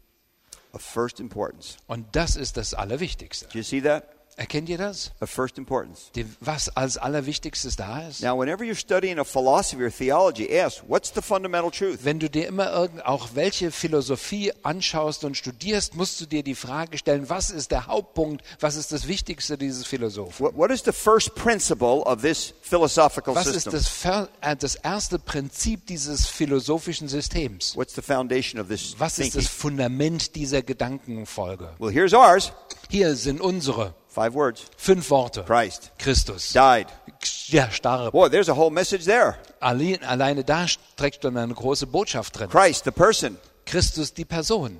of 0.71 0.81
first 0.81 1.19
importance. 1.19 1.77
Und 1.87 2.05
das 2.15 2.35
ist 2.37 2.55
das 2.57 2.73
Allerwichtigste. 2.73 3.47
Do 3.51 3.57
you 3.57 3.63
see 3.63 3.81
that? 3.81 4.14
Erkennt 4.37 4.67
ihr 4.67 4.77
das? 4.77 5.11
of 5.21 5.29
first 5.29 5.57
importance. 5.57 6.11
Die, 6.13 6.25
was 6.41 6.67
als 6.75 6.97
allerwichtigstes 6.97 7.77
da 7.77 8.05
ist? 8.05 8.21
Now, 8.21 8.37
whenever 8.37 8.65
you're 8.65 8.75
studying 8.75 9.17
a 9.17 9.23
philosophy 9.23 9.83
or 9.85 9.89
theology, 9.91 10.59
ask, 10.59 10.83
what's 10.87 11.11
the 11.15 11.21
fundamental 11.21 11.71
truth? 11.71 11.99
Wenn 12.03 12.19
du 12.19 12.29
dir 12.29 12.47
immer 12.47 12.69
irgend, 12.73 13.05
auch 13.05 13.29
welche 13.33 13.71
Philosophie 13.71 14.51
anschaust 14.63 15.23
und 15.23 15.37
studierst, 15.37 15.95
musst 15.95 16.19
du 16.19 16.25
dir 16.25 16.43
die 16.43 16.55
Frage 16.55 16.97
stellen, 16.97 17.29
was 17.29 17.49
ist 17.49 17.71
der 17.71 17.87
Hauptpunkt, 17.87 18.43
was 18.59 18.75
ist 18.75 18.91
das 18.91 19.07
Wichtigste 19.07 19.57
dieses 19.57 19.85
Philosophen? 19.87 20.45
What, 20.45 20.57
what 20.57 20.69
is 20.71 20.81
the 20.83 20.91
first 20.91 21.33
principle 21.35 22.01
of 22.05 22.21
this 22.21 22.53
philosophical 22.61 23.33
Was 23.35 23.47
ist 23.47 23.53
system? 23.53 23.71
das, 23.73 23.87
Ver, 23.87 24.27
äh, 24.41 24.55
das 24.57 24.75
erste 24.75 25.17
Prinzip 25.17 25.85
dieses 25.87 26.25
philosophischen 26.27 27.07
Systems? 27.07 27.73
What's 27.77 27.95
the 27.95 28.01
foundation 28.01 28.59
of 28.59 28.67
this 28.67 28.95
Was 28.97 29.13
ist 29.17 29.31
thinking? 29.31 29.41
das 29.43 29.49
Fundament 29.49 30.35
dieser 30.35 30.61
Gedankenfolge? 30.61 31.69
Well, 31.79 31.93
here's 31.93 32.13
ours. 32.13 32.51
Hier 32.89 33.15
sind 33.15 33.39
unsere 33.41 33.93
Five 34.15 34.33
words. 34.33 34.65
fünf 34.77 35.09
Worte. 35.11 35.43
Christ 35.43 35.91
Christus. 35.99 36.53
died. 36.53 36.87
Ja, 37.47 37.69
starre. 37.69 38.11
Boy, 38.11 38.29
there's 38.29 38.47
a 38.47 38.55
whole 38.55 38.69
message 38.69 39.03
there. 39.03 39.35
Allein, 39.59 40.01
alleine 40.05 40.45
da 40.45 40.67
steckt 40.69 41.23
schon 41.23 41.35
eine 41.35 41.53
große 41.53 41.85
Botschaft 41.85 42.39
drin. 42.39 42.49
Christ, 42.49 42.85
the 42.85 42.91
person, 42.91 43.37
Christus 43.65 44.13
die 44.13 44.23
Person, 44.23 44.79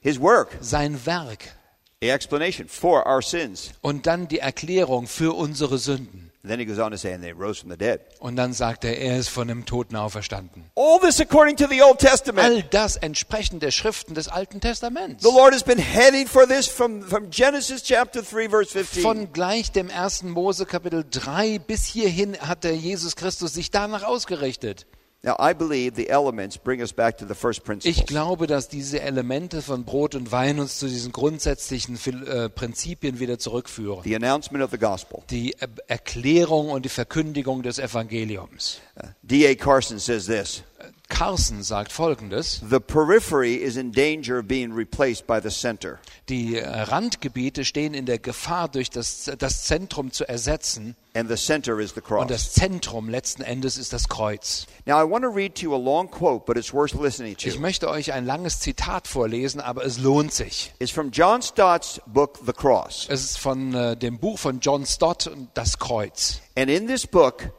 his 0.00 0.20
work, 0.20 0.58
sein 0.60 1.06
Werk 1.06 1.54
the 2.02 2.10
explanation 2.10 2.68
for 2.68 3.06
our 3.06 3.22
sins. 3.22 3.70
und 3.80 4.06
dann 4.06 4.28
die 4.28 4.40
Erklärung 4.40 5.06
für 5.06 5.34
unsere 5.34 5.78
Sünden. 5.78 6.29
And 6.42 6.50
then 6.50 6.58
he 6.58 6.64
goes 6.64 6.78
on 6.78 6.90
to 6.90 6.96
say, 6.96 7.12
and 7.12 7.22
they 7.22 7.32
rose 7.32 7.60
from 7.60 7.70
the 7.70 7.76
dead. 7.76 8.00
Und 8.18 8.36
dann 8.36 8.54
sagt 8.54 8.84
er, 8.84 8.96
er 8.96 9.18
ist 9.18 9.28
von 9.28 9.46
dem 9.46 9.66
Toten 9.66 9.94
auferstanden. 9.94 10.64
All 10.74 10.98
this 10.98 11.20
according 11.20 11.56
to 11.56 11.66
the 11.68 11.82
Old 11.82 11.98
Testament. 11.98 12.46
All 12.46 12.62
das 12.62 12.96
entsprechend 12.96 13.62
der 13.62 13.70
Schriften 13.70 14.14
des 14.14 14.28
Alten 14.28 14.58
Testaments. 14.62 15.22
The 15.22 15.28
Lord 15.28 15.52
has 15.52 15.62
been 15.62 15.78
heading 15.78 16.26
for 16.26 16.46
this 16.46 16.66
from, 16.66 17.02
from 17.02 17.30
Genesis 17.30 17.82
chapter 17.82 18.22
3, 18.22 18.48
verse 18.48 18.72
15. 18.72 19.02
Von 19.02 19.32
gleich 19.34 19.70
dem 19.70 19.90
1. 19.90 20.22
Mose 20.22 20.64
Kapitel 20.64 21.04
3 21.10 21.58
bis 21.58 21.84
hierhin 21.84 22.38
hat 22.40 22.64
der 22.64 22.74
Jesus 22.74 23.16
Christus 23.16 23.52
sich 23.52 23.70
danach 23.70 24.02
ausgerichtet. 24.02 24.86
Now, 25.22 25.36
I 25.38 25.52
believe 25.52 25.96
the 25.96 26.08
elements 26.08 26.56
bring 26.56 26.80
us 26.80 26.92
back 26.92 27.18
to 27.18 27.26
the 27.26 27.34
first 27.34 27.62
Ich 27.84 28.06
glaube, 28.06 28.46
dass 28.46 28.68
diese 28.68 29.02
Elemente 29.02 29.60
von 29.60 29.84
Brot 29.84 30.14
und 30.14 30.32
Wein 30.32 30.58
uns 30.58 30.78
zu 30.78 30.88
diesen 30.88 31.12
grundsätzlichen 31.12 31.98
äh, 32.26 32.48
Prinzipien 32.48 33.20
wieder 33.20 33.38
zurückführen. 33.38 34.02
The 34.02 34.16
announcement 34.16 34.64
of 34.64 34.70
the 34.70 34.78
gospel. 34.78 35.22
Die 35.28 35.52
äh, 35.60 35.68
Erklärung 35.88 36.70
und 36.70 36.86
die 36.86 36.88
Verkündigung 36.88 37.62
des 37.62 37.78
Evangeliums. 37.78 38.80
Uh, 38.96 39.08
D.A. 39.22 39.54
Carson 39.54 39.98
says 39.98 40.24
this 40.24 40.62
Carson 41.10 41.62
sagt 41.62 41.92
Folgendes. 41.92 42.62
The 42.66 42.80
periphery 42.80 43.56
is 43.56 43.76
in 43.76 43.92
danger 43.92 44.38
of 44.38 44.46
being 44.48 44.72
replaced 44.72 45.26
by 45.26 45.40
the 45.42 45.50
center. 45.50 45.98
Die 46.30 46.56
Randgebiete 46.58 47.64
stehen 47.66 47.92
in 47.92 48.06
der 48.06 48.18
Gefahr, 48.18 48.68
durch 48.68 48.88
das, 48.88 49.30
das 49.38 49.64
Zentrum 49.64 50.10
zu 50.12 50.26
ersetzen. 50.26 50.96
And 51.12 51.28
the 51.28 51.34
center 51.36 51.80
is 51.80 51.90
the 51.90 52.00
Und 52.00 52.04
cross. 52.06 52.26
das 52.28 52.52
Zentrum 52.52 53.08
letzten 53.08 53.42
Endes 53.42 53.76
ist 53.76 53.92
das 53.92 54.08
Kreuz. 54.08 54.66
Now, 54.86 54.98
I 55.04 55.10
want 55.10 55.24
to 55.24 55.28
read 55.30 55.56
to 55.56 55.62
you 55.64 55.74
a 55.74 55.78
long 55.78 56.08
quote, 56.08 56.46
but 56.46 56.56
it's 56.56 56.72
worth 56.72 56.94
listening 56.94 57.36
Ich 57.36 57.54
to. 57.54 57.60
möchte 57.60 57.90
euch 57.90 58.12
ein 58.12 58.24
langes 58.24 58.60
Zitat 58.60 59.08
vorlesen, 59.08 59.60
aber 59.60 59.84
es 59.84 59.98
lohnt 59.98 60.32
sich. 60.32 60.72
It's 60.78 60.92
from 60.92 61.10
John 61.10 61.42
Stott's 61.42 62.00
book, 62.06 62.38
The 62.46 62.52
Cross. 62.52 63.08
Es 63.10 63.24
ist 63.24 63.38
von 63.38 63.74
äh, 63.74 63.96
dem 63.96 64.18
Buch 64.20 64.38
von 64.38 64.60
John 64.60 64.86
Stott, 64.86 65.28
Das 65.54 65.78
Kreuz. 65.80 66.40
And 66.56 66.70
in 66.70 66.86
this 66.86 67.04
book, 67.08 67.50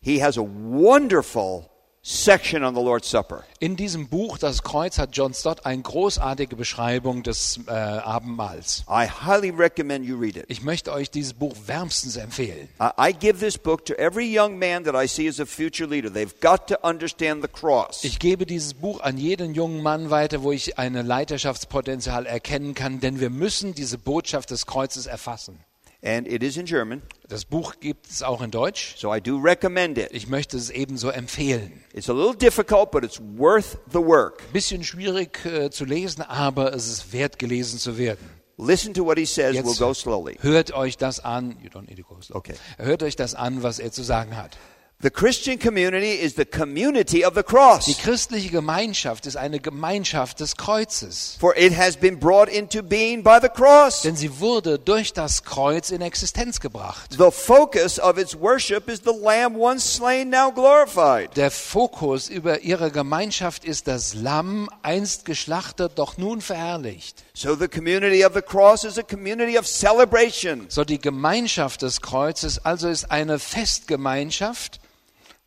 he 0.00 0.22
has 0.24 0.38
a 0.38 0.42
wonderful 0.42 1.68
section 2.04 2.64
on 2.64 2.74
the 2.74 2.80
Lord's 2.80 3.08
Supper. 3.08 3.44
In 3.60 3.76
diesem 3.76 4.08
Buch, 4.08 4.36
Das 4.38 4.62
Kreuz, 4.62 4.98
hat 4.98 5.10
John 5.12 5.34
Stott 5.34 5.64
eine 5.64 5.82
großartige 5.82 6.56
Beschreibung 6.56 7.22
des 7.22 7.60
äh, 7.68 7.70
Abendmahls. 7.70 8.84
I 8.88 9.06
highly 9.06 9.50
recommend 9.50 10.04
you 10.04 10.18
read 10.18 10.36
it. 10.36 10.46
Ich 10.48 10.62
möchte 10.62 10.92
euch 10.92 11.10
dieses 11.10 11.32
Buch 11.34 11.54
wärmstens 11.66 12.16
empfehlen. 12.16 12.68
I 12.80 13.12
give 13.12 13.38
this 13.38 13.56
book 13.56 13.86
to 13.86 13.94
every 13.94 14.26
young 14.26 14.58
man 14.58 14.84
that 14.84 14.94
I 14.94 15.06
see 15.06 15.28
as 15.28 15.38
a 15.38 15.46
future 15.46 15.88
leader. 15.88 16.12
They've 16.12 16.34
got 16.40 16.66
to 16.68 16.76
understand 16.82 17.42
the 17.42 17.48
cross. 17.48 18.02
Ich 18.02 18.18
gebe 18.18 18.46
dieses 18.46 18.74
Buch 18.74 19.00
an 19.00 19.16
jeden 19.16 19.54
jungen 19.54 19.82
Mann 19.82 20.10
weiter, 20.10 20.42
wo 20.42 20.50
ich 20.50 20.78
ein 20.78 20.94
Leiterschaftspotenzial 20.94 22.26
erkennen 22.26 22.74
kann, 22.74 22.98
denn 22.98 23.20
wir 23.20 23.30
müssen 23.30 23.74
diese 23.74 23.98
Botschaft 23.98 24.50
des 24.50 24.66
Kreuzes 24.66 25.06
erfassen. 25.06 25.58
And 26.04 26.26
it 26.26 26.42
is 26.42 26.56
in 26.56 26.66
German, 26.66 27.00
Das 27.28 27.44
Buch 27.44 27.74
gibt 27.78 28.08
es 28.10 28.22
auch 28.24 28.42
in 28.42 28.50
Deutsch. 28.50 28.96
so 28.98 29.14
I 29.14 29.20
do 29.20 29.38
recommend 29.38 29.98
it. 29.98 30.08
Ich 30.10 30.26
möchte 30.26 30.56
es 30.56 30.68
ebenso 30.70 31.10
empfehlen. 31.10 31.84
It's 31.94 32.10
a 32.10 32.12
little 32.12 32.34
difficult, 32.34 32.90
but 32.90 33.04
it's 33.04 33.20
worth 33.36 33.78
the 33.92 34.00
work. 34.00 34.52
Bisschen 34.52 34.82
schwierig 34.82 35.44
äh, 35.46 35.70
zu 35.70 35.84
lesen, 35.84 36.22
aber 36.22 36.74
es 36.74 36.88
ist 36.88 37.12
wert 37.12 37.38
gelesen 37.38 37.78
zu 37.78 37.98
werden. 37.98 38.28
Listen 38.58 38.92
to 38.94 39.04
what 39.04 39.16
he 39.16 39.24
says. 39.24 39.54
Jetzt 39.54 39.66
We'll 39.66 39.78
go 39.78 39.94
slowly. 39.94 40.36
hört 40.40 40.72
euch 40.74 40.96
das 40.96 41.20
an. 41.20 41.56
You 41.62 41.70
don't 41.70 41.88
need 41.88 41.98
to 41.98 42.02
go 42.04 42.20
slow. 42.20 42.36
Okay. 42.36 42.54
Hört 42.78 43.02
euch 43.04 43.14
das 43.16 43.34
an, 43.34 43.62
was 43.62 43.78
er 43.78 43.92
zu 43.92 44.02
sagen 44.02 44.36
hat. 44.36 44.56
The 45.02 45.10
Christian 45.10 45.58
community 45.58 46.12
is 46.12 46.36
the 46.36 46.44
community 46.44 47.24
of 47.24 47.34
the 47.34 47.42
cross, 47.42 47.86
Die 47.86 47.94
christliche 47.94 48.50
Gemeinschaft 48.50 49.26
ist 49.26 49.36
eine 49.36 49.58
Gemeinschaft 49.58 50.38
des 50.38 50.56
Kreuzes. 50.56 51.36
for 51.40 51.56
it 51.56 51.76
has 51.76 51.96
been 51.96 52.20
brought 52.20 52.48
into 52.48 52.84
being 52.84 53.24
by 53.24 53.40
the 53.42 53.48
cross. 53.48 54.02
Denn 54.02 54.14
sie 54.14 54.38
wurde 54.38 54.78
durch 54.78 55.12
das 55.12 55.42
Kreuz 55.42 55.90
in 55.90 56.02
Existenz 56.02 56.60
gebracht. 56.60 57.16
The 57.18 57.32
focus 57.32 57.98
of 57.98 58.16
its 58.16 58.38
worship 58.38 58.88
is 58.88 59.00
the 59.04 59.10
Lamb 59.10 59.56
once 59.56 59.82
slain, 59.82 60.30
now 60.30 60.52
glorified. 60.52 61.36
Der 61.36 61.50
Fokus 61.50 62.28
über 62.28 62.60
ihre 62.60 62.92
Gemeinschaft 62.92 63.64
ist 63.64 63.88
das 63.88 64.14
Lamm, 64.14 64.70
einst 64.82 65.24
geschlachtet, 65.24 65.94
doch 65.96 66.16
nun 66.16 66.40
verherrlicht. 66.40 67.24
So 67.34 67.56
the 67.56 67.66
community 67.66 68.24
of 68.24 68.34
the 68.34 68.42
cross 68.42 68.84
is 68.84 68.96
a 68.98 69.02
community 69.02 69.58
of 69.58 69.66
celebration, 69.66 70.66
So 70.68 70.84
die 70.84 71.00
Gemeinschaft 71.00 71.82
des 71.82 72.00
Kreuzes 72.02 72.64
also 72.64 72.86
ist 72.88 73.10
eine 73.10 73.40
Festgemeinschaft, 73.40 74.78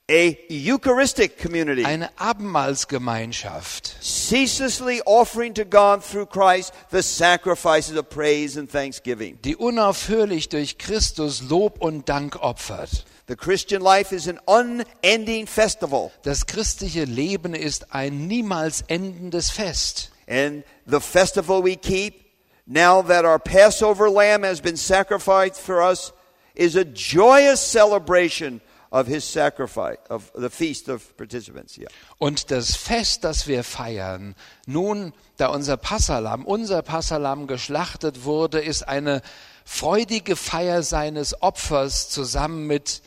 a 0.10 0.38
Eucharistic 0.50 1.40
community, 1.40 1.84
eine 1.84 2.10
Abendmahlsgemeinschaft, 2.20 3.96
ceaselessly 4.02 5.02
offering 5.06 5.54
to 5.56 5.66
God 5.66 6.04
through 6.04 6.28
Christ 6.28 6.74
the 6.92 7.02
sacrifices 7.02 7.98
of 7.98 8.10
praise 8.10 8.56
and 8.56 8.70
thanksgiving. 8.70 9.40
die 9.44 9.56
unaufhörlich 9.56 10.50
durch 10.50 10.78
Christus 10.78 11.42
Lob 11.50 11.82
und 11.82 12.08
Dank 12.08 12.36
opfert. 12.42 13.04
The 13.28 13.36
Christian 13.36 13.82
life 13.82 14.12
is 14.14 14.28
an 14.28 14.40
unending 14.46 15.48
festival, 15.48 16.12
Das 16.22 16.46
christliche 16.46 17.06
Leben 17.06 17.56
ist 17.56 17.92
ein 17.96 18.28
niemals 18.28 18.84
endendes 18.88 19.50
Fest. 19.50 20.12
and 20.28 20.64
the 20.86 21.00
festival 21.00 21.64
we 21.64 21.76
keep 21.76 22.26
now 22.68 23.02
that 23.02 23.26
our 23.26 23.40
Passover 23.40 24.10
lamb 24.12 24.44
has 24.44 24.62
been 24.62 24.78
sacrificed 24.78 25.60
for 25.60 25.82
us 25.82 26.14
is 26.54 26.76
a 26.76 26.86
joyous 26.86 27.60
celebration 27.60 28.62
of 28.92 29.08
his 29.08 29.24
sacrifice, 29.24 29.98
of 30.10 30.32
the 30.36 30.50
feast 30.50 30.90
of 30.90 31.16
participants. 31.18 31.78
Yeah. 31.78 31.90
Und 32.18 32.52
das 32.52 32.76
Fest, 32.76 33.24
das 33.24 33.48
wir 33.48 33.64
feiern, 33.64 34.36
nun, 34.68 35.14
da 35.38 35.48
unser 35.48 35.78
Passalam, 35.78 36.46
unser 36.46 36.82
Passalam 36.82 37.48
geschlachtet 37.48 38.24
wurde, 38.24 38.60
ist 38.62 38.88
eine 38.88 39.22
freudige 39.66 40.36
Feier 40.36 40.84
seines 40.84 41.42
Opfers 41.42 42.10
zusammen 42.10 42.68
mit, 42.68 43.02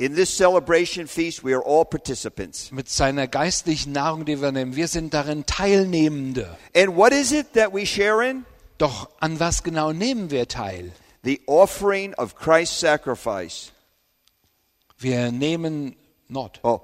In 0.00 0.14
this 0.14 0.36
celebration 0.36 1.08
feast, 1.08 1.42
we 1.42 1.52
are 1.52 1.64
all 1.66 1.84
participants. 1.84 2.70
mit 2.70 2.88
seiner 2.88 3.26
geistlichen 3.26 3.90
Nahrung, 3.90 4.24
die 4.24 4.40
wir 4.40 4.52
nehmen. 4.52 4.76
Wir 4.76 4.86
sind 4.86 5.12
darin 5.12 5.44
Teilnehmende. 5.44 6.56
And 6.76 6.94
what 6.94 7.12
is 7.12 7.32
it 7.32 7.54
that 7.54 7.74
we 7.74 7.84
share 7.84 8.22
in? 8.24 8.44
Doch 8.78 9.08
an 9.18 9.40
was 9.40 9.64
genau 9.64 9.92
nehmen 9.92 10.30
wir 10.30 10.46
teil? 10.46 10.92
The 11.24 11.40
offering 11.46 12.14
of 12.14 12.36
Christ's 12.36 12.78
sacrifice. 12.78 13.72
Wir 14.98 15.30
nehmen 15.32 15.96
not. 16.28 16.60
Oh, 16.62 16.80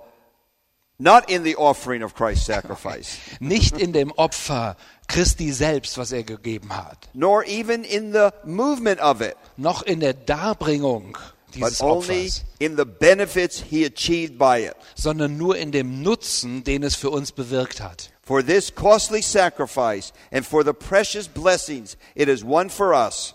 not 0.98 1.28
in 1.28 1.42
the 1.44 1.56
offering 1.56 2.02
of 2.02 2.14
Christ's 2.14 2.46
sacrifice, 2.46 3.18
Nicht 3.40 3.76
in 3.78 3.92
dem 3.92 4.12
Opfer 4.12 4.76
Christi 5.08 5.50
selbst, 5.52 5.98
was 5.98 6.12
er 6.12 6.22
gegeben 6.22 6.70
hat, 6.74 7.08
nor 7.12 7.44
even 7.46 7.84
in 7.84 8.12
the 8.12 8.30
movement 8.44 9.00
of 9.00 9.20
it, 9.20 9.36
noch 9.56 9.82
in 9.82 10.00
der 10.00 10.14
Darbringung 10.14 11.12
but 11.12 11.70
dieses 11.70 11.80
only 11.80 12.26
Opfers, 12.26 12.44
in 12.58 12.76
the 12.76 12.84
benefits 12.84 13.60
he 13.60 13.84
achieved 13.84 14.38
by 14.38 14.64
it. 14.66 14.76
sondern 14.94 15.36
nur 15.36 15.56
in 15.56 15.72
dem 15.72 16.02
Nutzen, 16.02 16.62
den 16.64 16.82
es 16.84 16.94
für 16.94 17.10
uns 17.10 17.32
bewirkt 17.32 17.80
hat. 17.80 18.10
For 18.22 18.42
this 18.42 18.74
costly 18.74 19.20
sacrifice 19.20 20.12
and 20.30 20.46
for 20.46 20.64
the 20.64 20.72
precious 20.72 21.28
blessings 21.28 21.96
it 22.14 22.28
has 22.28 22.42
won 22.44 22.70
for 22.70 22.94
us, 22.94 23.34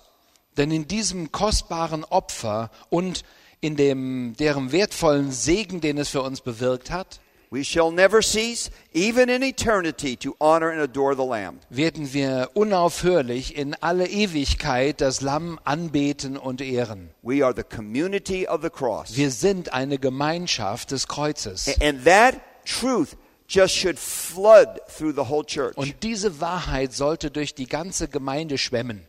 Denn 0.57 0.71
in 0.71 0.87
diesem 0.87 1.31
kostbaren 1.31 2.03
Opfer 2.05 2.71
und 2.89 3.23
in 3.61 3.75
dem, 3.75 4.35
deren 4.37 4.71
wertvollen 4.71 5.31
Segen, 5.31 5.81
den 5.81 5.97
es 5.97 6.09
für 6.09 6.21
uns 6.21 6.41
bewirkt 6.41 6.91
hat, 6.91 7.19
we 7.51 7.63
shall 7.63 7.91
never 7.91 8.21
cease, 8.21 8.69
even 8.93 9.27
in 9.27 9.41
eternity, 9.41 10.15
to 10.15 10.35
honor 10.39 10.69
and 10.69 10.79
adore 10.79 11.15
the 11.15 11.25
Lamb. 11.25 11.61
werden 11.69 12.13
wir 12.13 12.51
unaufhörlich 12.53 13.55
in 13.55 13.75
alle 13.81 14.07
Ewigkeit 14.07 15.01
das 15.01 15.21
Lamm 15.21 15.59
anbeten 15.63 16.37
und 16.37 16.61
ehren. 16.61 17.09
We 17.21 17.43
are 17.43 17.53
the 17.55 17.63
community 17.63 18.47
of 18.47 18.61
the 18.61 18.69
cross. 18.69 19.15
Wir 19.15 19.31
sind 19.31 19.73
eine 19.73 19.97
Gemeinschaft 19.97 20.91
des 20.91 21.07
Kreuzes. 21.07 21.67
And 21.81 22.05
that 22.05 22.35
truth 22.65 23.17
just 23.47 23.75
should 23.75 23.97
flood 23.97 24.79
through 24.87 25.13
the 25.15 25.27
whole 25.29 25.43
church. 25.43 25.75
Und 25.75 25.95
diese 26.03 26.39
Wahrheit 26.39 26.93
sollte 26.93 27.31
durch 27.31 27.55
die 27.55 27.67
ganze 27.67 28.07
Gemeinde 28.07 28.57
schwemmen. 28.57 29.07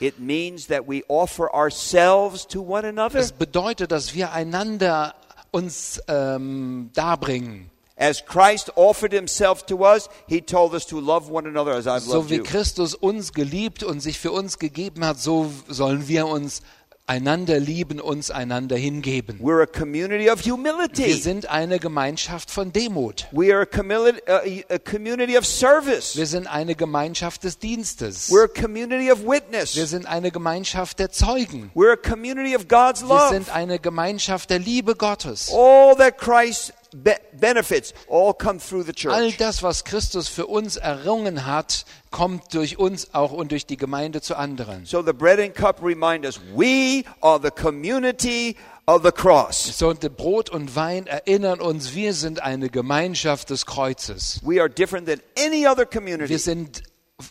It 0.00 0.20
means 0.20 0.68
that 0.68 0.86
we 0.88 1.02
offer 1.08 1.52
ourselves 1.52 2.46
to 2.48 2.60
one 2.62 2.86
another. 2.86 3.18
Das 3.18 3.32
bedeutet, 3.32 3.90
dass 3.90 4.14
wir 4.14 4.32
einander 4.32 5.14
uns 5.50 6.00
ähm, 6.08 6.90
darbringen. 6.94 7.70
As 8.00 8.24
Christ 8.24 8.70
offered 8.76 9.12
himself 9.12 9.66
to 9.66 9.84
us, 9.84 10.08
he 10.28 10.40
told 10.40 10.72
us 10.72 10.86
to 10.86 11.00
love 11.00 11.32
one 11.32 11.48
another 11.48 11.72
as 11.72 11.88
I've 11.88 12.02
So 12.02 12.18
loved 12.18 12.30
wie 12.30 12.36
you. 12.36 12.42
Christus 12.44 12.94
uns 12.94 13.32
geliebt 13.32 13.82
und 13.82 13.98
sich 14.00 14.20
für 14.20 14.30
uns 14.30 14.60
gegeben 14.60 15.04
hat, 15.04 15.18
so 15.18 15.50
sollen 15.66 16.06
wir 16.06 16.28
uns 16.28 16.62
einander 17.08 17.58
lieben, 17.58 18.00
uns 18.00 18.30
einander 18.30 18.76
hingeben. 18.76 19.38
We're 19.40 19.62
a 19.62 19.66
community 19.66 20.30
of 20.30 20.44
Wir 20.44 21.16
sind 21.16 21.50
eine 21.50 21.78
Gemeinschaft 21.78 22.50
von 22.50 22.72
Demut. 22.72 23.26
We 23.32 23.52
are 23.52 23.62
a, 23.62 23.66
community, 23.66 24.20
a, 24.26 24.74
a 24.74 24.78
community 24.78 25.36
of 25.36 25.46
service. 25.46 26.16
Wir 26.16 26.26
sind 26.26 26.46
eine 26.46 26.74
Gemeinschaft 26.74 27.44
des 27.44 27.58
Dienstes. 27.58 28.30
We're 28.30 28.44
a 28.44 28.48
community 28.48 29.10
of 29.10 29.24
Wir 29.24 29.86
sind 29.86 30.06
eine 30.06 30.30
Gemeinschaft 30.30 30.98
der 30.98 31.10
Zeugen. 31.10 31.70
We're 31.74 31.92
a 31.92 31.96
community 31.96 32.54
of 32.54 32.68
God's 32.68 33.02
Wir 33.02 33.28
sind 33.30 33.50
eine 33.50 33.78
Gemeinschaft 33.78 34.50
der 34.50 34.58
Liebe 34.58 34.94
Gottes. 34.94 35.50
All 35.52 35.96
that 35.96 36.18
Christ 36.18 36.72
benefits 37.38 37.92
all 38.08 38.32
come 38.34 38.58
through 38.58 38.84
the 38.84 39.08
All 39.08 39.22
church. 39.28 39.36
das, 39.38 39.62
was 39.62 39.84
Christus 39.84 40.28
für 40.28 40.46
uns 40.46 40.76
errungen 40.76 41.46
hat, 41.46 41.84
kommt 42.10 42.54
durch 42.54 42.78
uns 42.78 43.12
auch 43.14 43.32
und 43.32 43.52
durch 43.52 43.66
die 43.66 43.76
Gemeinde 43.76 44.20
zu 44.20 44.36
anderen. 44.36 44.84
So 44.86 45.02
the 45.02 45.12
bread 45.12 45.38
and 45.38 45.54
cup 45.54 45.82
remind 45.82 46.24
us 46.24 46.40
we 46.54 47.04
are 47.20 47.38
the 47.42 47.50
community 47.50 48.56
of 48.86 49.02
the 49.04 49.12
cross. 49.12 49.76
So 49.78 49.88
und 49.88 50.00
Brot 50.16 50.48
und 50.48 50.74
Wein 50.74 51.06
erinnern 51.06 51.60
uns, 51.60 51.94
wir 51.94 52.14
sind 52.14 52.42
eine 52.42 52.70
Gemeinschaft 52.70 53.50
des 53.50 53.66
Kreuzes. 53.66 54.40
We 54.42 54.60
are 54.60 54.70
different 54.70 55.06
than 55.06 55.20
any 55.38 55.66
other 55.66 55.80
Wir 55.80 55.86
community. 55.86 56.38
sind 56.38 56.82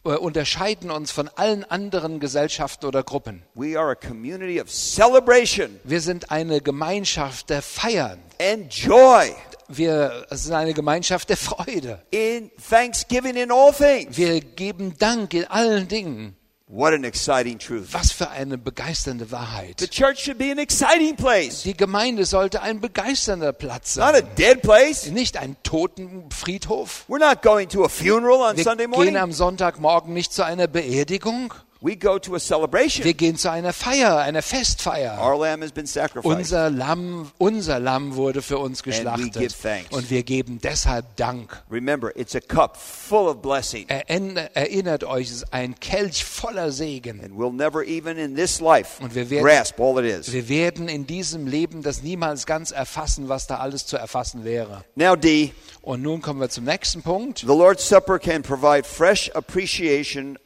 äh, 0.04 0.10
unterscheiden 0.10 0.92
uns 0.92 1.12
von 1.12 1.30
allen 1.36 1.64
anderen 1.64 2.20
Gesellschaften 2.20 2.86
oder 2.86 3.04
Gruppen. 3.04 3.42
We 3.56 3.80
are 3.80 3.90
a 3.92 3.96
community 3.96 4.62
of 4.62 4.70
celebration 4.70 5.80
Wir 5.84 6.02
sind 6.02 6.30
eine 6.30 6.62
Gemeinschaft 6.62 7.50
der 7.50 7.62
Feiern. 7.64 8.20
and 8.40 8.72
joy 8.72 9.34
Wir 9.70 10.26
sind 10.32 10.54
eine 10.54 10.74
Gemeinschaft 10.74 11.30
der 11.30 11.38
Freude. 11.38 12.02
in 12.12 12.52
thanksgiving 12.70 13.36
in 13.36 13.52
all 13.52 13.74
things. 13.74 14.18
Wir 14.18 14.40
geben 14.42 14.98
Dank 14.98 15.34
in 15.34 15.46
allen 15.46 15.88
Dingen. 15.88 16.36
What 16.70 16.92
an 16.94 17.06
exciting 17.06 17.60
truth. 17.60 17.88
Was 17.94 18.12
für 18.12 18.30
eine 18.30 18.58
begeisternde 18.58 19.26
The 19.26 19.32
Wahrheit. 19.32 19.90
church 19.90 20.20
should 20.20 20.38
be 20.38 20.52
an 20.52 20.58
exciting 20.58 21.16
place, 21.16 21.64
Die 21.64 21.74
Gemeinde 21.78 22.26
sollte 22.26 22.62
ein 22.62 22.82
begeisternder 22.82 23.54
Platz 23.54 23.96
not 23.96 24.08
a 24.10 24.14
sein. 24.16 24.28
dead 24.38 24.62
place. 24.64 25.06
Nicht 25.10 25.38
ein 25.38 25.56
Totenfriedhof. 25.64 27.06
We're 27.08 27.20
not 27.20 27.42
going 27.42 27.70
to 27.70 27.86
a 27.86 27.90
funeral 27.90 28.42
on 28.42 28.58
Wir 28.58 28.64
Sunday 28.66 28.84
gehen 28.86 28.92
morning. 28.92 29.16
am 29.18 29.32
Sonntagmorgen 29.32 30.14
nicht 30.14 30.34
zu 30.34 30.44
einer 30.46 30.68
Beerdigung. 30.68 31.54
We 31.80 31.96
go 31.96 32.18
to 32.18 32.34
a 32.36 32.40
celebration. 32.40 33.06
Wir 33.06 33.14
gehen 33.14 33.38
zu 33.38 33.52
einer 33.52 33.72
Feier, 33.72 34.18
einer 34.18 34.42
Festfeier. 34.42 35.20
Our 35.22 35.38
lamb 35.40 35.62
has 35.62 35.72
been 35.72 35.86
sacrificed. 35.86 36.26
Unser 36.26 36.70
Lamm, 36.72 37.32
unser 37.38 37.80
Lamm 37.80 38.16
wurde 38.16 38.42
für 38.42 38.58
uns 38.58 38.80
we 38.86 38.92
give 38.92 38.98
geschlachtet. 39.04 39.56
thanks. 39.62 39.92
Und 39.96 40.10
wir 40.10 40.24
geben 40.24 40.60
deshalb 40.64 41.16
Dank. 41.18 41.62
Remember, 41.70 42.12
it's 42.18 42.36
a 42.36 42.40
cup 42.40 42.78
full 42.78 43.28
of 43.28 43.42
blessing. 43.44 43.86
Erinner- 43.90 44.50
Erinnert 44.56 45.04
euch, 45.04 45.28
es 45.28 45.34
ist 45.44 45.54
ein 45.54 45.80
Kelch 45.80 46.26
voller 46.26 46.72
Segen. 46.72 47.22
And 47.24 47.34
we'll 47.38 47.54
never 47.54 47.84
even 47.84 48.18
in 48.18 48.36
this 48.36 48.60
life 48.60 49.02
Und 49.04 49.14
wir 49.14 49.30
werden- 49.30 49.46
grasp 49.46 49.80
all 49.80 50.04
it 50.04 50.20
is. 50.20 50.34
Wir 50.34 50.50
werden 50.50 50.90
in 50.90 51.06
diesem 51.06 51.46
Leben 51.46 51.84
das 51.84 52.02
niemals 52.02 52.46
ganz 52.48 52.72
erfassen, 52.72 53.30
was 53.30 53.46
da 53.46 53.58
alles 53.60 53.86
zu 53.86 53.98
erfassen 53.98 54.44
wäre. 54.44 54.84
Now, 54.96 55.16
D, 55.16 55.54
Und 55.84 56.02
nun 56.02 56.22
kommen 56.24 56.40
wir 56.42 56.50
zum 56.50 56.64
nächsten 56.66 57.04
Punkt. 57.04 57.40
the 57.42 57.46
Lord's 57.48 57.88
Supper 57.88 58.18
can 58.18 58.42
provide 58.42 58.84
fresh 58.84 59.30
appreciation 59.36 60.40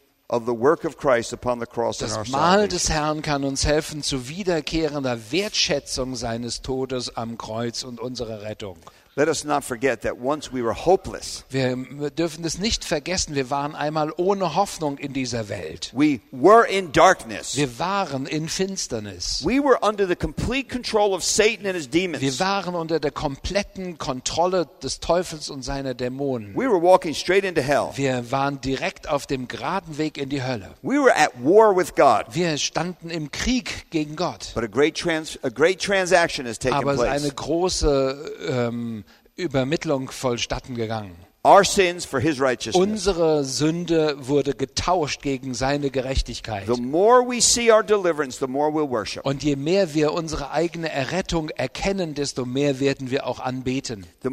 Das 2.00 2.30
Mahl 2.30 2.52
salvation. 2.52 2.70
des 2.70 2.90
Herrn 2.90 3.22
kann 3.22 3.44
uns 3.44 3.66
helfen 3.66 4.02
zu 4.02 4.30
wiederkehrender 4.30 5.32
Wertschätzung 5.32 6.16
seines 6.16 6.62
Todes 6.62 7.18
am 7.18 7.38
Kreuz 7.38 7.84
und 7.84 8.00
unserer 8.00 8.42
Rettung. 8.42 8.78
Let 9.18 9.28
us 9.28 9.43
not 9.43 9.66
forget 9.66 10.03
that 10.03 10.20
once 10.22 10.53
we 10.53 10.64
were 10.64 10.74
hopeless, 10.74 11.43
Wir 11.49 11.76
dürfen 12.12 12.45
es 12.45 12.59
nicht 12.59 12.86
vergessen, 12.86 13.36
wir 13.36 13.49
waren 13.49 13.76
einmal 13.76 14.14
ohne 14.16 14.55
Hoffnung 14.55 14.97
in 14.97 15.12
dieser 15.12 15.49
Welt. 15.49 15.91
we 15.93 16.22
were 16.32 16.66
in 16.66 16.93
darkness. 16.93 17.57
Wir 17.57 17.78
waren 17.78 18.26
in 18.26 18.47
Finsternis. 18.47 19.43
We 19.45 19.62
were 19.62 19.78
under 19.82 20.07
the 20.07 20.16
complete 20.16 20.70
control 20.70 21.14
of 21.14 21.26
Satan 21.26 21.66
and 21.66 21.76
his 21.76 21.91
Wir 21.91 22.07
demons. 22.14 22.39
waren 22.39 22.74
unter 22.74 23.01
der 23.01 23.12
kompletten 23.12 23.97
Kontrolle 23.97 24.70
des 24.82 25.01
Teufels 25.01 25.49
und 25.49 25.64
seiner 25.64 25.93
Dämonen. 25.93 26.55
We 26.55 26.70
were 26.70 26.82
walking 26.82 27.14
straight 27.14 27.43
into 27.43 27.62
hell. 27.62 27.89
Wir 27.95 28.32
waren 28.32 28.62
direkt 28.62 29.09
auf 29.09 29.28
dem 29.28 29.49
geraden 29.49 29.97
Weg 29.97 30.18
in 30.18 30.30
die 30.30 30.41
Hölle. 30.41 30.72
We 30.84 30.95
were 30.95 31.14
at 31.14 31.32
war 31.43 31.76
with 31.76 31.95
God. 31.95 32.28
Wir 32.34 32.57
standen 32.57 33.09
im 33.09 33.30
Krieg 33.30 33.88
gegen 33.91 34.16
Gott. 34.16 34.51
But 34.55 34.64
a 34.64 34.68
great 34.68 34.95
trans- 34.97 35.38
a 35.43 35.49
great 35.49 35.82
transaction 35.82 36.47
has 36.47 36.57
taken 36.59 36.78
Aber 36.78 36.93
es 36.93 37.01
ist 37.01 37.07
eine 37.07 37.20
place. 37.32 37.36
große 37.36 38.32
ähm, 38.47 39.03
Übermittlung 39.36 40.12
vollstatten 40.12 40.76
gegangen. 40.76 41.16
Our 41.44 41.66
sins 41.66 42.06
for 42.06 42.20
his 42.20 42.40
righteousness. 42.40 42.76
Unsere 42.76 43.44
Sünde 43.44 44.16
wurde 44.20 44.54
getauscht 44.54 45.24
gegen 45.24 45.56
seine 45.56 45.90
Gerechtigkeit. 45.90 46.68
The 46.68 46.80
more 46.80 47.28
we 47.28 47.42
see 47.42 47.72
our 47.72 47.82
deliverance, 47.82 48.38
the 48.38 48.46
more 48.46 48.72
we'll 48.72 48.88
worship. 48.88 49.26
Und 49.26 49.42
je 49.42 49.56
mehr 49.56 49.96
wir 49.96 50.14
unsere 50.14 50.52
eigene 50.52 50.92
Errettung 50.92 51.50
erkennen, 51.50 52.14
desto 52.14 52.46
mehr 52.46 52.80
werden 52.80 53.10
wir 53.10 53.26
auch 53.26 53.40
anbeten. 53.40 54.06
Desto 54.22 54.30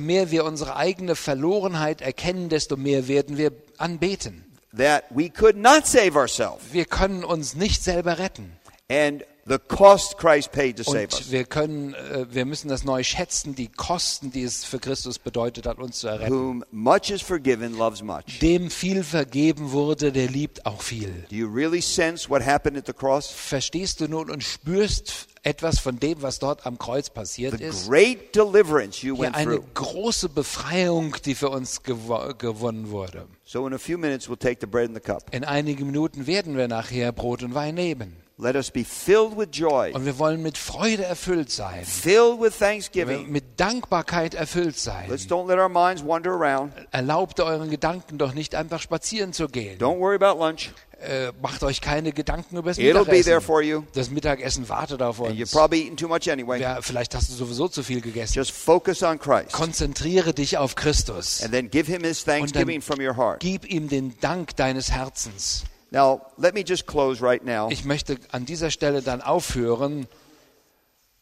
mehr 0.00 0.30
wir 0.30 0.46
unsere 0.46 0.76
eigene 0.76 1.14
Verlorenheit 1.14 2.00
erkennen, 2.00 2.48
desto 2.48 2.78
mehr 2.78 3.06
werden 3.06 3.36
wir 3.36 3.52
anbeten. 3.76 4.46
That 4.74 5.04
we 5.10 5.28
could 5.28 5.58
not 5.58 5.86
save 5.86 6.18
ourselves. 6.18 6.72
Wir 6.72 6.86
können 6.86 7.22
uns 7.22 7.54
nicht 7.54 7.84
selber 7.84 8.18
retten. 8.18 8.52
And 8.88 9.26
the 9.48 9.58
cost 9.68 10.18
Christ 10.18 10.52
paid 10.52 10.76
to 10.76 10.82
save 10.82 11.04
Und 11.04 11.14
us. 11.14 11.30
wir 11.30 11.44
können, 11.44 11.94
äh, 11.94 12.26
wir 12.30 12.44
müssen 12.44 12.68
das 12.68 12.84
neu 12.84 13.02
schätzen, 13.04 13.54
die 13.54 13.68
Kosten, 13.68 14.30
die 14.32 14.42
es 14.42 14.64
für 14.64 14.78
Christus 14.78 15.18
bedeutet 15.18 15.66
hat, 15.66 15.78
uns 15.78 16.00
zu 16.00 16.08
erretten. 16.08 16.32
Whom 16.34 16.64
much 16.72 17.10
is 17.10 17.22
forgiven 17.22 17.76
loves 17.76 18.02
much. 18.02 18.38
Dem 18.40 18.70
viel 18.70 19.04
vergeben 19.04 19.72
wurde, 19.72 20.12
der 20.12 20.28
liebt 20.28 20.66
auch 20.66 20.82
viel. 20.82 21.26
Do 21.30 21.36
you 21.36 21.48
really 21.48 21.80
sense 21.80 22.28
what 22.28 22.44
happened 22.44 22.76
at 22.76 22.86
the 22.86 22.92
cross? 22.92 23.28
Verstehst 23.28 24.00
du 24.00 24.08
nun 24.08 24.30
und 24.30 24.42
spürst 24.42 25.28
etwas 25.42 25.78
von 25.78 26.00
dem, 26.00 26.22
was 26.22 26.40
dort 26.40 26.66
am 26.66 26.76
Kreuz 26.76 27.08
passiert 27.08 27.58
The 27.58 27.64
ist? 27.66 27.88
great 27.88 28.34
deliverance 28.34 29.06
you 29.06 29.14
Ja, 29.14 29.22
went 29.22 29.36
eine 29.36 29.60
große 29.74 30.28
Befreiung, 30.28 31.14
die 31.24 31.36
für 31.36 31.50
uns 31.50 31.84
gewo 31.84 32.34
gewonnen 32.36 32.90
wurde. 32.90 33.26
So 33.44 33.64
in 33.66 33.72
a 33.74 33.78
few 33.78 33.96
minutes, 33.96 34.28
we'll 34.28 34.36
take 34.36 34.58
the 34.60 34.66
bread 34.66 34.88
and 34.88 34.96
the 34.96 35.00
cup. 35.00 35.32
In 35.32 35.44
einigen 35.44 35.86
Minuten 35.86 36.26
werden 36.26 36.56
wir 36.56 36.66
nachher 36.66 37.12
Brot 37.12 37.44
und 37.44 37.54
Wein 37.54 37.76
nehmen. 37.76 38.16
Let 38.38 38.54
us 38.54 38.70
be 38.70 38.84
filled 38.84 39.34
with 39.38 39.48
joy, 39.52 39.92
Und 39.94 40.04
wir 40.04 40.18
wollen 40.18 40.42
mit 40.42 40.58
Freude 40.58 41.04
erfüllt 41.06 41.50
sein, 41.50 41.86
filled 41.86 42.38
with 42.38 42.58
thanksgiving. 42.58 43.30
mit 43.32 43.58
Dankbarkeit 43.58 44.34
erfüllt 44.34 44.76
sein. 44.78 45.08
Let's 45.08 45.26
don't 45.26 45.48
let 45.48 45.58
our 45.58 45.70
minds 45.70 46.04
wander 46.04 46.32
around. 46.32 46.74
Erlaubt 46.90 47.40
euren 47.40 47.70
Gedanken 47.70 48.18
doch 48.18 48.34
nicht 48.34 48.54
einfach 48.54 48.82
spazieren 48.82 49.32
zu 49.32 49.48
gehen. 49.48 49.78
Don't 49.78 49.98
worry 50.00 50.16
about 50.22 50.38
lunch. 50.38 50.70
Äh, 51.00 51.32
macht 51.40 51.62
euch 51.62 51.80
keine 51.80 52.12
Gedanken 52.12 52.58
über 52.58 52.68
das 52.70 52.78
It'll 52.78 53.04
be 53.04 53.22
there 53.22 53.36
Mittagessen. 53.36 53.40
for 53.40 53.62
you. 53.62 53.84
Das 53.94 54.10
Mittagessen 54.10 54.68
wartet 54.68 55.00
auf 55.00 55.18
And 55.22 55.38
uns. 55.40 55.50
probably 55.52 55.84
eaten 55.86 55.96
too 55.96 56.08
much 56.08 56.30
anyway. 56.30 56.60
Ja, 56.60 56.82
vielleicht 56.82 57.14
hast 57.14 57.30
du 57.30 57.34
sowieso 57.34 57.68
zu 57.68 57.82
viel 57.82 58.02
gegessen. 58.02 58.34
Just 58.34 58.50
focus 58.50 59.02
on 59.02 59.18
Christ. 59.18 59.52
Konzentriere 59.52 60.34
dich 60.34 60.58
auf 60.58 60.74
Christus. 60.74 61.42
And 61.42 61.52
then 61.52 61.70
give 61.70 61.90
him 61.90 62.02
his 62.02 62.20
Und 62.20 62.28
dann 62.28 62.38
thanksgiving 62.40 62.82
from 62.82 63.00
your 63.00 63.16
heart. 63.16 63.40
gib 63.40 63.64
ihm 63.70 63.88
den 63.88 64.14
Dank 64.20 64.56
deines 64.56 64.90
Herzens. 64.90 65.64
Now, 65.96 66.26
let 66.36 66.52
me 66.52 66.62
just 66.62 66.84
close 66.84 67.22
right 67.22 67.42
now. 67.42 67.70
Ich 67.70 67.86
möchte 67.86 68.18
an 68.30 68.44
dieser 68.44 68.70
Stelle 68.70 69.00
dann 69.00 69.22
aufhören. 69.22 70.06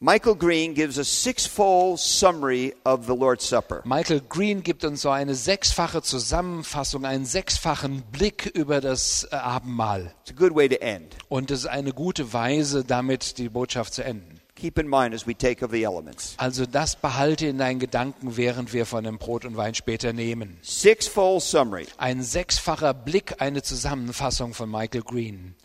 Michael 0.01 0.35
Green 0.35 0.73
gives 0.73 0.99
a 0.99 1.05
six-fold 1.05 1.97
summary 1.97 2.75
of 2.83 3.05
the 3.05 3.15
Lord's 3.15 3.47
Supper. 3.47 3.81
Michael 3.85 4.19
Green 4.27 4.63
gibt 4.63 4.83
uns 4.83 5.01
so 5.01 5.11
eine 5.11 5.33
sechsfache 5.33 6.01
Zusammenfassung, 6.01 7.05
einen 7.05 7.23
sechsfachen 7.23 8.03
Blick 8.11 8.47
über 8.47 8.81
das 8.81 9.25
äh, 9.31 9.37
Abendmahl. 9.37 10.13
It's 10.23 10.31
a 10.31 10.35
good 10.37 10.53
way 10.53 10.67
to 10.67 10.75
end. 10.81 11.15
Und 11.29 11.51
es 11.51 11.59
ist 11.59 11.67
eine 11.67 11.93
gute 11.93 12.33
Weise, 12.33 12.83
damit 12.83 13.37
die 13.37 13.47
Botschaft 13.47 13.93
zu 13.93 14.03
enden. 14.03 14.34
Keep 14.55 14.79
in 14.79 14.87
mind 14.87 15.13
as 15.13 15.27
we 15.27 15.35
take 15.35 15.63
of 15.63 15.71
the 15.71 15.83
elements. 15.83 16.33
Also 16.37 16.65
das 16.65 16.95
behalte 16.95 17.47
in 17.47 17.57
deinen 17.57 17.79
Gedanken, 17.79 18.37
während 18.37 18.71
wir 18.71 18.85
von 18.85 19.03
dem 19.03 19.17
Brot 19.17 19.43
und 19.43 19.57
Wein 19.57 19.75
später 19.75 20.13
nehmen. 20.13 20.57
Six-fold 20.61 21.43
summary. 21.43 21.87
Ein 21.97 22.23
sechsfacher 22.23 22.93
Blick, 22.93 23.41
eine 23.41 23.63
Zusammenfassung 23.63 24.53
von 24.53 24.71
Michael 24.71 25.01
Green. 25.01 25.55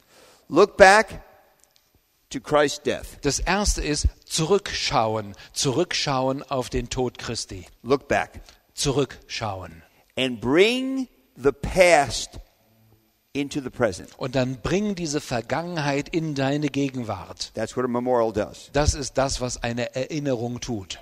Look 0.49 0.77
back 0.77 1.23
to 2.31 2.41
Christ's 2.41 2.83
death. 2.83 3.07
Das 3.23 3.39
erste 3.39 3.81
ist 3.81 4.09
zurückschauen, 4.25 5.37
zurückschauen 5.53 6.43
auf 6.43 6.69
den 6.69 6.91
Tod 6.91 7.17
Christi. 7.17 7.67
Look 7.85 8.09
back. 8.09 8.41
Zurückschauen. 8.75 9.85
And 10.17 10.41
bring 10.41 11.07
the 11.37 11.53
past 11.53 12.41
into 13.33 13.61
the 13.61 13.71
present. 13.71 14.11
Und 14.19 14.35
dann 14.35 14.61
bring 14.63 14.95
diese 14.95 15.21
Vergangenheit 15.21 16.09
in 16.09 16.35
deine 16.35 16.69
Gegenwart. 16.69 17.53
That's 17.55 17.77
what 17.77 17.85
a 17.85 17.89
memorial 17.89 18.33
does. 18.33 18.71
Das 18.73 18.95
ist 18.95 19.19
das, 19.19 19.41
was 19.41 19.63
eine 19.63 19.95
Erinnerung 19.95 20.61
tut. 20.61 20.99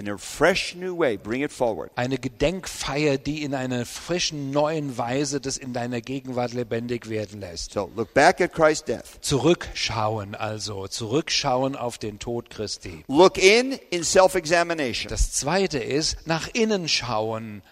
in 0.00 0.08
a 0.08 0.16
fresh 0.16 0.74
new 0.74 0.94
way. 0.94 1.16
Bring 1.16 1.42
it 1.42 1.52
forward. 1.52 1.90
Eine 1.94 2.16
Gedenkfeier, 2.16 3.18
die 3.18 3.42
in 3.42 3.54
einer 3.54 3.84
frischen, 3.84 4.50
neuen 4.50 4.96
Weise 4.96 5.40
das 5.40 5.58
in 5.58 5.72
deiner 5.72 6.00
Gegenwart 6.00 6.52
lebendig 6.54 7.08
werden 7.10 7.40
lässt. 7.40 7.72
So 7.72 7.90
look 7.94 8.14
back 8.14 8.40
at 8.40 8.52
Christ's 8.52 8.84
death. 8.84 9.04
Zurückschauen 9.20 10.34
also, 10.34 10.88
zurückschauen 10.88 11.76
auf 11.76 11.98
den 11.98 12.18
Tod 12.18 12.48
Christi. 12.50 13.04
Look 13.08 13.36
in 13.36 13.72
in 13.90 14.02
self 14.02 14.34
examination. 14.34 15.10
Das 15.10 15.32
zweite 15.32 15.78
ist 15.78 16.26
nach 16.26 16.48
innen 16.54 16.88
schauen, 16.88 17.62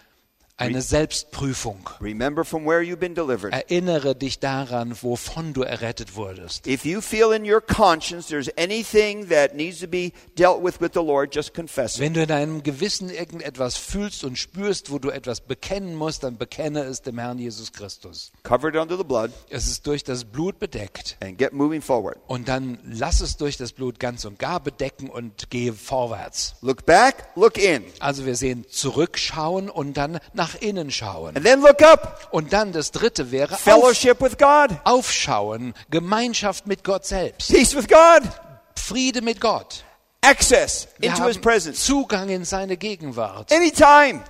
eine 0.59 0.81
Selbstprüfung. 0.81 1.89
Erinnere 3.51 4.15
dich 4.15 4.39
daran, 4.39 4.97
wovon 5.01 5.53
du 5.53 5.61
errettet 5.63 6.15
wurdest. 6.15 6.67
If 6.67 6.85
you 6.85 7.01
feel 7.01 7.31
in 7.31 7.49
your 7.49 7.61
conscience 7.61 8.27
there's 8.27 8.49
anything 8.57 9.29
that 9.29 9.55
needs 9.55 9.79
to 9.79 9.87
be 9.87 10.11
dealt 10.37 10.61
with 10.63 10.81
with 10.81 10.91
the 10.93 10.99
Lord, 11.01 11.33
just 11.33 11.53
confess 11.53 11.95
it. 11.95 12.01
Wenn 12.01 12.13
du 12.13 12.21
in 12.21 12.27
deinem 12.27 12.63
Gewissen 12.63 13.09
irgendetwas 13.09 13.77
fühlst 13.77 14.23
und 14.23 14.37
spürst, 14.37 14.91
wo 14.91 14.99
du 14.99 15.09
etwas 15.09 15.41
bekennen 15.41 15.95
musst, 15.95 16.23
dann 16.23 16.37
bekenne 16.37 16.81
es 16.83 17.01
dem 17.01 17.17
Herrn 17.19 17.39
Jesus 17.39 17.71
Christus. 17.71 18.31
Cover 18.43 18.69
it 18.69 18.75
under 18.75 18.97
the 18.97 19.03
blood 19.03 19.31
Es 19.49 19.67
ist 19.67 19.87
durch 19.87 20.03
das 20.03 20.25
Blut 20.25 20.59
bedeckt. 20.59 21.17
and 21.21 21.37
get 21.37 21.53
moving 21.53 21.81
forward. 21.81 22.17
Und 22.27 22.47
dann 22.49 22.79
lass 22.83 23.21
es 23.21 23.37
durch 23.37 23.57
das 23.57 23.71
Blut 23.71 23.99
ganz 23.99 24.25
und 24.25 24.39
gar 24.39 24.59
bedecken 24.59 25.09
und 25.09 25.49
gehe 25.49 25.73
vorwärts. 25.73 26.55
Look 26.61 26.85
back, 26.85 27.29
look 27.35 27.57
in. 27.57 27.83
Also 27.99 28.25
wir 28.25 28.35
sehen 28.35 28.65
zurückschauen 28.69 29.69
und 29.69 29.95
dann 29.97 30.19
nach 30.33 30.48
innen 30.55 30.91
schauen. 30.91 31.35
And 31.35 31.45
then 31.45 31.61
look 31.61 31.81
up. 31.81 32.27
Und 32.31 32.53
dann 32.53 32.71
das 32.71 32.91
dritte 32.91 33.31
wäre 33.31 33.53
auf, 33.55 33.59
Fellowship 33.61 34.21
with 34.21 34.37
God. 34.37 34.77
aufschauen, 34.83 35.73
Gemeinschaft 35.89 36.67
mit 36.67 36.83
Gott 36.83 37.05
selbst, 37.05 37.51
Peace 37.51 37.75
with 37.75 37.87
God. 37.87 38.21
Friede 38.75 39.21
mit 39.21 39.39
Gott. 39.41 39.83
Access 40.21 40.87
Wir 40.97 41.09
into 41.11 41.25
His 41.27 41.37
presence. 41.37 41.85
Zugang 41.85 42.29
in 42.29 42.43
seine 42.45 42.75
Gegenwart. 42.77 43.51
Anytime. 43.51 44.21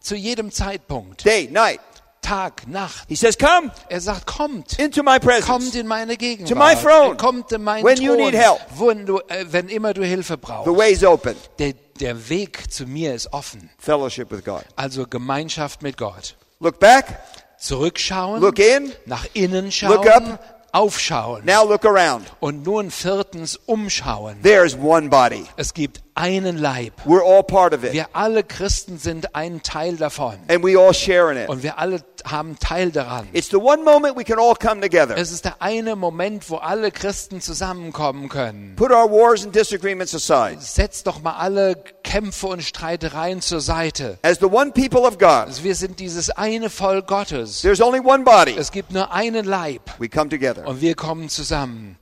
Zu 0.00 0.14
jedem 0.16 0.50
Zeitpunkt. 0.52 1.24
Day, 1.24 1.48
night. 1.50 1.80
Tag, 2.20 2.66
Nacht. 2.68 3.04
He 3.08 3.16
says, 3.16 3.36
Come 3.36 3.70
Er 3.90 4.00
sagt, 4.00 4.26
kommt. 4.26 4.78
into 4.78 5.02
my 5.02 5.18
presence. 5.18 5.46
Kommt 5.46 5.74
in 5.74 5.86
meine 5.86 6.16
Gegenwart. 6.16 6.48
To 6.50 6.54
my 6.56 6.74
throne. 6.74 7.16
Kommt 7.18 7.52
in 7.52 7.62
meinen 7.62 7.84
When 7.84 7.96
Thron. 7.96 8.06
you 8.06 8.16
need 8.16 8.34
help. 8.34 8.60
Wenn, 8.78 9.04
du, 9.04 9.18
äh, 9.28 9.44
wenn 9.50 9.68
immer 9.68 9.92
du 9.92 10.02
Hilfe 10.04 10.34
The 10.34 10.40
brauchst. 10.40 10.66
way's 10.78 11.04
open. 11.04 11.36
Der, 11.58 11.74
der 12.00 12.28
Weg 12.28 12.72
zu 12.72 12.86
mir 12.86 13.14
ist 13.14 13.32
offen. 13.32 13.70
Fellowship 13.78 14.30
with 14.30 14.44
God. 14.44 14.64
Also 14.76 15.06
Gemeinschaft 15.06 15.82
mit 15.82 15.96
Gott. 15.96 16.36
Look 16.60 16.78
back, 16.80 17.20
Zurückschauen. 17.58 18.40
look 18.40 18.58
in, 18.58 18.92
nach 19.06 19.26
innen 19.34 19.64
Look 19.66 19.72
schauen. 19.72 20.08
up. 20.08 20.50
Aufschauen. 20.72 21.44
now 21.44 21.62
look 21.64 21.84
around. 21.84 22.26
Und 22.40 22.64
nun 22.66 22.90
viertens 22.90 23.56
umschauen. 23.66 24.42
There's 24.42 24.74
one 24.76 25.08
body. 25.08 25.44
Es 25.56 25.72
gibt 25.72 26.02
einen 26.14 26.58
Leib. 26.58 26.92
We're 27.04 27.22
all 27.22 27.42
part 27.42 27.74
of 27.74 27.84
it. 27.84 27.92
Wir 27.92 28.06
alle 28.12 28.44
Christen 28.44 28.98
sind 28.98 29.34
ein 29.34 29.62
Teil 29.62 29.96
davon. 29.96 30.36
And 30.48 30.62
we 30.64 30.78
all 30.78 30.94
share 30.94 31.30
in 31.32 31.38
it. 31.38 31.48
Und 31.48 31.62
wir 31.62 31.78
alle 31.78 32.02
haben 32.24 32.58
Teil 32.58 32.90
daran. 32.90 33.28
It's 33.32 33.50
the 33.50 33.56
one 33.56 33.82
moment 33.84 34.16
we 34.16 34.24
can 34.24 34.38
all 34.38 34.54
come 34.54 34.80
together. 34.80 35.16
Es 35.16 35.30
ist 35.30 35.44
der 35.44 35.60
eine 35.60 35.96
Moment, 35.96 36.48
wo 36.48 36.56
alle 36.56 36.90
Christen 36.90 37.40
zusammenkommen 37.40 38.28
können. 38.28 38.76
Put 38.76 38.90
our 38.90 39.10
wars 39.10 39.44
and 39.44 39.54
disagreements 39.54 40.14
aside. 40.14 40.56
Setzt 40.60 41.06
doch 41.06 41.20
mal 41.20 41.34
alle 41.36 41.76
Kämpfe 42.02 42.46
und 42.46 42.62
Streitereien 42.62 43.40
zur 43.40 43.60
Seite. 43.60 44.18
As 44.22 44.38
the 44.38 44.46
one 44.46 44.70
people 44.72 45.00
of 45.00 45.18
God, 45.18 45.48
Also 45.48 45.64
wir 45.64 45.74
sind 45.74 46.00
dieses 46.00 46.30
eine 46.30 46.70
Volk 46.70 47.06
Gottes. 47.06 47.60
there's 47.62 47.80
only 47.80 48.00
one 48.00 48.24
body. 48.24 48.54
Es 48.56 48.70
gibt 48.72 48.92
nur 48.92 49.12
einen 49.12 49.44
Leib. 49.44 49.82
We 49.98 50.08
come 50.08 50.28
together 50.30 50.66
Und 50.66 50.80
wir 50.80 50.94
kommen 50.94 51.28
zusammen. 51.28 51.98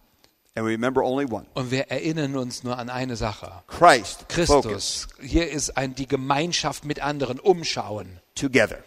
And 0.55 0.67
we 0.67 0.73
remember 0.73 1.03
only 1.03 1.25
one. 1.25 1.47
Und 1.55 1.71
wir 1.71 1.91
erinnern 1.91 2.37
uns 2.37 2.63
nur 2.63 2.79
an 2.79 2.91
eine 2.91 3.17
Sache. 3.17 3.63
Christ. 3.67 4.27
Focus. 4.29 5.09
Christus. 5.09 5.09
Hier 5.21 5.51
ist 5.51 5.77
ein, 5.77 5.95
die 5.95 6.07
Gemeinschaft 6.07 6.85
mit 6.85 7.01
anderen. 7.01 7.39
Umschauen. 7.39 8.21
Together. 8.35 8.79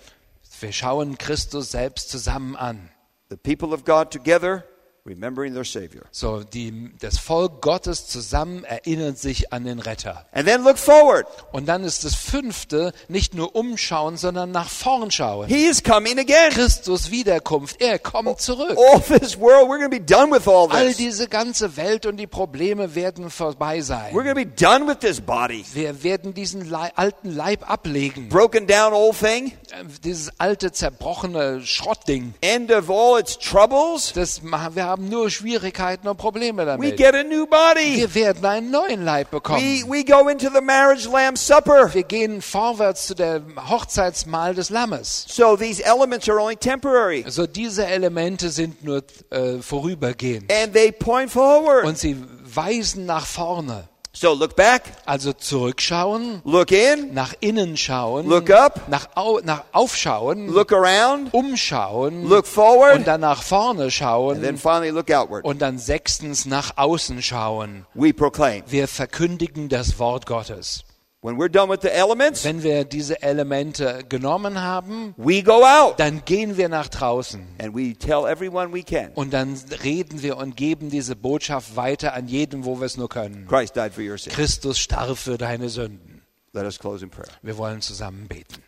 Wir 0.59 0.72
schauen 0.72 1.18
Christus 1.18 1.72
selbst 1.72 2.09
zusammen 2.09 2.55
an. 2.55 2.89
The 3.30 3.38
people 3.38 3.74
of 3.74 3.86
God 3.86 4.11
together, 4.11 4.63
remembering 5.10 5.53
their 5.53 5.64
Savior. 5.64 6.03
So, 6.12 6.43
die, 6.43 6.91
das 6.99 7.20
Volk 7.20 7.62
Gottes 7.62 8.08
zusammen 8.08 8.64
erinnert 8.64 9.20
sich 9.20 9.53
an 9.53 9.64
den 9.64 9.78
Retter. 9.80 10.26
And 10.32 10.47
then 10.47 10.64
look 10.64 10.80
forward. 10.80 11.28
Und 11.51 11.68
dann 11.68 11.84
ist 11.84 12.03
das 12.03 12.16
fünfte 12.16 12.91
nicht 13.08 13.36
nur 13.36 13.56
umschauen, 13.56 14.18
sondern 14.18 14.49
nach 14.51 14.68
vorn 14.68 15.12
schauen. 15.12 15.47
He 15.47 15.66
is 15.68 15.84
coming 15.84 16.18
again. 16.18 16.51
Christus 16.51 17.12
Wiederkunft, 17.12 17.80
er 17.82 17.99
kommt 17.99 18.41
zurück. 18.41 18.76
All 18.78 18.99
this 19.20 19.39
world, 19.39 19.68
we're 19.70 19.78
going 19.78 19.89
to 19.91 19.97
be 19.97 20.01
done 20.03 20.32
with 20.32 20.47
all 20.47 20.72
All 20.72 20.88
this. 20.88 20.97
diese 20.97 21.28
ganze 21.28 21.78
Welt 21.78 22.06
und 22.08 22.18
die 22.18 22.26
Probleme 22.28 22.95
werden 22.95 23.30
vorbei 23.30 23.78
We're 23.78 23.84
sein. 23.84 24.14
going 24.14 24.28
to 24.28 24.34
be 24.34 24.45
done 24.45 24.88
with 24.88 24.97
this 25.01 25.22
body. 25.22 25.64
Wir 25.74 26.01
werden 26.03 26.34
diesen 26.34 26.68
Lei- 26.68 26.91
alten 26.95 27.30
Leib 27.36 27.70
ablegen. 27.70 28.30
Broken 28.30 28.66
down 28.66 28.93
old 28.93 29.20
thing. 29.20 29.51
Äh, 29.72 29.84
Dieses 30.03 30.39
alte, 30.39 30.72
zerbrochene 30.72 31.62
Schrottding. 31.64 32.34
End 32.41 32.72
of 32.72 32.89
all 32.89 33.20
its 33.20 33.38
troubles. 33.38 34.12
Das, 34.14 34.41
wir 34.43 34.84
haben 34.84 34.95
nur 35.02 35.30
Schwierigkeiten 35.30 36.08
und 36.08 36.18
Probleme 36.18 36.64
We 36.64 36.66
damit. 36.66 36.98
get 36.98 37.16
a 37.16 37.24
new 37.24 37.46
body. 37.48 37.98
Wir 37.98 38.14
werden 38.16 38.46
einen 38.46 38.72
neuen 38.72 39.04
Leib 39.04 39.28
We, 39.32 39.36
bekommen. 39.38 39.62
we 39.88 40.04
go 40.04 40.28
into 40.30 40.50
the 40.54 40.62
marriage 40.62 41.08
lamb 41.12 41.38
supper. 41.38 41.93
Wir 41.93 42.04
gehen 42.04 42.41
vorwärts 42.41 43.08
zu 43.08 43.16
der 43.16 43.41
Hochzeitsmahl 43.70 44.54
des 44.56 44.70
Lammes. 44.70 45.26
So 45.28 45.56
these 45.58 45.84
elements 45.84 46.30
are 46.30 46.39
only 46.39 46.56
temporary. 46.56 47.24
Also 47.26 47.48
diese 47.48 47.86
Elemente 47.86 48.50
sind 48.50 48.84
nur 48.84 49.04
äh, 49.30 49.60
vorübergehend. 49.60 50.52
And 50.52 50.74
they 50.74 50.91
point 50.91 51.32
forward. 51.32 51.86
Und 51.86 51.98
sie 51.98 52.16
weisen 52.43 53.06
nach 53.06 53.26
vorne. 53.26 53.88
So 54.18 54.34
look 54.34 54.55
back, 54.55 54.84
Also 55.05 55.34
zurückschauen, 55.34 56.41
look 56.45 56.72
in, 56.72 57.13
nach 57.13 57.34
innen 57.41 57.76
schauen, 57.76 58.26
Look 58.28 58.49
up. 58.49 58.88
nach, 58.88 59.09
au, 59.16 59.41
nach 59.43 59.63
aufschauen, 59.74 60.47
look 60.47 60.72
around, 60.72 61.34
umschauen 61.34 62.24
look 62.30 62.47
forward, 62.47 62.95
und 62.99 63.07
dann 63.07 63.20
nach 63.20 63.43
vorne 63.43 63.84
and 63.84 63.91
then 63.91 63.91
schauen 63.91 64.57
finally 64.57 64.89
look 64.91 65.11
outward. 65.11 65.43
und 65.43 65.61
dann 65.61 65.78
sechstens 65.78 66.45
nach 66.45 66.78
außen 66.78 67.22
schauen. 67.22 67.86
We 67.93 68.13
proclaim. 68.13 68.63
Wir 68.68 68.88
verkündigen 68.88 69.68
das 69.68 69.99
Wort 69.99 70.26
Gottes. 70.26 70.86
When 71.26 71.39
we're 71.39 71.49
done 71.49 71.69
with 71.69 71.82
the 71.82 71.91
elements, 71.91 72.43
Wenn 72.43 72.61
wir 72.61 72.84
diese 72.86 73.23
Elemente 73.23 74.03
genommen 74.07 74.61
haben, 74.61 75.15
we 75.17 75.41
go 75.41 75.65
out 75.65 75.99
dann 75.99 76.23
gehen 76.23 76.55
wir 76.55 76.69
nach 76.69 76.88
draußen 76.88 77.43
and 77.59 77.76
we 77.76 77.95
tell 77.95 78.28
everyone 78.28 78.71
we 78.71 78.84
can. 78.84 79.11
und 79.15 79.34
dann 79.34 79.59
reden 79.84 80.21
wir 80.21 80.38
und 80.38 80.55
geben 80.55 80.91
diese 80.91 81.15
Botschaft 81.15 81.76
weiter 81.76 82.13
an 82.13 82.28
jeden, 82.28 82.63
wo 82.63 82.80
wir 82.80 82.86
es 82.86 82.95
nur 82.97 83.09
können. 83.09 83.47
Christus 83.47 84.78
starb 84.78 85.17
für 85.17 85.39
deine 85.39 85.69
Sünden. 85.69 86.21
Let 86.53 86.65
us 86.65 86.78
close 86.78 87.03
in 87.03 87.09
prayer. 87.09 87.34
Wir 87.41 87.57
wollen 87.57 87.82
zusammen 87.82 88.28
beten. 88.28 88.61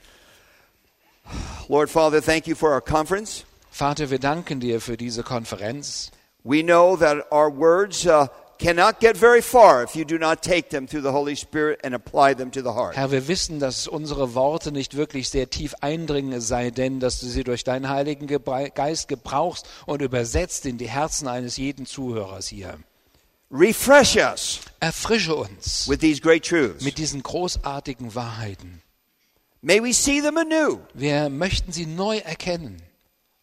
Lord 1.68 1.92
Father, 1.92 2.24
thank 2.24 2.48
you 2.48 2.56
for 2.56 2.72
our 2.72 2.82
conference. 2.82 3.46
Vater, 3.70 4.10
wir 4.10 4.18
danken 4.18 4.60
dir 4.60 4.82
für 4.82 4.98
diese 4.98 5.22
Konferenz. 5.22 6.10
We 6.44 6.64
know 6.64 6.98
that 6.98 7.32
our 7.32 7.56
words 7.56 8.08
uh, 8.08 8.26
cannot 8.60 9.00
get 9.00 9.18
very 9.18 9.42
far 9.42 9.84
if 9.84 9.96
you 9.96 10.06
do 10.06 10.18
not 10.18 10.42
take 10.42 10.70
them 10.70 10.88
through 10.88 11.02
the 11.04 11.12
Holy 11.12 11.36
Spirit 11.36 11.80
and 11.84 11.94
apply 11.94 12.34
them 12.36 12.52
to 12.52 12.62
the 12.62 12.74
heart. 12.74 12.96
Herr, 12.96 13.12
wir 13.12 13.28
wissen, 13.28 13.60
dass 13.60 13.88
unsere 13.88 14.34
Worte 14.36 14.72
nicht 14.72 14.96
wirklich 14.96 15.30
sehr 15.30 15.50
tief 15.50 15.74
eindringen, 15.82 16.34
es 16.34 16.48
sei 16.48 16.72
denn, 16.72 17.00
dass 17.00 17.20
du 17.20 17.28
sie 17.28 17.44
durch 17.44 17.64
deinen 17.64 17.90
Heiligen 17.90 18.28
Geist 18.74 19.08
gebrauchst 19.08 19.68
und 19.86 20.02
übersetzt 20.02 20.66
in 20.66 20.78
die 20.78 20.90
Herzen 20.90 21.28
eines 21.28 21.58
jeden 21.58 21.86
Zuhörers 21.86 22.48
hier. 22.48 22.78
Refresh 23.50 24.18
us 24.18 24.60
Erfrische 24.82 25.34
uns 25.34 25.88
with 25.88 26.00
these 26.00 26.20
great 26.22 26.46
truths. 26.46 26.84
mit 26.84 26.98
diesen 26.98 27.24
großartigen 27.24 28.14
Wahrheiten. 28.14 28.82
May 29.62 29.82
we 29.82 29.94
see 29.94 30.22
them 30.22 30.38
anew, 30.38 30.80
Wir 30.94 31.30
möchten 31.30 31.72
sie 31.72 31.86
neu 31.86 32.18
erkennen. 32.18 32.82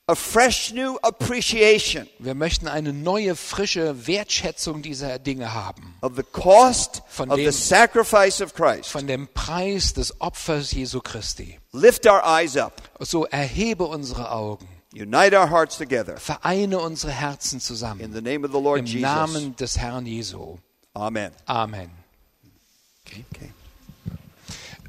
A 0.07 0.15
fresh 0.15 0.71
new 0.73 0.99
appreciation 1.03 2.07
Wir 2.19 2.35
möchten 2.35 2.69
eine 2.69 2.93
neue, 2.93 3.35
frische 3.37 4.07
Wertschätzung 4.07 4.83
dieser 4.83 5.19
Dinge 5.19 5.55
haben. 5.55 5.95
of 6.03 6.13
the 6.17 6.23
cost 6.23 7.03
Von 7.09 7.31
of 7.31 7.37
the 7.39 7.45
dem- 7.45 7.53
sacrifice 7.53 8.43
of 8.43 8.53
Christ. 8.55 8.91
Von 8.91 9.07
dem 9.07 9.29
Preis 9.33 9.95
des 9.95 10.21
Opfers 10.21 10.73
Jesu 10.73 11.01
Christi. 11.01 11.59
Lift 11.73 12.07
our 12.07 12.23
eyes 12.25 12.57
up, 12.57 12.83
So 13.01 13.25
erhebe 13.25 13.85
unsere 13.85 14.31
Augen. 14.31 14.69
unite 14.93 15.35
our 15.39 15.49
hearts 15.51 15.79
together. 15.79 16.19
Vereine 16.19 16.79
unsere 16.81 17.13
Herzen 17.13 17.57
In 17.57 17.61
zusammen. 17.61 18.13
the 18.13 18.21
name 18.21 18.45
of 18.47 18.53
the 18.53 18.61
Lord 18.61 18.81
Im 18.81 18.87
Jesus. 18.87 19.01
Namen 19.03 19.57
des 19.57 19.79
Herrn 19.79 20.05
Jesu. 20.07 20.59
Amen. 20.93 21.33
Amen. 21.47 21.91
Okay. 23.07 23.53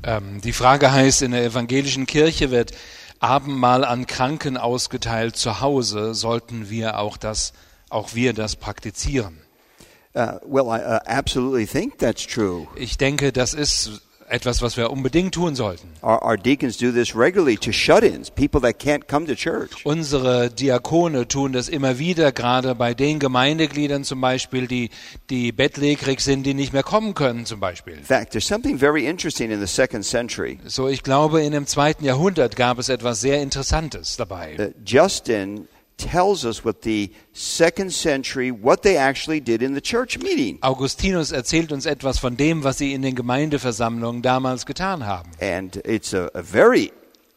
Ähm, 0.03 0.41
die 0.41 0.53
Frage 0.53 0.91
heißt, 0.91 1.21
in 1.23 1.31
der 1.31 1.43
evangelischen 1.45 2.05
Kirche 2.05 2.51
wird 2.51 2.73
Abendmahl 3.25 3.83
an 3.83 4.05
Kranken 4.05 4.55
ausgeteilt 4.55 5.35
zu 5.35 5.59
Hause. 5.59 6.13
Sollten 6.13 6.69
wir 6.69 6.99
auch 6.99 7.17
das, 7.17 7.53
auch 7.89 8.13
wir 8.13 8.33
das 8.33 8.55
praktizieren? 8.55 9.41
Uh, 10.13 10.39
well, 10.45 10.67
I 10.67 10.79
uh, 10.79 10.99
absolutely 11.07 11.65
think 11.65 11.97
that's 11.97 12.25
true. 12.25 12.67
Ich 12.75 12.97
denke, 12.97 13.33
das 13.33 13.53
ist 13.53 14.01
etwas, 14.27 14.61
was 14.61 14.77
wir 14.77 14.91
unbedingt 14.91 15.33
tun 15.33 15.55
sollten. 15.55 15.89
Our, 16.01 16.23
our 16.23 16.37
deacons 16.37 16.77
do 16.77 16.91
this 16.91 17.15
regularly 17.15 17.57
to 17.57 17.71
shut-ins, 17.71 18.29
people 18.29 18.59
that 18.61 18.79
can't 18.79 19.07
come 19.07 19.25
to 19.27 19.35
church. 19.35 19.85
Unsere 19.85 20.49
Diakone 20.49 21.27
tun 21.27 21.53
das 21.53 21.69
immer 21.69 21.99
wieder, 21.99 22.31
gerade 22.31 22.75
bei 22.75 22.93
den 22.93 23.19
Gemeindegliedern 23.19 24.03
zum 24.03 24.21
Beispiel, 24.21 24.67
die, 24.67 24.89
die 25.29 25.51
bettlägerig 25.51 26.21
sind, 26.21 26.43
die 26.45 26.53
nicht 26.53 26.73
mehr 26.73 26.83
kommen 26.83 27.13
können 27.13 27.45
zum 27.45 27.59
Beispiel. 27.59 27.93
In 27.93 28.03
fact, 28.03 28.31
there's 28.31 28.47
something 28.47 28.77
very 28.77 29.05
interesting 29.05 29.51
in 29.51 29.59
the 29.59 29.67
second 29.67 30.03
century. 30.03 30.59
So, 30.65 30.87
ich 30.87 31.03
glaube, 31.03 31.43
in 31.43 31.51
dem 31.51 31.67
zweiten 31.67 32.03
Jahrhundert 32.03 32.55
gab 32.55 32.79
es 32.79 32.89
etwas 32.89 33.21
sehr 33.21 33.41
Interessantes 33.41 34.17
dabei. 34.17 34.73
Justin 34.85 35.67
tells 35.97 36.45
us 36.45 36.63
what 36.65 36.81
the 36.83 37.11
second 37.33 37.91
century, 37.93 38.51
what 38.51 38.81
they 38.83 38.97
actually 38.97 39.39
did 39.39 39.61
in 39.61 39.73
the 39.73 39.81
church 39.81 40.19
meeting. 40.19 40.57
Augustinus 40.61 41.31
erzählt 41.31 41.71
uns 41.71 41.85
etwas 41.85 42.19
von 42.19 42.35
dem, 42.35 42.63
was 42.63 42.77
sie 42.77 42.93
in 42.93 43.01
den 43.01 43.15
Gemeindeversammlungen 43.15 44.21
damals 44.21 44.65
getan 44.65 45.05
haben. 45.05 45.31
And 45.39 45.75
it's 45.85 46.13
a, 46.13 46.29
a 46.33 46.41
very 46.41 46.91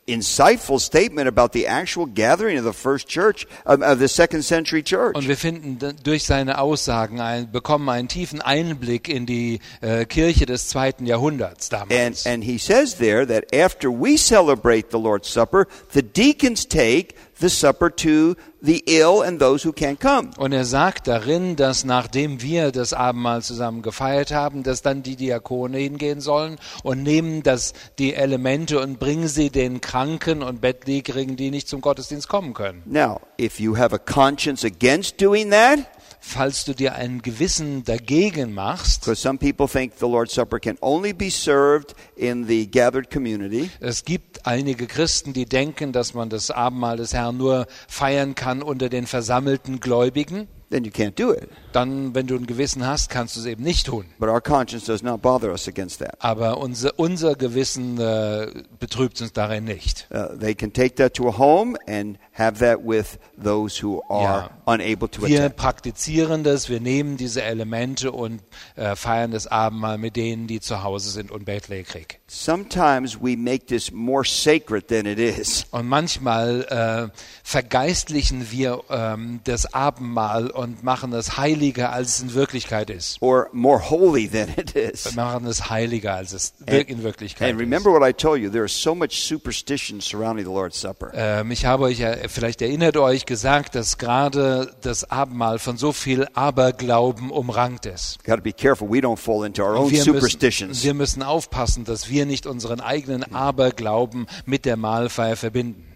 insightful 0.09 0.79
statement 0.81 1.29
about 1.29 1.53
the 1.53 1.67
actual 1.67 2.07
gathering 2.07 2.57
of 2.57 2.65
the 2.65 2.73
first 2.73 3.07
church, 3.09 3.47
of, 3.67 3.83
of 3.83 3.99
the 3.99 4.09
second 4.09 4.43
century 4.43 4.83
church. 4.83 5.15
Und 5.15 5.29
wir 5.29 5.37
finden 5.37 5.79
durch 6.03 6.25
seine 6.25 6.59
Aussagen, 6.59 7.21
ein, 7.21 7.53
bekommen 7.53 7.87
einen 7.91 8.09
tiefen 8.09 8.41
Einblick 8.41 9.09
in 9.09 9.27
die 9.27 9.61
äh, 9.83 10.07
Kirche 10.07 10.47
des 10.47 10.69
zweiten 10.69 11.05
Jahrhunderts 11.05 11.71
And, 11.71 11.91
damals. 11.91 12.27
and 12.27 12.43
he 12.43 12.57
says 12.57 12.95
there 12.95 13.27
that 13.27 13.55
after 13.55 13.91
we 13.91 14.17
celebrate 14.17 14.91
the 14.91 14.99
Lord's 14.99 15.29
Supper, 15.29 15.67
the 15.93 16.03
deacons 16.03 16.67
take 16.67 17.15
the 17.41 17.49
supper 17.49 17.95
to 17.95 18.35
the 18.61 18.83
ill 18.87 19.23
and 19.23 19.41
those 19.41 19.65
who 19.65 19.73
can't 19.73 20.01
come. 20.01 20.31
Und 20.37 20.53
er 20.53 20.65
sagt 20.65 21.07
darin, 21.09 21.57
dass 21.57 21.85
nachdem 21.85 22.43
wir 22.43 22.73
das 22.73 22.93
Abendmahl 22.93 23.43
zusammen 23.43 23.83
gefeiert 23.83 24.33
haben, 24.33 24.63
dass 24.63 24.83
dann 24.83 25.03
die 25.03 25.17
Diakone 25.17 25.79
hingehen 25.79 26.21
sollen 26.21 26.57
und 26.83 27.03
nehmen 27.03 27.43
das, 27.43 27.73
die 27.99 28.15
Elemente 28.15 28.81
und 28.81 28.99
bringen 28.99 29.29
sie 29.29 29.51
den 29.51 29.81
Kranken 29.81 30.43
und 30.43 30.61
Bettlägerigen, 30.61 31.37
die 31.37 31.51
nicht 31.51 31.69
zum 31.69 31.81
Gottesdienst 31.81 32.29
kommen 32.29 32.55
können. 32.55 32.83
Now, 32.85 33.21
if 33.41 33.61
you 33.61 33.77
have 33.77 33.95
a 33.95 33.99
conscience 33.99 34.65
against 34.65 35.21
doing 35.21 35.51
that, 35.51 35.81
Falls 36.21 36.65
du 36.65 36.75
dir 36.75 36.95
ein 36.95 37.23
Gewissen 37.23 37.85
dagegen 37.85 38.53
machst, 38.53 39.03
because 39.03 39.21
some 39.21 39.39
people 39.39 39.69
think 39.69 39.95
the 39.99 40.07
Lord's 40.07 40.35
Supper 40.35 40.59
can 40.59 40.77
only 40.81 41.13
be 41.13 41.31
served 41.31 41.95
in 42.17 42.47
the 42.47 42.67
gathered 42.67 43.11
community, 43.11 43.71
es 43.81 44.05
gibt 44.05 44.47
einige 44.47 44.87
Christen, 44.87 45.33
die 45.33 45.47
denken, 45.47 45.93
dass 45.93 46.15
man 46.15 46.29
das 46.29 46.51
Abendmahl 46.51 46.97
des 46.97 47.15
Herrn 47.15 47.37
nur 47.37 47.67
feiern 47.87 48.35
kann 48.35 48.63
unter 48.63 48.89
den 48.89 49.07
versammelten 49.07 49.81
Gläubigen. 49.81 50.49
Then 50.71 50.85
you 50.85 50.91
can't 50.91 51.15
do 51.19 51.33
it. 51.33 51.49
Dann, 51.73 52.15
wenn 52.15 52.27
du 52.27 52.37
ein 52.37 52.47
Gewissen 52.47 52.87
hast, 52.87 53.09
kannst 53.11 53.37
du 53.37 53.41
es 53.41 53.47
eben 53.47 53.63
nicht 53.63 53.87
tun. 53.87 54.05
But 54.19 54.29
our 54.29 54.41
conscience 54.41 54.85
does 54.87 55.03
not 55.03 55.23
bother 55.23 55.51
us 55.51 55.69
against 55.69 56.01
that. 56.01 56.15
Aber 56.19 56.59
unser, 56.59 56.93
unser 56.99 57.35
Gewissen 57.37 57.99
äh, 58.01 58.49
betrübt 58.79 59.21
uns 59.21 59.33
darin 59.33 59.65
nicht. 59.65 60.07
Uh, 60.11 60.37
they 60.39 60.55
can 60.55 60.73
take 60.73 60.95
that 60.97 61.15
to 61.15 61.29
a 61.29 61.37
home 61.39 61.77
and 61.87 62.19
have 62.33 62.59
that 62.61 62.79
with 62.85 63.19
those 63.43 63.83
who 63.83 64.03
are 64.09 64.23
Ja. 64.23 64.51
unable 64.67 65.09
to 65.11 65.23
Wir 65.27 65.41
attend. 65.45 65.57
praktizieren 65.57 66.45
das, 66.45 66.69
wir 66.69 66.81
nehmen 66.81 67.17
diese 67.17 67.43
Elemente 67.43 68.13
und 68.13 68.41
äh, 68.77 68.95
feiern 68.97 69.31
das 69.31 69.47
Abendmahl 69.47 69.99
mit 69.99 70.17
denen, 70.17 70.47
die 70.47 70.61
zu 70.61 70.83
Hause 70.83 71.11
sind 71.11 71.31
und 71.31 71.45
bettlägerig. 71.45 72.21
Sometimes 72.29 73.19
we 73.21 73.37
make 73.37 73.67
this 73.67 73.91
more 73.93 74.25
sacred 74.25 74.89
than 74.89 75.07
it 75.07 75.19
is. 75.19 75.67
Und 75.71 75.89
manchmal 75.89 77.11
äh, 77.13 77.19
vergeistlichen 77.43 78.51
wir 78.51 78.81
ähm, 78.91 79.41
das 79.45 79.73
Abendmahl 79.75 80.51
und 80.59 80.83
machen 80.83 81.13
es 81.13 81.37
heiliger, 81.39 81.93
als 81.93 82.17
es 82.17 82.21
in 82.21 82.35
Wirklichkeit 82.35 82.91
ist. 82.91 83.17
or 83.23 83.49
more 83.53 83.79
holy 83.91 84.29
than 84.29 84.49
it 84.57 84.75
Wir 84.75 84.93
is. 84.93 85.15
machen 85.15 85.47
es 85.47 85.71
heiliger, 85.71 86.15
als 86.15 86.33
es 86.33 86.53
in 86.67 87.03
Wirklichkeit 87.03 87.51
And 87.51 87.61
ist. 87.61 87.65
remember 87.65 87.91
what 87.93 88.03
I 88.07 88.13
told 88.13 88.41
you, 88.41 88.51
there 88.51 88.65
is 88.65 88.73
so 88.73 88.95
much 88.95 89.13
superstition 89.27 90.01
surrounding 90.01 90.45
the 90.45 90.53
Lord's 90.53 90.81
Supper. 90.81 91.13
Ähm, 91.15 91.51
ich 91.53 91.65
habe 91.65 91.85
euch 91.85 92.03
vielleicht 92.27 92.61
erinnert 92.61 92.97
euch 92.97 93.25
gesagt, 93.25 93.75
dass 93.75 93.99
gerade 93.99 94.75
das 94.81 95.11
Abendmahl 95.11 95.59
von 95.59 95.77
so 95.77 95.93
viel 95.93 96.27
Aberglauben 96.35 97.31
umrankt 97.31 97.87
ist. 97.87 98.23
Got 98.25 98.37
to 98.37 98.43
be 98.43 98.53
careful 98.53 98.89
we 98.91 98.99
don't 98.99 99.17
fall 99.17 99.47
into 99.47 99.63
our 99.63 99.77
own 99.77 99.91
Wir 99.91 100.05
müssen, 100.13 100.83
wir 100.83 100.95
müssen 100.95 101.23
aufpassen, 101.23 101.85
dass 101.85 102.09
wir 102.09 102.27
nicht 102.27 102.47
unseren 102.47 102.81
eigenen 102.81 103.33
Aberglauben 103.35 104.27
mit 104.45 104.65
der 104.65 104.77
Mahlfeier 104.77 105.37
verbinden. 105.37 105.88